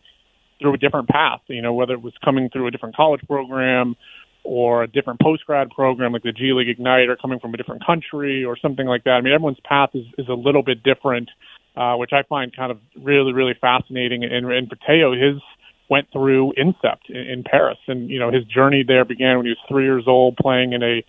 through 0.60 0.74
a 0.74 0.78
different 0.78 1.10
path. 1.10 1.42
You 1.48 1.62
know, 1.62 1.74
whether 1.74 1.94
it 1.94 2.02
was 2.02 2.14
coming 2.24 2.50
through 2.50 2.68
a 2.68 2.72
different 2.72 2.96
college 2.96 3.22
program 3.28 3.96
or 4.44 4.84
a 4.84 4.88
different 4.88 5.22
post 5.22 5.46
grad 5.46 5.70
program 5.70 6.12
like 6.12 6.24
the 6.24 6.34
G 6.34 6.52
League 6.54 6.70
Ignite, 6.70 7.10
or 7.10 7.16
coming 7.16 7.40
from 7.40 7.54
a 7.54 7.58
different 7.58 7.86
country 7.86 8.44
or 8.44 8.58
something 8.58 8.86
like 8.86 9.06
that. 9.06 9.12
I 9.12 9.22
mean, 9.22 9.34
everyone's 9.34 9.62
path 9.64 9.92
is 9.94 10.06
is 10.18 10.28
a 10.28 10.34
little 10.34 10.64
bit 10.64 10.84
different. 10.84 11.30
Uh, 11.76 11.96
which 11.96 12.12
I 12.14 12.22
find 12.30 12.56
kind 12.56 12.72
of 12.72 12.78
really, 13.02 13.34
really 13.34 13.56
fascinating. 13.60 14.24
And, 14.24 14.46
and 14.46 14.70
for 14.70 14.76
Theo, 14.86 15.14
his 15.14 15.42
went 15.90 16.08
through 16.12 16.54
INSEP 16.56 16.98
in, 17.10 17.16
in 17.16 17.44
Paris, 17.44 17.78
and 17.88 18.10
you 18.10 18.20
know 18.20 18.32
his 18.32 18.44
journey 18.46 18.84
there 18.88 19.06
began 19.06 19.38
when 19.38 19.46
he 19.46 19.52
was 19.52 19.58
three 19.68 19.84
years 19.84 20.04
old, 20.08 20.38
playing 20.38 20.74
in 20.74 20.84
a 20.84 21.04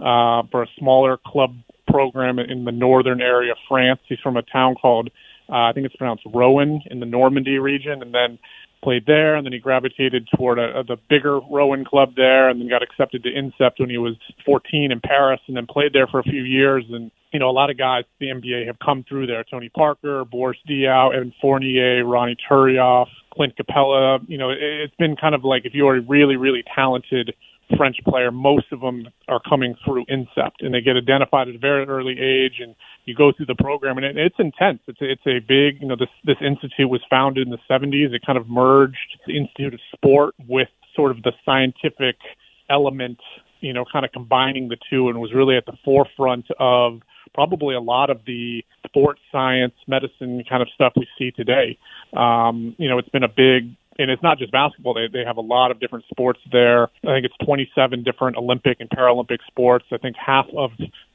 uh, 0.00 0.42
for 0.50 0.62
a 0.62 0.66
smaller 0.78 1.18
club 1.24 1.54
program 1.88 2.38
in 2.38 2.64
the 2.64 2.72
northern 2.72 3.20
area 3.20 3.52
of 3.52 3.58
France. 3.68 4.00
He's 4.08 4.18
from 4.20 4.36
a 4.36 4.42
town 4.42 4.74
called 4.80 5.10
uh, 5.50 5.68
I 5.68 5.72
think 5.72 5.86
it's 5.86 5.96
pronounced 5.96 6.22
Rouen 6.32 6.80
in 6.86 7.00
the 7.00 7.06
Normandy 7.06 7.58
region, 7.58 8.02
and 8.02 8.14
then 8.14 8.38
played 8.82 9.04
there, 9.06 9.36
and 9.36 9.44
then 9.44 9.52
he 9.52 9.58
gravitated 9.58 10.28
toward 10.34 10.58
a, 10.58 10.80
a, 10.80 10.84
the 10.84 10.96
bigger 11.08 11.40
Rouen 11.40 11.84
club 11.84 12.14
there, 12.16 12.48
and 12.48 12.60
then 12.60 12.68
got 12.68 12.82
accepted 12.82 13.22
to 13.24 13.28
INSEP 13.28 13.72
when 13.78 13.90
he 13.90 13.98
was 13.98 14.14
14 14.46 14.92
in 14.92 15.00
Paris, 15.00 15.40
and 15.48 15.56
then 15.56 15.66
played 15.66 15.92
there 15.92 16.06
for 16.06 16.20
a 16.20 16.22
few 16.22 16.42
years. 16.42 16.84
And 16.88 17.10
you 17.32 17.40
know, 17.40 17.50
a 17.50 17.52
lot 17.52 17.68
of 17.68 17.78
guys 17.78 18.04
the 18.20 18.26
NBA 18.26 18.66
have 18.66 18.78
come 18.78 19.04
through 19.08 19.26
there: 19.26 19.44
Tony 19.50 19.68
Parker, 19.70 20.24
Boris 20.24 20.58
Diaw, 20.68 21.14
Evan 21.14 21.34
Fournier, 21.40 22.04
Ronny 22.04 22.36
Turiaf, 22.48 23.08
Clint 23.34 23.54
Capela. 23.56 24.20
You 24.28 24.38
know, 24.38 24.50
it, 24.50 24.58
it's 24.60 24.94
been 24.96 25.16
kind 25.16 25.34
of 25.34 25.44
like 25.44 25.64
if 25.64 25.74
you're 25.74 25.96
a 25.96 26.00
really, 26.02 26.36
really 26.36 26.62
talented 26.74 27.34
French 27.76 27.96
player, 28.06 28.30
most 28.30 28.66
of 28.72 28.80
them 28.80 29.08
are 29.28 29.40
coming 29.48 29.74
through 29.84 30.04
INSEP, 30.06 30.52
and 30.60 30.74
they 30.74 30.80
get 30.80 30.96
identified 30.96 31.48
at 31.48 31.54
a 31.54 31.58
very 31.58 31.86
early 31.86 32.18
age, 32.20 32.60
and 32.60 32.74
you 33.04 33.14
go 33.14 33.32
through 33.32 33.46
the 33.46 33.54
program, 33.54 33.96
and 33.98 34.06
it, 34.06 34.16
it's 34.16 34.36
intense. 34.38 34.80
It's 34.86 35.00
a, 35.00 35.10
it's 35.10 35.26
a 35.26 35.40
big, 35.40 35.80
you 35.80 35.88
know, 35.88 35.96
this 35.96 36.08
this 36.24 36.36
institute 36.40 36.88
was 36.88 37.00
founded 37.10 37.46
in 37.46 37.50
the 37.50 37.58
70s. 37.68 38.12
It 38.12 38.22
kind 38.24 38.38
of 38.38 38.48
merged 38.48 39.18
the 39.26 39.36
Institute 39.36 39.74
of 39.74 39.80
Sport 39.94 40.34
with 40.46 40.68
sort 40.94 41.10
of 41.10 41.22
the 41.22 41.32
scientific 41.44 42.16
element, 42.68 43.18
you 43.60 43.72
know, 43.72 43.84
kind 43.90 44.04
of 44.04 44.12
combining 44.12 44.68
the 44.68 44.76
two, 44.90 45.08
and 45.08 45.20
was 45.20 45.32
really 45.32 45.56
at 45.56 45.66
the 45.66 45.76
forefront 45.84 46.46
of 46.58 47.00
probably 47.34 47.74
a 47.74 47.80
lot 47.80 48.10
of 48.10 48.20
the 48.26 48.64
sports 48.86 49.20
science, 49.30 49.74
medicine 49.86 50.42
kind 50.48 50.62
of 50.62 50.68
stuff 50.74 50.92
we 50.96 51.06
see 51.18 51.30
today. 51.30 51.78
Um, 52.16 52.74
you 52.78 52.88
know, 52.88 52.98
it's 52.98 53.08
been 53.08 53.22
a 53.22 53.28
big 53.28 53.74
and 54.00 54.10
it's 54.10 54.22
not 54.22 54.38
just 54.38 54.50
basketball. 54.50 54.94
They 54.94 55.08
they 55.12 55.24
have 55.24 55.36
a 55.36 55.42
lot 55.42 55.70
of 55.70 55.78
different 55.78 56.06
sports 56.10 56.40
there. 56.50 56.84
I 57.04 57.14
think 57.14 57.26
it's 57.26 57.36
27 57.44 58.02
different 58.02 58.36
Olympic 58.36 58.78
and 58.80 58.88
Paralympic 58.88 59.38
sports. 59.46 59.84
I 59.92 59.98
think 59.98 60.16
half 60.16 60.46
of 60.56 60.70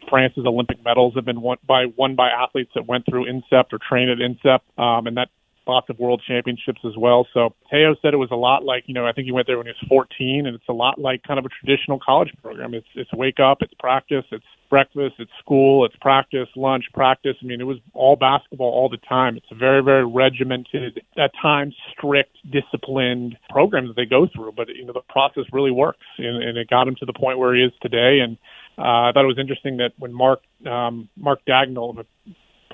France's 0.10 0.46
Olympic 0.46 0.84
medals 0.84 1.16
have 1.16 1.26
been 1.26 1.42
won 1.42 1.58
by 1.68 1.86
won 1.98 2.16
by 2.16 2.30
athletes 2.30 2.72
that 2.76 2.86
went 2.88 3.06
through 3.10 3.26
INSEP 3.26 3.74
or 3.74 3.80
trained 3.80 4.12
at 4.12 4.20
INSEP, 4.20 4.60
um, 4.82 5.08
and 5.08 5.18
that 5.18 5.30
lots 5.68 5.90
of 5.90 6.00
world 6.00 6.22
championships 6.28 6.82
as 6.86 6.96
well. 6.98 7.28
So 7.34 7.54
Theo 7.70 7.96
said 8.02 8.14
it 8.14 8.18
was 8.18 8.32
a 8.32 8.36
lot 8.36 8.64
like, 8.64 8.84
you 8.88 8.94
know, 8.94 9.06
I 9.06 9.12
think 9.12 9.26
he 9.26 9.32
went 9.32 9.48
there 9.48 9.58
when 9.58 9.66
he 9.66 9.72
was 9.72 9.88
14 9.88 10.46
and 10.46 10.56
it's 10.56 10.70
a 10.70 10.74
lot 10.74 11.00
like 11.00 11.24
kind 11.24 11.40
of 11.40 11.46
a 11.46 11.50
traditional 11.50 12.00
college 12.00 12.32
program. 12.42 12.74
It's, 12.74 12.88
it's 12.96 13.12
wake 13.14 13.40
up, 13.40 13.60
it's 13.62 13.74
practice, 13.80 14.26
it's 14.32 14.46
breakfast, 14.70 15.16
it's 15.20 15.32
school, 15.40 15.86
it's 15.86 15.96
practice, 15.98 16.48
lunch, 16.56 16.86
practice. 16.94 17.36
I 17.42 17.46
mean, 17.46 17.62
it 17.62 17.66
was 17.66 17.78
all 17.94 18.16
basketball 18.16 18.72
all 18.72 18.90
the 18.90 18.98
time. 18.98 19.38
It's 19.38 19.52
a 19.52 19.56
very, 19.56 19.84
very 19.84 20.06
regimented, 20.06 21.02
at 21.18 21.32
times 21.42 21.76
strict, 21.92 22.38
disciplined 22.52 23.38
program 23.50 23.88
that 23.88 23.96
they 23.96 24.06
go 24.06 24.28
through, 24.34 24.54
but 24.56 24.70
you 24.70 24.86
know, 24.86 24.94
the 24.94 25.02
process 25.10 25.44
really 25.52 25.72
works 25.72 26.06
and, 26.18 26.44
and 26.44 26.58
it 26.58 26.70
got 26.70 26.88
him 26.88 26.96
to 27.00 27.06
the 27.06 27.14
point 27.14 27.40
where 27.40 27.56
he 27.56 27.62
is 27.62 27.72
today. 27.82 28.20
And, 28.20 28.38
uh, 28.78 29.08
I 29.08 29.12
thought 29.14 29.24
it 29.24 29.28
was 29.28 29.40
interesting 29.40 29.78
that 29.78 29.92
when 29.98 30.14
Mark, 30.14 30.42
um, 30.66 31.08
Mark 31.16 31.40
Daigneault, 31.48 32.06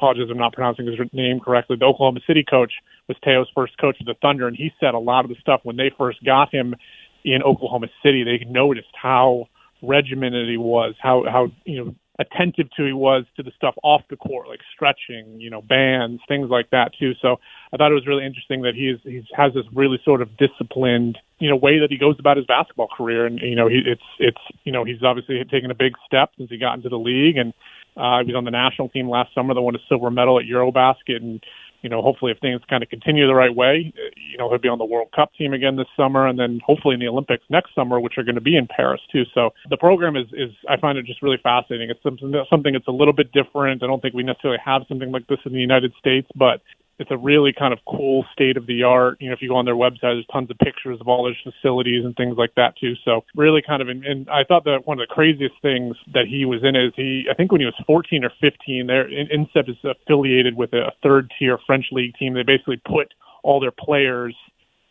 apologize 0.01 0.29
I'm 0.31 0.37
not 0.37 0.53
pronouncing 0.53 0.87
his 0.87 0.95
name 1.13 1.39
correctly. 1.39 1.77
The 1.79 1.85
Oklahoma 1.85 2.21
City 2.25 2.43
coach 2.43 2.73
was 3.07 3.17
Theo's 3.23 3.47
first 3.53 3.77
coach 3.77 3.97
of 3.99 4.07
the 4.07 4.15
Thunder, 4.21 4.47
and 4.47 4.57
he 4.57 4.71
said 4.79 4.95
a 4.95 4.99
lot 4.99 5.25
of 5.25 5.29
the 5.29 5.37
stuff 5.39 5.61
when 5.63 5.77
they 5.77 5.91
first 5.95 6.23
got 6.25 6.51
him 6.51 6.75
in 7.23 7.43
Oklahoma 7.43 7.87
City. 8.03 8.23
They 8.23 8.43
noticed 8.49 8.89
how 8.99 9.47
regimented 9.83 10.49
he 10.49 10.57
was, 10.57 10.95
how 10.99 11.23
how 11.29 11.49
you 11.65 11.85
know 11.85 11.95
attentive 12.19 12.67
to 12.77 12.85
he 12.85 12.93
was 12.93 13.25
to 13.35 13.43
the 13.43 13.51
stuff 13.55 13.75
off 13.83 14.01
the 14.09 14.15
court, 14.15 14.47
like 14.47 14.59
stretching, 14.73 15.39
you 15.39 15.49
know, 15.49 15.61
bands, 15.61 16.21
things 16.27 16.49
like 16.49 16.69
that 16.71 16.91
too. 16.99 17.13
So 17.21 17.37
I 17.73 17.77
thought 17.77 17.91
it 17.91 17.95
was 17.95 18.07
really 18.07 18.25
interesting 18.25 18.61
that 18.63 18.73
he's 18.75 18.97
he 19.03 19.21
has 19.35 19.53
this 19.53 19.65
really 19.73 19.99
sort 20.03 20.21
of 20.21 20.29
disciplined, 20.37 21.17
you 21.41 21.49
know, 21.49 21.55
way 21.55 21.79
that 21.79 21.89
he 21.89 21.97
goes 21.97 22.15
about 22.19 22.37
his 22.37 22.45
basketball 22.45 22.87
career, 22.87 23.25
and 23.25 23.39
you 23.39 23.55
know, 23.55 23.67
he, 23.67 23.81
it's 23.85 24.01
it's 24.19 24.37
you 24.63 24.71
know 24.71 24.85
he's 24.85 25.01
obviously 25.03 25.43
taken 25.49 25.71
a 25.71 25.75
big 25.75 25.93
step 26.05 26.29
since 26.37 26.49
he 26.49 26.57
got 26.57 26.75
into 26.75 26.87
the 26.87 26.99
league, 26.99 27.35
and 27.35 27.51
uh, 27.97 28.19
he 28.19 28.31
was 28.31 28.35
on 28.37 28.45
the 28.45 28.51
national 28.51 28.89
team 28.89 29.09
last 29.09 29.33
summer 29.33 29.53
that 29.55 29.61
won 29.61 29.75
a 29.75 29.79
silver 29.89 30.11
medal 30.11 30.39
at 30.39 30.45
Eurobasket, 30.45 31.17
and 31.17 31.43
you 31.81 31.89
know, 31.89 32.03
hopefully 32.03 32.31
if 32.31 32.37
things 32.37 32.61
kind 32.69 32.83
of 32.83 32.89
continue 32.89 33.25
the 33.25 33.33
right 33.33 33.55
way, 33.55 33.91
you 34.15 34.37
know, 34.37 34.49
he'll 34.49 34.59
be 34.59 34.67
on 34.67 34.77
the 34.77 34.85
World 34.85 35.09
Cup 35.15 35.31
team 35.35 35.51
again 35.51 35.77
this 35.77 35.87
summer, 35.97 36.27
and 36.27 36.37
then 36.37 36.59
hopefully 36.63 36.93
in 36.93 36.99
the 36.99 37.07
Olympics 37.07 37.43
next 37.49 37.73
summer, 37.73 37.99
which 37.99 38.19
are 38.19 38.23
going 38.23 38.35
to 38.35 38.41
be 38.41 38.55
in 38.55 38.67
Paris 38.67 39.01
too. 39.11 39.23
So 39.33 39.49
the 39.69 39.77
program 39.77 40.15
is 40.15 40.27
is 40.31 40.51
I 40.69 40.77
find 40.77 40.99
it 40.99 41.05
just 41.07 41.23
really 41.23 41.39
fascinating. 41.41 41.89
It's 41.89 42.03
something 42.03 42.31
something 42.51 42.73
that's 42.73 42.87
a 42.87 42.91
little 42.91 43.13
bit 43.13 43.31
different. 43.31 43.81
I 43.81 43.87
don't 43.87 43.99
think 43.99 44.13
we 44.13 44.21
necessarily 44.21 44.59
have 44.63 44.83
something 44.87 45.11
like 45.11 45.25
this 45.25 45.39
in 45.43 45.53
the 45.53 45.59
United 45.59 45.91
States, 45.97 46.27
but 46.35 46.61
it's 47.01 47.11
a 47.11 47.17
really 47.17 47.51
kind 47.51 47.73
of 47.73 47.79
cool 47.87 48.25
state 48.31 48.57
of 48.57 48.67
the 48.67 48.83
art. 48.83 49.17
You 49.19 49.29
know, 49.29 49.33
if 49.33 49.41
you 49.41 49.49
go 49.49 49.55
on 49.55 49.65
their 49.65 49.75
website, 49.75 50.13
there's 50.13 50.25
tons 50.31 50.51
of 50.51 50.57
pictures 50.59 50.99
of 51.01 51.07
all 51.07 51.23
their 51.23 51.35
facilities 51.43 52.05
and 52.05 52.15
things 52.15 52.37
like 52.37 52.53
that 52.55 52.77
too. 52.77 52.93
So 53.03 53.25
really 53.35 53.61
kind 53.65 53.81
of, 53.81 53.89
in, 53.89 54.05
and 54.05 54.29
I 54.29 54.43
thought 54.43 54.65
that 54.65 54.85
one 54.85 54.99
of 54.99 55.07
the 55.07 55.13
craziest 55.13 55.55
things 55.61 55.95
that 56.13 56.25
he 56.29 56.45
was 56.45 56.63
in 56.63 56.75
is 56.75 56.93
he, 56.95 57.25
I 57.29 57.33
think 57.33 57.51
when 57.51 57.59
he 57.59 57.65
was 57.65 57.75
14 57.87 58.23
or 58.23 58.31
15, 58.39 58.87
there, 58.87 59.09
INSEP 59.09 59.69
is 59.69 59.77
affiliated 59.83 60.55
with 60.55 60.73
a 60.73 60.91
third 61.01 61.31
tier 61.37 61.57
French 61.65 61.87
league 61.91 62.13
team. 62.17 62.35
They 62.35 62.43
basically 62.43 62.81
put 62.85 63.13
all 63.43 63.59
their 63.59 63.71
players 63.71 64.35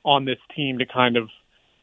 on 0.05 0.25
this 0.25 0.39
team 0.55 0.79
to 0.79 0.87
kind 0.87 1.17
of 1.17 1.29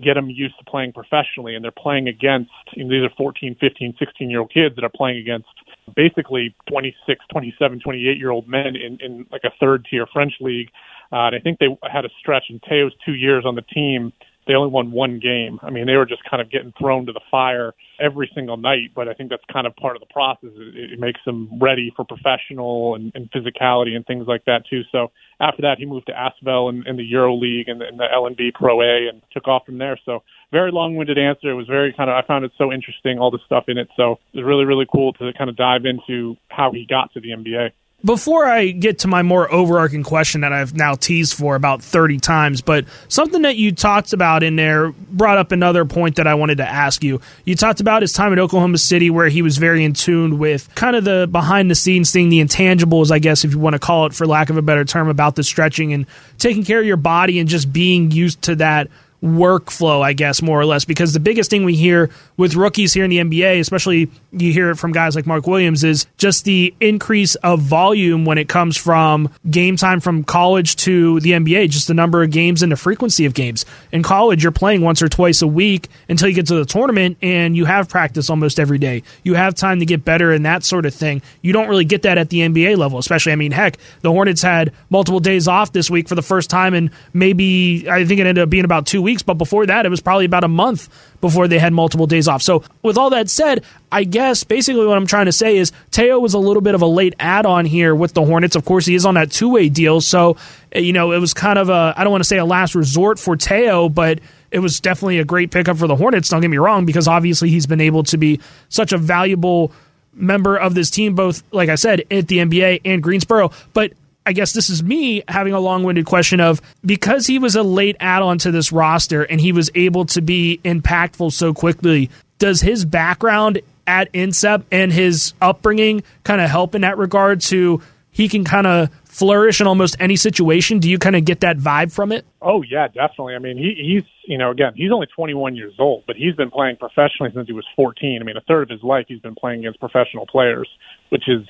get 0.03 0.13
them 0.13 0.29
used 0.29 0.57
to 0.59 0.65
playing 0.69 0.93
professionally 0.93 1.55
and 1.55 1.63
they're 1.63 1.71
playing 1.71 2.07
against 2.07 2.51
you 2.73 2.83
know, 2.83 2.89
these 2.89 3.03
are 3.03 3.15
14 3.17 3.55
15 3.59 3.95
16 3.97 4.29
year 4.29 4.41
old 4.41 4.53
kids 4.53 4.75
that 4.75 4.83
are 4.83 4.91
playing 4.93 5.17
against 5.17 5.47
basically 5.95 6.55
26 6.69 7.25
27 7.31 7.79
28 7.79 8.17
year 8.17 8.29
old 8.29 8.47
men 8.47 8.75
in 8.75 8.97
in 9.01 9.25
like 9.31 9.43
a 9.43 9.51
third 9.59 9.85
tier 9.89 10.05
french 10.11 10.33
league 10.39 10.69
uh, 11.11 11.27
and 11.27 11.35
i 11.35 11.39
think 11.39 11.59
they 11.59 11.67
had 11.91 12.05
a 12.05 12.09
stretch 12.19 12.45
in 12.49 12.59
theo's 12.67 12.93
two 13.05 13.13
years 13.13 13.45
on 13.45 13.55
the 13.55 13.61
team 13.61 14.11
they 14.47 14.53
only 14.53 14.71
won 14.71 14.91
one 14.91 15.19
game. 15.19 15.59
I 15.61 15.69
mean, 15.69 15.85
they 15.85 15.95
were 15.95 16.05
just 16.05 16.23
kind 16.29 16.41
of 16.41 16.49
getting 16.49 16.73
thrown 16.79 17.05
to 17.05 17.13
the 17.13 17.21
fire 17.29 17.73
every 17.99 18.29
single 18.33 18.57
night. 18.57 18.91
But 18.95 19.07
I 19.07 19.13
think 19.13 19.29
that's 19.29 19.43
kind 19.51 19.67
of 19.67 19.75
part 19.75 19.95
of 19.95 19.99
the 19.99 20.11
process. 20.11 20.49
It, 20.55 20.93
it 20.93 20.99
makes 20.99 21.19
them 21.25 21.49
ready 21.59 21.91
for 21.95 22.05
professional 22.05 22.95
and, 22.95 23.11
and 23.15 23.29
physicality 23.31 23.95
and 23.95 24.05
things 24.05 24.25
like 24.27 24.45
that 24.45 24.63
too. 24.69 24.81
So 24.91 25.11
after 25.39 25.61
that, 25.63 25.77
he 25.77 25.85
moved 25.85 26.07
to 26.07 26.13
Asvel 26.13 26.69
in, 26.69 26.87
in 26.87 26.97
the 26.97 27.03
Euro 27.03 27.35
League 27.35 27.67
and, 27.67 27.81
and 27.81 27.99
the 27.99 28.05
LNB 28.13 28.53
Pro 28.53 28.81
A 28.81 29.09
and 29.09 29.21
took 29.31 29.47
off 29.47 29.65
from 29.65 29.77
there. 29.77 29.99
So 30.05 30.23
very 30.51 30.71
long-winded 30.71 31.17
answer. 31.17 31.51
It 31.51 31.55
was 31.55 31.67
very 31.67 31.93
kind 31.93 32.09
of 32.09 32.15
I 32.15 32.25
found 32.25 32.45
it 32.45 32.51
so 32.57 32.71
interesting, 32.71 33.19
all 33.19 33.31
the 33.31 33.39
stuff 33.45 33.65
in 33.67 33.77
it. 33.77 33.89
So 33.95 34.13
it 34.33 34.37
was 34.37 34.45
really 34.45 34.65
really 34.65 34.87
cool 34.91 35.13
to 35.13 35.31
kind 35.37 35.49
of 35.49 35.55
dive 35.55 35.85
into 35.85 36.37
how 36.49 36.71
he 36.71 36.85
got 36.89 37.13
to 37.13 37.19
the 37.19 37.29
NBA 37.29 37.71
before 38.05 38.45
I 38.45 38.69
get 38.69 38.99
to 38.99 39.07
my 39.07 39.23
more 39.23 39.51
overarching 39.51 40.03
question 40.03 40.41
that 40.41 40.53
I've 40.53 40.75
now 40.75 40.93
teased 40.93 41.33
for 41.33 41.55
about 41.55 41.81
30 41.81 42.19
times, 42.19 42.61
but 42.61 42.85
something 43.07 43.41
that 43.41 43.55
you 43.55 43.71
talked 43.71 44.13
about 44.13 44.43
in 44.43 44.55
there 44.55 44.91
brought 44.91 45.39
up 45.39 45.51
another 45.51 45.83
point 45.83 46.17
that 46.17 46.27
I 46.27 46.35
wanted 46.35 46.59
to 46.59 46.67
ask 46.67 47.03
you. 47.03 47.19
You 47.43 47.55
talked 47.55 47.79
about 47.79 48.03
his 48.03 48.13
time 48.13 48.33
at 48.33 48.39
Oklahoma 48.39 48.77
City 48.77 49.09
where 49.09 49.29
he 49.29 49.41
was 49.41 49.57
very 49.57 49.83
in 49.83 49.93
tune 49.93 50.37
with 50.37 50.73
kind 50.75 50.95
of 50.95 51.05
the 51.05 51.27
behind 51.31 51.71
the 51.71 51.75
scenes 51.75 52.11
thing, 52.11 52.29
the 52.29 52.39
intangibles, 52.39 53.11
I 53.11 53.17
guess, 53.17 53.43
if 53.43 53.51
you 53.51 53.59
want 53.59 53.73
to 53.73 53.79
call 53.79 54.05
it 54.05 54.13
for 54.13 54.27
lack 54.27 54.51
of 54.51 54.57
a 54.57 54.61
better 54.61 54.85
term, 54.85 55.09
about 55.09 55.35
the 55.35 55.43
stretching 55.43 55.93
and 55.93 56.05
taking 56.37 56.63
care 56.63 56.79
of 56.79 56.85
your 56.85 56.97
body 56.97 57.39
and 57.39 57.49
just 57.49 57.71
being 57.73 58.11
used 58.11 58.43
to 58.43 58.55
that 58.55 58.89
workflow, 59.23 60.01
I 60.01 60.13
guess, 60.13 60.41
more 60.41 60.59
or 60.59 60.65
less. 60.65 60.85
Because 60.85 61.13
the 61.13 61.19
biggest 61.19 61.49
thing 61.49 61.63
we 61.63 61.75
hear 61.75 62.09
with 62.37 62.55
rookies 62.55 62.93
here 62.93 63.03
in 63.03 63.09
the 63.09 63.17
NBA, 63.17 63.59
especially 63.59 64.09
you 64.31 64.53
hear 64.53 64.69
it 64.69 64.75
from 64.75 64.91
guys 64.91 65.15
like 65.15 65.25
Mark 65.25 65.47
Williams, 65.47 65.83
is 65.83 66.05
just 66.17 66.45
the 66.45 66.73
increase 66.79 67.35
of 67.35 67.61
volume 67.61 68.25
when 68.25 68.37
it 68.37 68.47
comes 68.47 68.77
from 68.77 69.29
game 69.49 69.75
time 69.75 69.99
from 69.99 70.23
college 70.23 70.75
to 70.77 71.19
the 71.21 71.31
NBA, 71.31 71.69
just 71.69 71.87
the 71.87 71.93
number 71.93 72.21
of 72.23 72.31
games 72.31 72.61
and 72.61 72.71
the 72.71 72.77
frequency 72.77 73.25
of 73.25 73.33
games. 73.33 73.65
In 73.91 74.03
college, 74.03 74.43
you're 74.43 74.51
playing 74.51 74.81
once 74.81 75.01
or 75.01 75.09
twice 75.09 75.41
a 75.41 75.47
week 75.47 75.87
until 76.09 76.27
you 76.27 76.35
get 76.35 76.47
to 76.47 76.55
the 76.55 76.65
tournament 76.65 77.17
and 77.21 77.55
you 77.55 77.65
have 77.65 77.89
practice 77.89 78.29
almost 78.29 78.59
every 78.59 78.77
day. 78.77 79.03
You 79.23 79.33
have 79.33 79.55
time 79.55 79.79
to 79.79 79.85
get 79.85 80.05
better 80.05 80.31
and 80.31 80.45
that 80.45 80.63
sort 80.63 80.85
of 80.85 80.93
thing. 80.93 81.21
You 81.41 81.53
don't 81.53 81.67
really 81.67 81.85
get 81.85 82.03
that 82.03 82.17
at 82.17 82.29
the 82.29 82.39
NBA 82.39 82.77
level, 82.77 82.99
especially, 82.99 83.31
I 83.31 83.35
mean, 83.35 83.51
heck, 83.51 83.77
the 84.01 84.11
Hornets 84.11 84.41
had 84.41 84.73
multiple 84.89 85.19
days 85.19 85.47
off 85.47 85.71
this 85.71 85.89
week 85.89 86.07
for 86.07 86.15
the 86.15 86.21
first 86.21 86.49
time 86.49 86.73
and 86.73 86.91
maybe, 87.13 87.89
I 87.89 88.05
think 88.05 88.19
it 88.19 88.27
ended 88.27 88.43
up 88.43 88.49
being 88.49 88.65
about 88.65 88.85
two 88.85 89.01
weeks, 89.01 89.06
but 89.25 89.35
before 89.35 89.65
that, 89.65 89.85
it 89.85 89.89
was 89.89 90.01
probably 90.01 90.25
about 90.25 90.43
a 90.43 90.47
month 90.47 90.89
before 91.21 91.47
they 91.47 91.59
had 91.59 91.73
multiple 91.73 92.07
days 92.07 92.27
off. 92.27 92.41
So, 92.41 92.63
with 92.83 92.97
all 92.97 93.09
that 93.11 93.29
said, 93.29 93.63
I 93.91 94.03
guess 94.03 94.43
basically 94.43 94.85
what 94.85 94.97
I'm 94.97 95.07
trying 95.07 95.25
to 95.27 95.31
say 95.31 95.57
is 95.57 95.71
Theo 95.91 96.19
was 96.19 96.33
a 96.33 96.39
little 96.39 96.61
bit 96.61 96.75
of 96.75 96.81
a 96.81 96.85
late 96.85 97.15
add 97.19 97.45
on 97.45 97.65
here 97.65 97.95
with 97.95 98.13
the 98.13 98.23
Hornets. 98.23 98.55
Of 98.55 98.65
course, 98.65 98.85
he 98.85 98.95
is 98.95 99.05
on 99.05 99.15
that 99.15 99.31
two 99.31 99.49
way 99.49 99.69
deal. 99.69 100.01
So, 100.01 100.37
eh, 100.71 100.79
you 100.79 100.93
know, 100.93 101.11
it 101.11 101.19
was 101.19 101.33
kind 101.33 101.57
of 101.57 101.69
a, 101.69 101.93
I 101.95 102.03
don't 102.03 102.11
want 102.11 102.23
to 102.23 102.27
say 102.27 102.37
a 102.37 102.45
last 102.45 102.75
resort 102.75 103.19
for 103.19 103.37
Theo, 103.37 103.89
but 103.89 104.19
it 104.51 104.59
was 104.59 104.79
definitely 104.79 105.19
a 105.19 105.25
great 105.25 105.51
pickup 105.51 105.77
for 105.77 105.87
the 105.87 105.95
Hornets. 105.95 106.29
Don't 106.29 106.41
get 106.41 106.49
me 106.49 106.57
wrong, 106.57 106.85
because 106.85 107.07
obviously 107.07 107.49
he's 107.49 107.67
been 107.67 107.81
able 107.81 108.03
to 108.03 108.17
be 108.17 108.39
such 108.69 108.93
a 108.93 108.97
valuable 108.97 109.71
member 110.13 110.57
of 110.57 110.73
this 110.73 110.89
team, 110.89 111.15
both, 111.15 111.43
like 111.51 111.69
I 111.69 111.75
said, 111.75 112.01
at 112.11 112.27
the 112.27 112.39
NBA 112.39 112.81
and 112.85 113.03
Greensboro. 113.03 113.51
But 113.73 113.93
I 114.27 114.33
guess 114.33 114.51
this 114.51 114.69
is 114.69 114.83
me 114.83 115.23
having 115.29 115.53
a 115.53 115.59
long 115.61 115.83
winded 115.83 116.05
question 116.05 116.41
of 116.41 116.61
because 116.85 117.27
he 117.27 117.39
was 117.39 117.55
a 117.55 117.63
late 117.63 117.95
add 118.01 118.21
on 118.21 118.37
to 118.39 118.51
this 118.51 118.73
roster 118.73 119.23
and 119.23 119.39
he 119.39 119.53
was 119.53 119.71
able 119.73 120.03
to 120.07 120.21
be 120.21 120.59
impactful 120.65 121.31
so 121.31 121.53
quickly, 121.53 122.09
does 122.37 122.59
his 122.59 122.83
background 122.83 123.61
at 123.87 124.11
INSEP 124.11 124.65
and 124.69 124.91
his 124.91 125.33
upbringing 125.39 126.03
kind 126.25 126.41
of 126.41 126.49
help 126.49 126.75
in 126.75 126.81
that 126.81 126.97
regard 126.97 127.39
to 127.43 127.81
he 128.11 128.27
can 128.27 128.43
kind 128.43 128.67
of 128.67 128.89
flourish 129.05 129.61
in 129.61 129.67
almost 129.67 129.95
any 129.97 130.17
situation? 130.17 130.79
Do 130.79 130.89
you 130.89 130.99
kind 130.99 131.15
of 131.15 131.23
get 131.23 131.39
that 131.39 131.57
vibe 131.57 131.93
from 131.93 132.11
it? 132.11 132.25
Oh 132.41 132.63
yeah, 132.63 132.89
definitely. 132.89 133.35
I 133.35 133.39
mean, 133.39 133.57
he, 133.57 133.75
he's 133.81 134.03
you 134.25 134.37
know 134.37 134.51
again 134.51 134.73
he's 134.75 134.91
only 134.91 135.07
21 135.15 135.55
years 135.55 135.75
old, 135.79 136.03
but 136.05 136.17
he's 136.17 136.35
been 136.35 136.51
playing 136.51 136.75
professionally 136.75 137.31
since 137.33 137.47
he 137.47 137.53
was 137.53 137.65
14. 137.77 138.19
I 138.21 138.25
mean, 138.25 138.35
a 138.35 138.41
third 138.41 138.63
of 138.63 138.69
his 138.69 138.83
life 138.83 139.05
he's 139.07 139.21
been 139.21 139.35
playing 139.35 139.61
against 139.61 139.79
professional 139.79 140.27
players, 140.27 140.67
which 141.11 141.29
is 141.29 141.47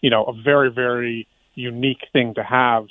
you 0.00 0.10
know 0.10 0.24
a 0.24 0.32
very 0.42 0.72
very 0.72 1.28
unique 1.58 2.06
thing 2.12 2.34
to 2.34 2.42
have 2.42 2.86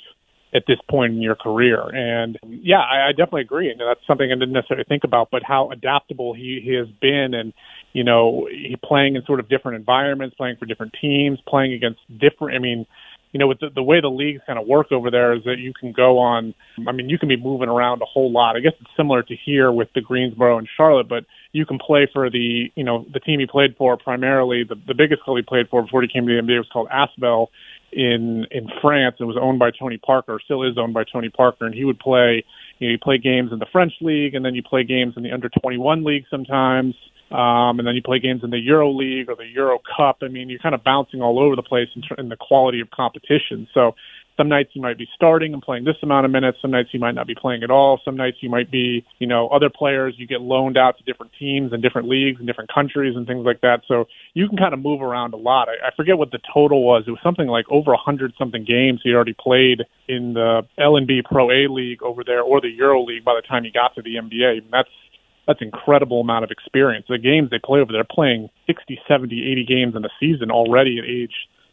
at 0.54 0.62
this 0.66 0.78
point 0.88 1.12
in 1.12 1.20
your 1.20 1.34
career. 1.34 1.82
And 1.82 2.38
yeah, 2.46 2.80
I, 2.80 3.08
I 3.08 3.12
definitely 3.12 3.42
agree. 3.42 3.70
And 3.70 3.80
that's 3.80 4.00
something 4.06 4.30
I 4.30 4.34
didn't 4.34 4.52
necessarily 4.52 4.84
think 4.88 5.04
about, 5.04 5.28
but 5.30 5.42
how 5.42 5.70
adaptable 5.70 6.32
he, 6.32 6.60
he 6.64 6.72
has 6.74 6.88
been 7.00 7.34
and, 7.34 7.52
you 7.92 8.02
know, 8.02 8.48
he 8.50 8.76
playing 8.82 9.16
in 9.16 9.22
sort 9.26 9.40
of 9.40 9.48
different 9.48 9.76
environments, 9.76 10.36
playing 10.36 10.56
for 10.56 10.66
different 10.66 10.94
teams, 11.00 11.38
playing 11.46 11.74
against 11.74 12.00
different, 12.18 12.56
I 12.56 12.60
mean, 12.60 12.86
you 13.32 13.38
know, 13.38 13.46
with 13.46 13.60
the, 13.60 13.68
the 13.74 13.82
way 13.82 14.00
the 14.00 14.08
leagues 14.08 14.40
kind 14.46 14.58
of 14.58 14.66
work 14.66 14.90
over 14.90 15.10
there 15.10 15.34
is 15.34 15.44
that 15.44 15.58
you 15.58 15.74
can 15.78 15.92
go 15.92 16.18
on, 16.18 16.54
I 16.86 16.92
mean, 16.92 17.10
you 17.10 17.18
can 17.18 17.28
be 17.28 17.36
moving 17.36 17.68
around 17.68 18.00
a 18.00 18.06
whole 18.06 18.32
lot. 18.32 18.56
I 18.56 18.60
guess 18.60 18.72
it's 18.80 18.90
similar 18.96 19.22
to 19.22 19.36
here 19.44 19.70
with 19.70 19.88
the 19.94 20.00
Greensboro 20.00 20.56
and 20.56 20.66
Charlotte, 20.78 21.10
but 21.10 21.24
you 21.52 21.66
can 21.66 21.78
play 21.78 22.08
for 22.10 22.30
the, 22.30 22.72
you 22.74 22.84
know, 22.84 23.04
the 23.12 23.20
team 23.20 23.40
he 23.40 23.46
played 23.46 23.76
for 23.76 23.98
primarily, 23.98 24.64
the, 24.64 24.76
the 24.86 24.94
biggest 24.94 25.22
club 25.22 25.36
he 25.36 25.42
played 25.42 25.68
for 25.68 25.82
before 25.82 26.00
he 26.00 26.08
came 26.08 26.26
to 26.26 26.34
the 26.34 26.40
NBA 26.40 26.56
was 26.56 26.68
called 26.72 26.88
Asvel 26.88 27.48
in 27.92 28.46
in 28.50 28.68
France 28.82 29.16
and 29.18 29.28
was 29.28 29.36
owned 29.40 29.58
by 29.58 29.70
Tony 29.70 29.98
Parker, 29.98 30.38
still 30.44 30.62
is 30.62 30.76
owned 30.78 30.94
by 30.94 31.04
Tony 31.04 31.28
Parker, 31.28 31.66
and 31.66 31.74
he 31.74 31.84
would 31.84 31.98
play. 31.98 32.44
You 32.78 32.88
know, 32.88 32.92
you 32.92 32.98
play 32.98 33.18
games 33.18 33.52
in 33.52 33.58
the 33.58 33.66
French 33.72 33.92
league, 34.00 34.34
and 34.34 34.44
then 34.44 34.54
you 34.54 34.62
play 34.62 34.84
games 34.84 35.14
in 35.16 35.24
the 35.24 35.32
under 35.32 35.48
21 35.48 36.04
league 36.04 36.24
sometimes. 36.30 36.94
Um, 37.30 37.78
and 37.78 37.86
then 37.86 37.94
you 37.94 38.02
play 38.02 38.20
games 38.20 38.42
in 38.42 38.50
the 38.50 38.58
Euro 38.58 38.90
League 38.90 39.28
or 39.28 39.36
the 39.36 39.46
Euro 39.54 39.78
Cup. 39.96 40.18
I 40.22 40.28
mean, 40.28 40.48
you're 40.48 40.60
kind 40.60 40.74
of 40.74 40.82
bouncing 40.82 41.20
all 41.20 41.38
over 41.38 41.56
the 41.56 41.62
place 41.62 41.88
in, 41.94 42.02
in 42.16 42.30
the 42.30 42.36
quality 42.36 42.80
of 42.80 42.90
competition. 42.90 43.68
So 43.74 43.94
some 44.38 44.48
nights 44.48 44.70
you 44.72 44.80
might 44.80 44.96
be 44.96 45.08
starting 45.14 45.52
and 45.52 45.60
playing 45.60 45.84
this 45.84 45.96
amount 46.02 46.24
of 46.24 46.30
minutes. 46.30 46.58
Some 46.62 46.70
nights 46.70 46.90
you 46.92 47.00
might 47.00 47.14
not 47.16 47.26
be 47.26 47.34
playing 47.34 47.64
at 47.64 47.70
all. 47.70 48.00
Some 48.04 48.16
nights 48.16 48.38
you 48.40 48.48
might 48.48 48.70
be, 48.70 49.04
you 49.18 49.26
know, 49.26 49.48
other 49.48 49.68
players. 49.68 50.14
You 50.16 50.28
get 50.28 50.40
loaned 50.40 50.78
out 50.78 50.96
to 50.98 51.04
different 51.04 51.32
teams 51.38 51.72
and 51.72 51.82
different 51.82 52.08
leagues 52.08 52.38
and 52.38 52.46
different 52.46 52.72
countries 52.72 53.16
and 53.16 53.26
things 53.26 53.44
like 53.44 53.60
that. 53.62 53.80
So 53.88 54.04
you 54.34 54.48
can 54.48 54.56
kind 54.56 54.72
of 54.72 54.80
move 54.80 55.02
around 55.02 55.34
a 55.34 55.36
lot. 55.36 55.68
I, 55.68 55.88
I 55.88 55.90
forget 55.96 56.16
what 56.16 56.30
the 56.30 56.38
total 56.54 56.84
was. 56.84 57.04
It 57.06 57.10
was 57.10 57.20
something 57.22 57.48
like 57.48 57.66
over 57.68 57.92
a 57.92 57.98
hundred 57.98 58.32
something 58.38 58.64
games 58.64 59.00
he 59.02 59.12
already 59.12 59.34
played 59.34 59.82
in 60.06 60.34
the 60.34 60.62
LNB 60.78 61.24
Pro 61.24 61.50
A 61.50 61.66
League 61.68 62.02
over 62.02 62.22
there 62.24 62.42
or 62.42 62.60
the 62.60 62.70
Euro 62.70 63.04
League 63.04 63.24
by 63.24 63.34
the 63.34 63.46
time 63.46 63.64
he 63.64 63.72
got 63.72 63.94
to 63.96 64.02
the 64.02 64.14
NBA. 64.14 64.70
That's 64.70 64.88
that's 65.48 65.62
incredible 65.62 66.20
amount 66.20 66.44
of 66.44 66.50
experience. 66.50 67.06
The 67.08 67.18
games 67.18 67.48
they 67.50 67.58
play 67.58 67.80
over 67.80 67.90
there, 67.90 68.04
playing 68.04 68.50
60, 68.66 69.00
70, 69.08 69.50
80 69.50 69.64
games 69.64 69.96
in 69.96 70.04
a 70.04 70.10
season 70.20 70.50
already 70.50 70.98
at 70.98 71.08
age 71.08 71.32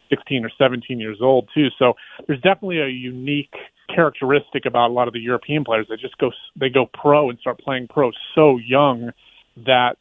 16 0.10 0.46
or 0.46 0.52
17 0.58 1.00
years 1.00 1.18
old 1.22 1.50
too. 1.54 1.68
So 1.78 1.94
there's 2.28 2.42
definitely 2.42 2.80
a 2.80 2.88
unique 2.88 3.54
characteristic 3.94 4.66
about 4.66 4.90
a 4.90 4.94
lot 4.94 5.08
of 5.08 5.14
the 5.14 5.20
European 5.20 5.64
players. 5.64 5.88
They 5.90 5.96
just 5.96 6.18
go 6.18 6.32
they 6.60 6.70
go 6.70 6.86
pro 6.94 7.30
and 7.30 7.40
start 7.40 7.60
playing 7.60 7.88
pro 7.88 8.12
so 8.34 8.58
young 8.58 9.12
that 9.66 9.98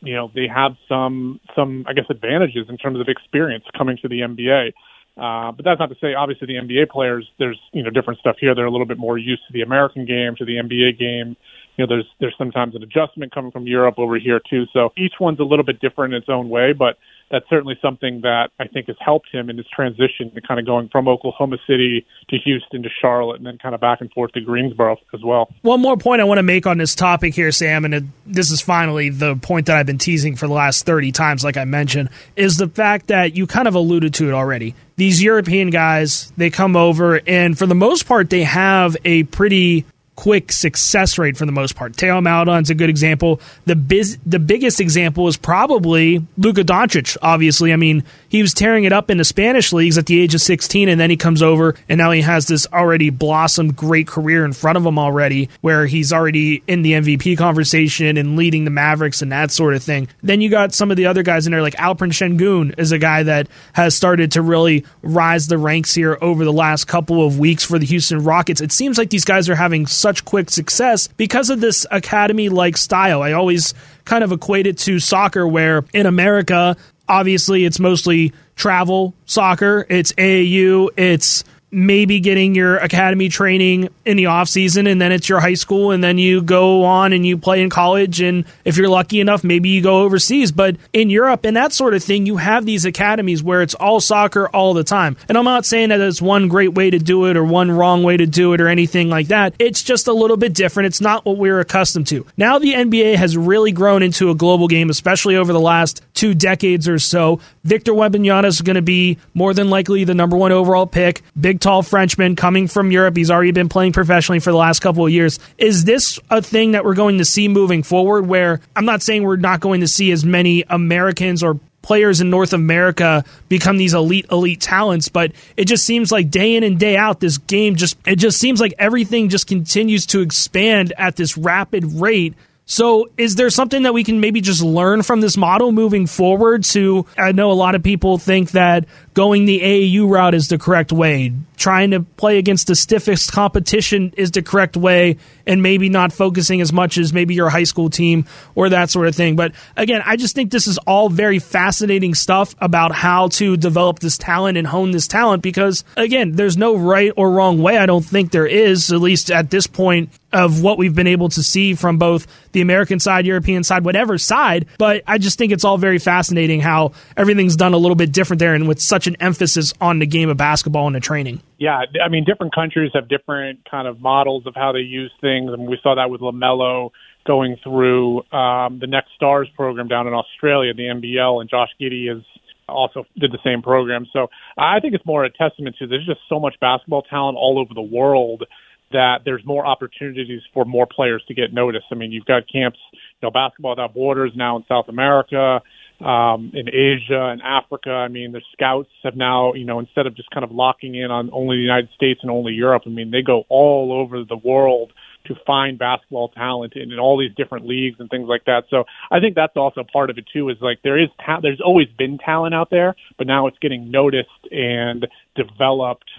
you 0.00 0.14
know 0.14 0.30
they 0.34 0.46
have 0.52 0.72
some 0.88 1.40
some 1.54 1.84
I 1.88 1.92
guess 1.92 2.06
advantages 2.10 2.66
in 2.68 2.76
terms 2.76 3.00
of 3.00 3.08
experience 3.08 3.64
coming 3.76 3.98
to 4.02 4.08
the 4.08 4.20
NBA. 4.20 4.72
Uh, 5.16 5.52
but 5.52 5.64
that's 5.64 5.78
not 5.78 5.90
to 5.90 5.94
say, 6.00 6.14
obviously, 6.14 6.48
the 6.48 6.54
NBA 6.54 6.90
players. 6.90 7.28
There's 7.38 7.60
you 7.72 7.84
know 7.84 7.90
different 7.90 8.18
stuff 8.18 8.36
here. 8.40 8.54
They're 8.54 8.66
a 8.66 8.70
little 8.70 8.86
bit 8.86 8.98
more 8.98 9.16
used 9.16 9.42
to 9.46 9.52
the 9.52 9.62
American 9.62 10.06
game, 10.06 10.34
to 10.38 10.44
the 10.44 10.54
NBA 10.54 10.98
game. 10.98 11.36
You 11.76 11.84
know, 11.84 11.88
there's 11.88 12.06
there's 12.18 12.34
sometimes 12.36 12.74
an 12.74 12.82
adjustment 12.82 13.32
coming 13.32 13.52
from 13.52 13.66
Europe 13.66 13.94
over 13.98 14.18
here 14.18 14.40
too. 14.50 14.64
So 14.72 14.92
each 14.96 15.14
one's 15.20 15.38
a 15.38 15.44
little 15.44 15.64
bit 15.64 15.80
different 15.80 16.14
in 16.14 16.18
its 16.18 16.28
own 16.28 16.48
way. 16.48 16.72
But 16.72 16.98
that's 17.30 17.48
certainly 17.48 17.76
something 17.80 18.20
that 18.22 18.50
I 18.58 18.66
think 18.66 18.86
has 18.86 18.96
helped 19.00 19.28
him 19.32 19.50
in 19.50 19.56
his 19.56 19.66
transition 19.74 20.30
to 20.34 20.40
kind 20.40 20.60
of 20.60 20.66
going 20.66 20.88
from 20.88 21.08
Oklahoma 21.08 21.56
City 21.66 22.06
to 22.28 22.38
Houston 22.38 22.82
to 22.82 22.88
Charlotte 23.00 23.36
and 23.36 23.46
then 23.46 23.58
kind 23.58 23.74
of 23.74 23.80
back 23.80 24.00
and 24.00 24.10
forth 24.12 24.32
to 24.32 24.40
Greensboro 24.40 24.96
as 25.12 25.22
well. 25.24 25.48
One 25.62 25.80
more 25.80 25.96
point 25.96 26.20
I 26.20 26.24
want 26.24 26.38
to 26.38 26.42
make 26.42 26.66
on 26.66 26.78
this 26.78 26.94
topic 26.94 27.34
here, 27.34 27.52
Sam, 27.52 27.84
and 27.84 27.94
it, 27.94 28.04
this 28.26 28.50
is 28.50 28.60
finally 28.60 29.10
the 29.10 29.36
point 29.36 29.66
that 29.66 29.76
I've 29.76 29.86
been 29.86 29.98
teasing 29.98 30.36
for 30.36 30.46
the 30.46 30.52
last 30.52 30.86
30 30.86 31.12
times, 31.12 31.44
like 31.44 31.56
I 31.56 31.64
mentioned, 31.64 32.10
is 32.36 32.56
the 32.56 32.68
fact 32.68 33.08
that 33.08 33.36
you 33.36 33.46
kind 33.46 33.68
of 33.68 33.74
alluded 33.74 34.14
to 34.14 34.28
it 34.28 34.32
already. 34.32 34.74
These 34.96 35.22
European 35.22 35.70
guys, 35.70 36.32
they 36.36 36.50
come 36.50 36.76
over, 36.76 37.20
and 37.26 37.58
for 37.58 37.66
the 37.66 37.74
most 37.74 38.06
part, 38.06 38.30
they 38.30 38.44
have 38.44 38.96
a 39.04 39.24
pretty 39.24 39.84
quick 40.16 40.52
success 40.52 41.18
rate 41.18 41.36
for 41.36 41.46
the 41.46 41.52
most 41.52 41.74
part. 41.74 41.96
Theo 41.96 42.20
Maledon's 42.20 42.70
a 42.70 42.74
good 42.74 42.90
example. 42.90 43.40
The 43.66 43.76
biz, 43.76 44.18
the 44.24 44.38
biggest 44.38 44.80
example 44.80 45.26
is 45.28 45.36
probably 45.36 46.24
Luka 46.38 46.62
Doncic. 46.62 47.16
Obviously, 47.22 47.72
I 47.72 47.76
mean 47.76 48.04
he 48.28 48.42
was 48.42 48.54
tearing 48.54 48.84
it 48.84 48.92
up 48.92 49.10
in 49.10 49.18
the 49.18 49.24
Spanish 49.24 49.72
leagues 49.72 49.98
at 49.98 50.06
the 50.06 50.20
age 50.20 50.34
of 50.34 50.40
16, 50.40 50.88
and 50.88 51.00
then 51.00 51.10
he 51.10 51.16
comes 51.16 51.42
over 51.42 51.74
and 51.88 51.98
now 51.98 52.10
he 52.10 52.20
has 52.20 52.46
this 52.46 52.66
already 52.72 53.10
blossomed 53.10 53.76
great 53.76 54.06
career 54.06 54.44
in 54.44 54.52
front 54.52 54.76
of 54.76 54.84
him 54.84 54.98
already, 54.98 55.48
where 55.60 55.86
he's 55.86 56.12
already 56.12 56.62
in 56.66 56.82
the 56.82 56.92
MVP 56.92 57.36
conversation 57.38 58.16
and 58.16 58.36
leading 58.36 58.64
the 58.64 58.70
Mavericks 58.70 59.22
and 59.22 59.32
that 59.32 59.50
sort 59.50 59.74
of 59.74 59.82
thing. 59.82 60.08
Then 60.22 60.40
you 60.40 60.48
got 60.48 60.74
some 60.74 60.90
of 60.90 60.96
the 60.96 61.06
other 61.06 61.22
guys 61.22 61.46
in 61.46 61.52
there, 61.52 61.62
like 61.62 61.74
Alperen 61.74 62.12
Sengun 62.12 62.78
is 62.78 62.92
a 62.92 62.98
guy 62.98 63.22
that 63.24 63.48
has 63.72 63.94
started 63.94 64.32
to 64.32 64.42
really 64.42 64.84
rise 65.02 65.46
the 65.46 65.58
ranks 65.58 65.94
here 65.94 66.18
over 66.20 66.44
the 66.44 66.52
last 66.52 66.86
couple 66.86 67.26
of 67.26 67.38
weeks 67.38 67.64
for 67.64 67.78
the 67.78 67.86
Houston 67.86 68.22
Rockets. 68.22 68.60
It 68.60 68.72
seems 68.72 68.98
like 68.98 69.10
these 69.10 69.24
guys 69.24 69.48
are 69.48 69.54
having 69.54 69.86
such 70.04 70.26
quick 70.26 70.50
success 70.50 71.08
because 71.16 71.48
of 71.48 71.62
this 71.62 71.86
academy 71.90 72.50
like 72.50 72.76
style. 72.76 73.22
I 73.22 73.32
always 73.32 73.72
kind 74.04 74.22
of 74.22 74.32
equate 74.32 74.66
it 74.66 74.76
to 74.80 74.98
soccer, 74.98 75.48
where 75.48 75.86
in 75.94 76.04
America, 76.04 76.76
obviously 77.08 77.64
it's 77.64 77.80
mostly 77.80 78.34
travel 78.54 79.14
soccer, 79.24 79.86
it's 79.88 80.12
AAU, 80.12 80.90
it's 80.98 81.42
maybe 81.74 82.20
getting 82.20 82.54
your 82.54 82.76
academy 82.78 83.28
training 83.28 83.88
in 84.04 84.16
the 84.16 84.26
off 84.26 84.48
season 84.48 84.86
and 84.86 85.00
then 85.00 85.12
it's 85.12 85.28
your 85.28 85.40
high 85.40 85.54
school 85.54 85.90
and 85.90 86.02
then 86.02 86.18
you 86.18 86.40
go 86.40 86.84
on 86.84 87.12
and 87.12 87.26
you 87.26 87.36
play 87.36 87.62
in 87.62 87.70
college 87.70 88.20
and 88.20 88.44
if 88.64 88.76
you're 88.76 88.88
lucky 88.88 89.20
enough 89.20 89.44
maybe 89.44 89.68
you 89.68 89.82
go 89.82 90.02
overseas. 90.02 90.52
But 90.52 90.76
in 90.92 91.10
Europe 91.10 91.44
and 91.44 91.56
that 91.56 91.72
sort 91.72 91.94
of 91.94 92.02
thing 92.02 92.26
you 92.26 92.36
have 92.36 92.64
these 92.64 92.84
academies 92.84 93.42
where 93.42 93.62
it's 93.62 93.74
all 93.74 94.00
soccer 94.00 94.48
all 94.48 94.74
the 94.74 94.84
time. 94.84 95.16
And 95.28 95.36
I'm 95.36 95.44
not 95.44 95.66
saying 95.66 95.90
that 95.90 96.00
it's 96.00 96.22
one 96.22 96.48
great 96.48 96.74
way 96.74 96.90
to 96.90 96.98
do 96.98 97.26
it 97.26 97.36
or 97.36 97.44
one 97.44 97.70
wrong 97.70 98.02
way 98.02 98.16
to 98.16 98.26
do 98.26 98.52
it 98.52 98.60
or 98.60 98.68
anything 98.68 99.08
like 99.08 99.28
that. 99.28 99.54
It's 99.58 99.82
just 99.82 100.06
a 100.06 100.12
little 100.12 100.36
bit 100.36 100.54
different. 100.54 100.86
It's 100.86 101.00
not 101.00 101.24
what 101.24 101.36
we're 101.36 101.60
accustomed 101.60 102.06
to. 102.08 102.26
Now 102.36 102.58
the 102.58 102.72
NBA 102.72 103.16
has 103.16 103.36
really 103.36 103.72
grown 103.72 104.02
into 104.02 104.30
a 104.30 104.34
global 104.34 104.68
game 104.68 104.90
especially 104.90 105.36
over 105.36 105.52
the 105.52 105.60
last 105.60 106.02
two 106.14 106.34
decades 106.34 106.88
or 106.88 106.98
so. 106.98 107.40
Victor 107.64 107.92
Wembanyama 107.92 108.44
is 108.44 108.60
going 108.60 108.76
to 108.76 108.82
be 108.82 109.18
more 109.34 109.54
than 109.54 109.70
likely 109.70 110.04
the 110.04 110.14
number 110.14 110.36
one 110.36 110.52
overall 110.52 110.86
pick. 110.86 111.22
Big 111.38 111.60
tall 111.64 111.82
Frenchman 111.82 112.36
coming 112.36 112.68
from 112.68 112.92
Europe. 112.92 113.16
He's 113.16 113.30
already 113.30 113.50
been 113.50 113.70
playing 113.70 113.92
professionally 113.94 114.38
for 114.38 114.50
the 114.52 114.58
last 114.58 114.80
couple 114.80 115.06
of 115.06 115.10
years. 115.10 115.38
Is 115.56 115.84
this 115.84 116.20
a 116.28 116.42
thing 116.42 116.72
that 116.72 116.84
we're 116.84 116.94
going 116.94 117.18
to 117.18 117.24
see 117.24 117.48
moving 117.48 117.82
forward? 117.82 118.26
Where 118.26 118.60
I'm 118.76 118.84
not 118.84 119.02
saying 119.02 119.22
we're 119.22 119.36
not 119.36 119.60
going 119.60 119.80
to 119.80 119.88
see 119.88 120.12
as 120.12 120.26
many 120.26 120.64
Americans 120.68 121.42
or 121.42 121.58
players 121.80 122.20
in 122.20 122.28
North 122.28 122.52
America 122.52 123.24
become 123.48 123.78
these 123.78 123.92
elite 123.92 124.24
elite 124.32 124.58
talents 124.58 125.10
but 125.10 125.32
it 125.54 125.66
just 125.66 125.84
seems 125.84 126.10
like 126.10 126.30
day 126.30 126.56
in 126.56 126.62
and 126.62 126.78
day 126.80 126.96
out 126.96 127.20
this 127.20 127.36
game 127.36 127.76
just 127.76 127.94
it 128.06 128.16
just 128.16 128.38
seems 128.38 128.58
like 128.58 128.72
everything 128.78 129.28
just 129.28 129.46
continues 129.46 130.06
to 130.06 130.20
expand 130.20 130.94
at 130.96 131.14
this 131.16 131.36
rapid 131.36 131.84
rate 131.84 132.32
so, 132.66 133.10
is 133.18 133.34
there 133.34 133.50
something 133.50 133.82
that 133.82 133.92
we 133.92 134.04
can 134.04 134.20
maybe 134.20 134.40
just 134.40 134.62
learn 134.62 135.02
from 135.02 135.20
this 135.20 135.36
model 135.36 135.70
moving 135.70 136.06
forward? 136.06 136.64
To 136.64 137.04
I 137.18 137.32
know 137.32 137.50
a 137.50 137.52
lot 137.52 137.74
of 137.74 137.82
people 137.82 138.16
think 138.16 138.52
that 138.52 138.86
going 139.14 139.44
the 139.44 139.60
AAU 139.60 140.10
route 140.10 140.34
is 140.34 140.48
the 140.48 140.58
correct 140.58 140.92
way. 140.92 141.32
Trying 141.56 141.92
to 141.92 142.00
play 142.00 142.38
against 142.38 142.66
the 142.66 142.74
stiffest 142.74 143.32
competition 143.32 144.12
is 144.16 144.32
the 144.32 144.42
correct 144.42 144.76
way, 144.76 145.16
and 145.46 145.62
maybe 145.62 145.88
not 145.88 146.12
focusing 146.12 146.60
as 146.60 146.72
much 146.72 146.98
as 146.98 147.12
maybe 147.12 147.34
your 147.34 147.48
high 147.48 147.64
school 147.64 147.88
team 147.88 148.26
or 148.56 148.68
that 148.70 148.90
sort 148.90 149.06
of 149.06 149.14
thing. 149.14 149.36
But 149.36 149.52
again, 149.76 150.02
I 150.04 150.16
just 150.16 150.34
think 150.34 150.50
this 150.50 150.66
is 150.66 150.78
all 150.78 151.08
very 151.08 151.38
fascinating 151.38 152.14
stuff 152.14 152.56
about 152.58 152.92
how 152.92 153.28
to 153.28 153.56
develop 153.56 154.00
this 154.00 154.18
talent 154.18 154.58
and 154.58 154.66
hone 154.66 154.90
this 154.90 155.06
talent 155.06 155.42
because, 155.42 155.84
again, 155.96 156.32
there's 156.32 156.56
no 156.56 156.76
right 156.76 157.12
or 157.16 157.30
wrong 157.30 157.62
way. 157.62 157.78
I 157.78 157.86
don't 157.86 158.04
think 158.04 158.32
there 158.32 158.46
is, 158.46 158.90
at 158.92 159.00
least 159.00 159.30
at 159.30 159.50
this 159.50 159.68
point 159.68 160.10
of 160.32 160.62
what 160.62 160.78
we've 160.78 160.94
been 160.94 161.06
able 161.06 161.28
to 161.28 161.42
see 161.42 161.74
from 161.74 161.96
both 161.96 162.26
the 162.52 162.60
American 162.60 162.98
side, 162.98 163.24
European 163.24 163.62
side, 163.62 163.84
whatever 163.84 164.18
side. 164.18 164.66
But 164.78 165.02
I 165.06 165.18
just 165.18 165.38
think 165.38 165.52
it's 165.52 165.64
all 165.64 165.78
very 165.78 165.98
fascinating 165.98 166.60
how 166.60 166.92
everything's 167.16 167.54
done 167.54 167.72
a 167.72 167.76
little 167.76 167.94
bit 167.94 168.10
different 168.10 168.40
there 168.40 168.54
and 168.54 168.66
with 168.66 168.80
such 168.80 169.03
an 169.06 169.16
emphasis 169.20 169.72
on 169.80 169.98
the 169.98 170.06
game 170.06 170.28
of 170.28 170.36
basketball 170.36 170.86
and 170.86 170.94
the 170.94 171.00
training. 171.00 171.40
Yeah, 171.58 171.82
I 172.04 172.08
mean, 172.08 172.24
different 172.24 172.54
countries 172.54 172.90
have 172.94 173.08
different 173.08 173.68
kind 173.70 173.88
of 173.88 174.00
models 174.00 174.46
of 174.46 174.54
how 174.54 174.72
they 174.72 174.80
use 174.80 175.12
things. 175.20 175.50
I 175.52 175.56
mean, 175.56 175.70
we 175.70 175.78
saw 175.82 175.94
that 175.94 176.10
with 176.10 176.20
LaMelo 176.20 176.90
going 177.26 177.56
through 177.62 178.18
um, 178.32 178.78
the 178.80 178.86
Next 178.86 179.10
Stars 179.16 179.48
program 179.56 179.88
down 179.88 180.06
in 180.06 180.14
Australia, 180.14 180.74
the 180.74 180.82
NBL, 180.82 181.40
and 181.40 181.48
Josh 181.48 181.70
Giddey 181.80 182.14
is 182.14 182.22
also 182.68 183.04
did 183.18 183.32
the 183.32 183.38
same 183.44 183.62
program. 183.62 184.06
So 184.12 184.28
I 184.56 184.80
think 184.80 184.94
it's 184.94 185.06
more 185.06 185.24
a 185.24 185.30
testament 185.30 185.76
to 185.78 185.86
there's 185.86 186.06
just 186.06 186.20
so 186.28 186.40
much 186.40 186.54
basketball 186.60 187.02
talent 187.02 187.36
all 187.36 187.58
over 187.58 187.74
the 187.74 187.82
world 187.82 188.44
that 188.92 189.18
there's 189.24 189.44
more 189.44 189.66
opportunities 189.66 190.40
for 190.52 190.64
more 190.64 190.86
players 190.86 191.22
to 191.28 191.34
get 191.34 191.52
noticed. 191.52 191.86
I 191.90 191.94
mean, 191.96 192.12
you've 192.12 192.26
got 192.26 192.44
camps, 192.50 192.78
you 192.92 192.98
know, 193.22 193.30
basketball 193.30 193.72
without 193.72 193.94
borders 193.94 194.32
now 194.36 194.56
in 194.56 194.64
South 194.68 194.88
America, 194.88 195.62
um, 196.04 196.52
in 196.54 196.68
Asia 196.68 197.30
and 197.32 197.40
Africa. 197.42 197.90
I 197.90 198.08
mean, 198.08 198.32
the 198.32 198.42
scouts 198.52 198.90
have 199.02 199.16
now, 199.16 199.54
you 199.54 199.64
know, 199.64 199.78
instead 199.78 200.06
of 200.06 200.14
just 200.14 200.30
kind 200.30 200.44
of 200.44 200.52
locking 200.52 200.94
in 200.94 201.10
on 201.10 201.30
only 201.32 201.56
the 201.56 201.62
United 201.62 201.88
States 201.94 202.20
and 202.22 202.30
only 202.30 202.52
Europe, 202.52 202.82
I 202.86 202.90
mean, 202.90 203.10
they 203.10 203.22
go 203.22 203.44
all 203.48 203.92
over 203.92 204.22
the 204.24 204.36
world 204.36 204.92
to 205.26 205.34
find 205.46 205.78
basketball 205.78 206.28
talent 206.28 206.74
in, 206.76 206.92
in 206.92 206.98
all 206.98 207.18
these 207.18 207.34
different 207.34 207.66
leagues 207.66 207.96
and 207.98 208.10
things 208.10 208.28
like 208.28 208.44
that. 208.44 208.64
So 208.68 208.84
I 209.10 209.20
think 209.20 209.34
that's 209.34 209.56
also 209.56 209.82
part 209.90 210.10
of 210.10 210.18
it 210.18 210.26
too. 210.30 210.50
Is 210.50 210.58
like 210.60 210.80
there 210.84 210.98
is 210.98 211.08
ta- 211.24 211.40
there's 211.40 211.62
always 211.64 211.88
been 211.96 212.18
talent 212.18 212.54
out 212.54 212.68
there, 212.70 212.94
but 213.16 213.26
now 213.26 213.46
it's 213.46 213.58
getting 213.58 213.90
noticed 213.90 214.28
and 214.50 215.06
developed 215.34 216.10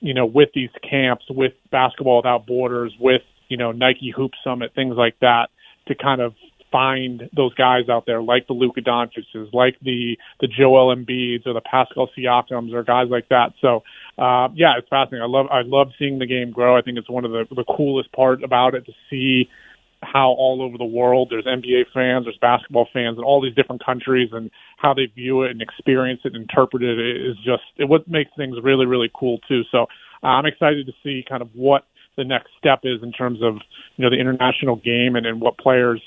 you 0.00 0.14
know, 0.14 0.26
with 0.26 0.48
these 0.54 0.70
camps, 0.88 1.24
with 1.28 1.52
Basketball 1.70 2.16
Without 2.16 2.46
Borders, 2.46 2.94
with, 2.98 3.22
you 3.48 3.56
know, 3.56 3.72
Nike 3.72 4.12
Hoop 4.16 4.32
Summit, 4.42 4.72
things 4.74 4.96
like 4.96 5.18
that, 5.20 5.50
to 5.88 5.94
kind 5.94 6.20
of 6.20 6.34
find 6.70 7.28
those 7.34 7.54
guys 7.54 7.88
out 7.88 8.06
there 8.06 8.22
like 8.22 8.46
the 8.46 8.52
Luka 8.52 8.80
Doncic's, 8.80 9.52
like 9.52 9.76
the 9.82 10.16
the 10.40 10.48
Joel 10.48 10.94
Embiid's 10.94 11.46
or 11.46 11.54
the 11.54 11.60
Pascal 11.60 12.08
Siakams 12.16 12.72
or 12.72 12.82
guys 12.82 13.08
like 13.10 13.28
that. 13.28 13.52
So 13.60 13.82
uh, 14.18 14.48
yeah, 14.54 14.78
it's 14.78 14.88
fascinating. 14.88 15.22
I 15.22 15.26
love 15.26 15.46
I 15.50 15.62
love 15.64 15.88
seeing 15.98 16.18
the 16.18 16.26
game 16.26 16.50
grow. 16.50 16.76
I 16.76 16.82
think 16.82 16.98
it's 16.98 17.10
one 17.10 17.24
of 17.24 17.32
the 17.32 17.46
the 17.54 17.64
coolest 17.64 18.12
part 18.12 18.42
about 18.42 18.74
it 18.74 18.86
to 18.86 18.92
see 19.08 19.48
how 20.02 20.30
all 20.30 20.62
over 20.62 20.78
the 20.78 20.84
world 20.84 21.28
there's 21.30 21.44
NBA 21.44 21.92
fans, 21.92 22.24
there's 22.24 22.38
basketball 22.40 22.88
fans 22.92 23.18
in 23.18 23.24
all 23.24 23.42
these 23.42 23.54
different 23.54 23.84
countries, 23.84 24.30
and 24.32 24.50
how 24.78 24.94
they 24.94 25.06
view 25.06 25.42
it 25.42 25.50
and 25.50 25.60
experience 25.60 26.20
it 26.24 26.34
and 26.34 26.42
interpret 26.42 26.82
it 26.82 26.98
is 26.98 27.36
just 27.44 27.62
it 27.76 27.88
what 27.88 28.08
makes 28.08 28.30
things 28.36 28.56
really 28.62 28.86
really 28.86 29.10
cool 29.14 29.38
too. 29.48 29.62
So 29.70 29.86
uh, 30.22 30.26
I'm 30.26 30.46
excited 30.46 30.86
to 30.86 30.92
see 31.02 31.24
kind 31.28 31.42
of 31.42 31.48
what 31.54 31.84
the 32.16 32.24
next 32.24 32.50
step 32.58 32.80
is 32.84 33.02
in 33.02 33.12
terms 33.12 33.42
of 33.42 33.56
you 33.96 34.04
know 34.04 34.10
the 34.10 34.20
international 34.20 34.76
game 34.76 35.16
and, 35.16 35.26
and 35.26 35.40
what 35.40 35.58
players 35.58 36.02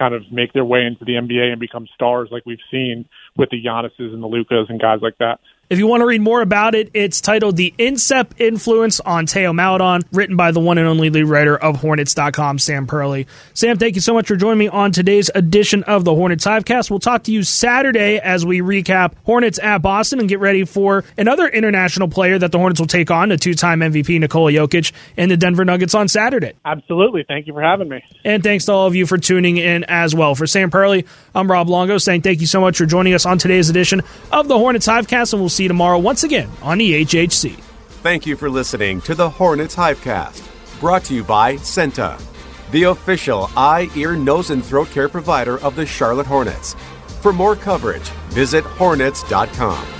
kind 0.00 0.14
of 0.14 0.22
make 0.32 0.54
their 0.54 0.64
way 0.64 0.86
into 0.86 1.04
the 1.04 1.12
NBA 1.12 1.52
and 1.52 1.60
become 1.60 1.86
stars 1.94 2.30
like 2.32 2.44
we've 2.46 2.66
seen 2.70 3.06
with 3.36 3.50
the 3.50 3.62
Giannis's 3.62 4.12
and 4.12 4.22
the 4.22 4.26
Lucas 4.26 4.66
and 4.68 4.80
guys 4.80 5.00
like 5.02 5.18
that. 5.18 5.40
If 5.70 5.78
you 5.78 5.86
want 5.86 6.00
to 6.00 6.06
read 6.06 6.20
more 6.20 6.42
about 6.42 6.74
it, 6.74 6.90
it's 6.94 7.20
titled 7.20 7.54
The 7.54 7.72
INSEP 7.78 8.40
Influence 8.40 8.98
on 8.98 9.28
Theo 9.28 9.52
Maledon, 9.52 10.02
written 10.10 10.34
by 10.34 10.50
the 10.50 10.58
one 10.58 10.78
and 10.78 10.88
only 10.88 11.10
lead 11.10 11.22
writer 11.22 11.56
of 11.56 11.76
Hornets.com, 11.76 12.58
Sam 12.58 12.88
Perley. 12.88 13.28
Sam, 13.54 13.78
thank 13.78 13.94
you 13.94 14.00
so 14.00 14.12
much 14.12 14.26
for 14.26 14.34
joining 14.34 14.58
me 14.58 14.66
on 14.66 14.90
today's 14.90 15.30
edition 15.32 15.84
of 15.84 16.04
the 16.04 16.12
Hornets 16.12 16.44
Hivecast. 16.44 16.90
We'll 16.90 16.98
talk 16.98 17.22
to 17.22 17.32
you 17.32 17.44
Saturday 17.44 18.18
as 18.18 18.44
we 18.44 18.62
recap 18.62 19.12
Hornets 19.22 19.60
at 19.60 19.78
Boston 19.78 20.18
and 20.18 20.28
get 20.28 20.40
ready 20.40 20.64
for 20.64 21.04
another 21.16 21.46
international 21.46 22.08
player 22.08 22.36
that 22.36 22.50
the 22.50 22.58
Hornets 22.58 22.80
will 22.80 22.88
take 22.88 23.12
on, 23.12 23.28
the 23.28 23.36
two 23.36 23.54
time 23.54 23.78
MVP 23.78 24.18
Nikola 24.18 24.50
Jokic, 24.50 24.90
and 25.16 25.30
the 25.30 25.36
Denver 25.36 25.64
Nuggets 25.64 25.94
on 25.94 26.08
Saturday. 26.08 26.54
Absolutely. 26.64 27.24
Thank 27.28 27.46
you 27.46 27.52
for 27.52 27.62
having 27.62 27.88
me. 27.88 28.02
And 28.24 28.42
thanks 28.42 28.64
to 28.64 28.72
all 28.72 28.88
of 28.88 28.96
you 28.96 29.06
for 29.06 29.18
tuning 29.18 29.56
in 29.56 29.84
as 29.84 30.16
well. 30.16 30.34
For 30.34 30.48
Sam 30.48 30.68
Perley, 30.68 31.06
I'm 31.32 31.48
Rob 31.48 31.68
Longo 31.68 31.98
saying 31.98 32.22
thank 32.22 32.40
you 32.40 32.48
so 32.48 32.60
much 32.60 32.76
for 32.76 32.86
joining 32.86 33.14
us 33.14 33.19
on 33.26 33.38
today's 33.38 33.70
edition 33.70 34.02
of 34.32 34.48
the 34.48 34.58
Hornets 34.58 34.86
Hivecast, 34.86 35.32
and 35.32 35.40
we'll 35.40 35.48
see 35.48 35.64
you 35.64 35.68
tomorrow 35.68 35.98
once 35.98 36.24
again 36.24 36.50
on 36.62 36.78
EHHC. 36.78 37.54
Thank 38.02 38.26
you 38.26 38.36
for 38.36 38.48
listening 38.48 39.00
to 39.02 39.14
the 39.14 39.28
Hornets 39.28 39.76
Hivecast, 39.76 40.80
brought 40.80 41.04
to 41.04 41.14
you 41.14 41.24
by 41.24 41.56
CEENTA, 41.56 42.20
the 42.70 42.84
official 42.84 43.50
eye, 43.56 43.90
ear, 43.94 44.16
nose, 44.16 44.50
and 44.50 44.64
throat 44.64 44.90
care 44.90 45.08
provider 45.08 45.58
of 45.60 45.76
the 45.76 45.84
Charlotte 45.84 46.26
Hornets. 46.26 46.74
For 47.20 47.32
more 47.32 47.56
coverage, 47.56 48.08
visit 48.30 48.64
hornets.com. 48.64 49.99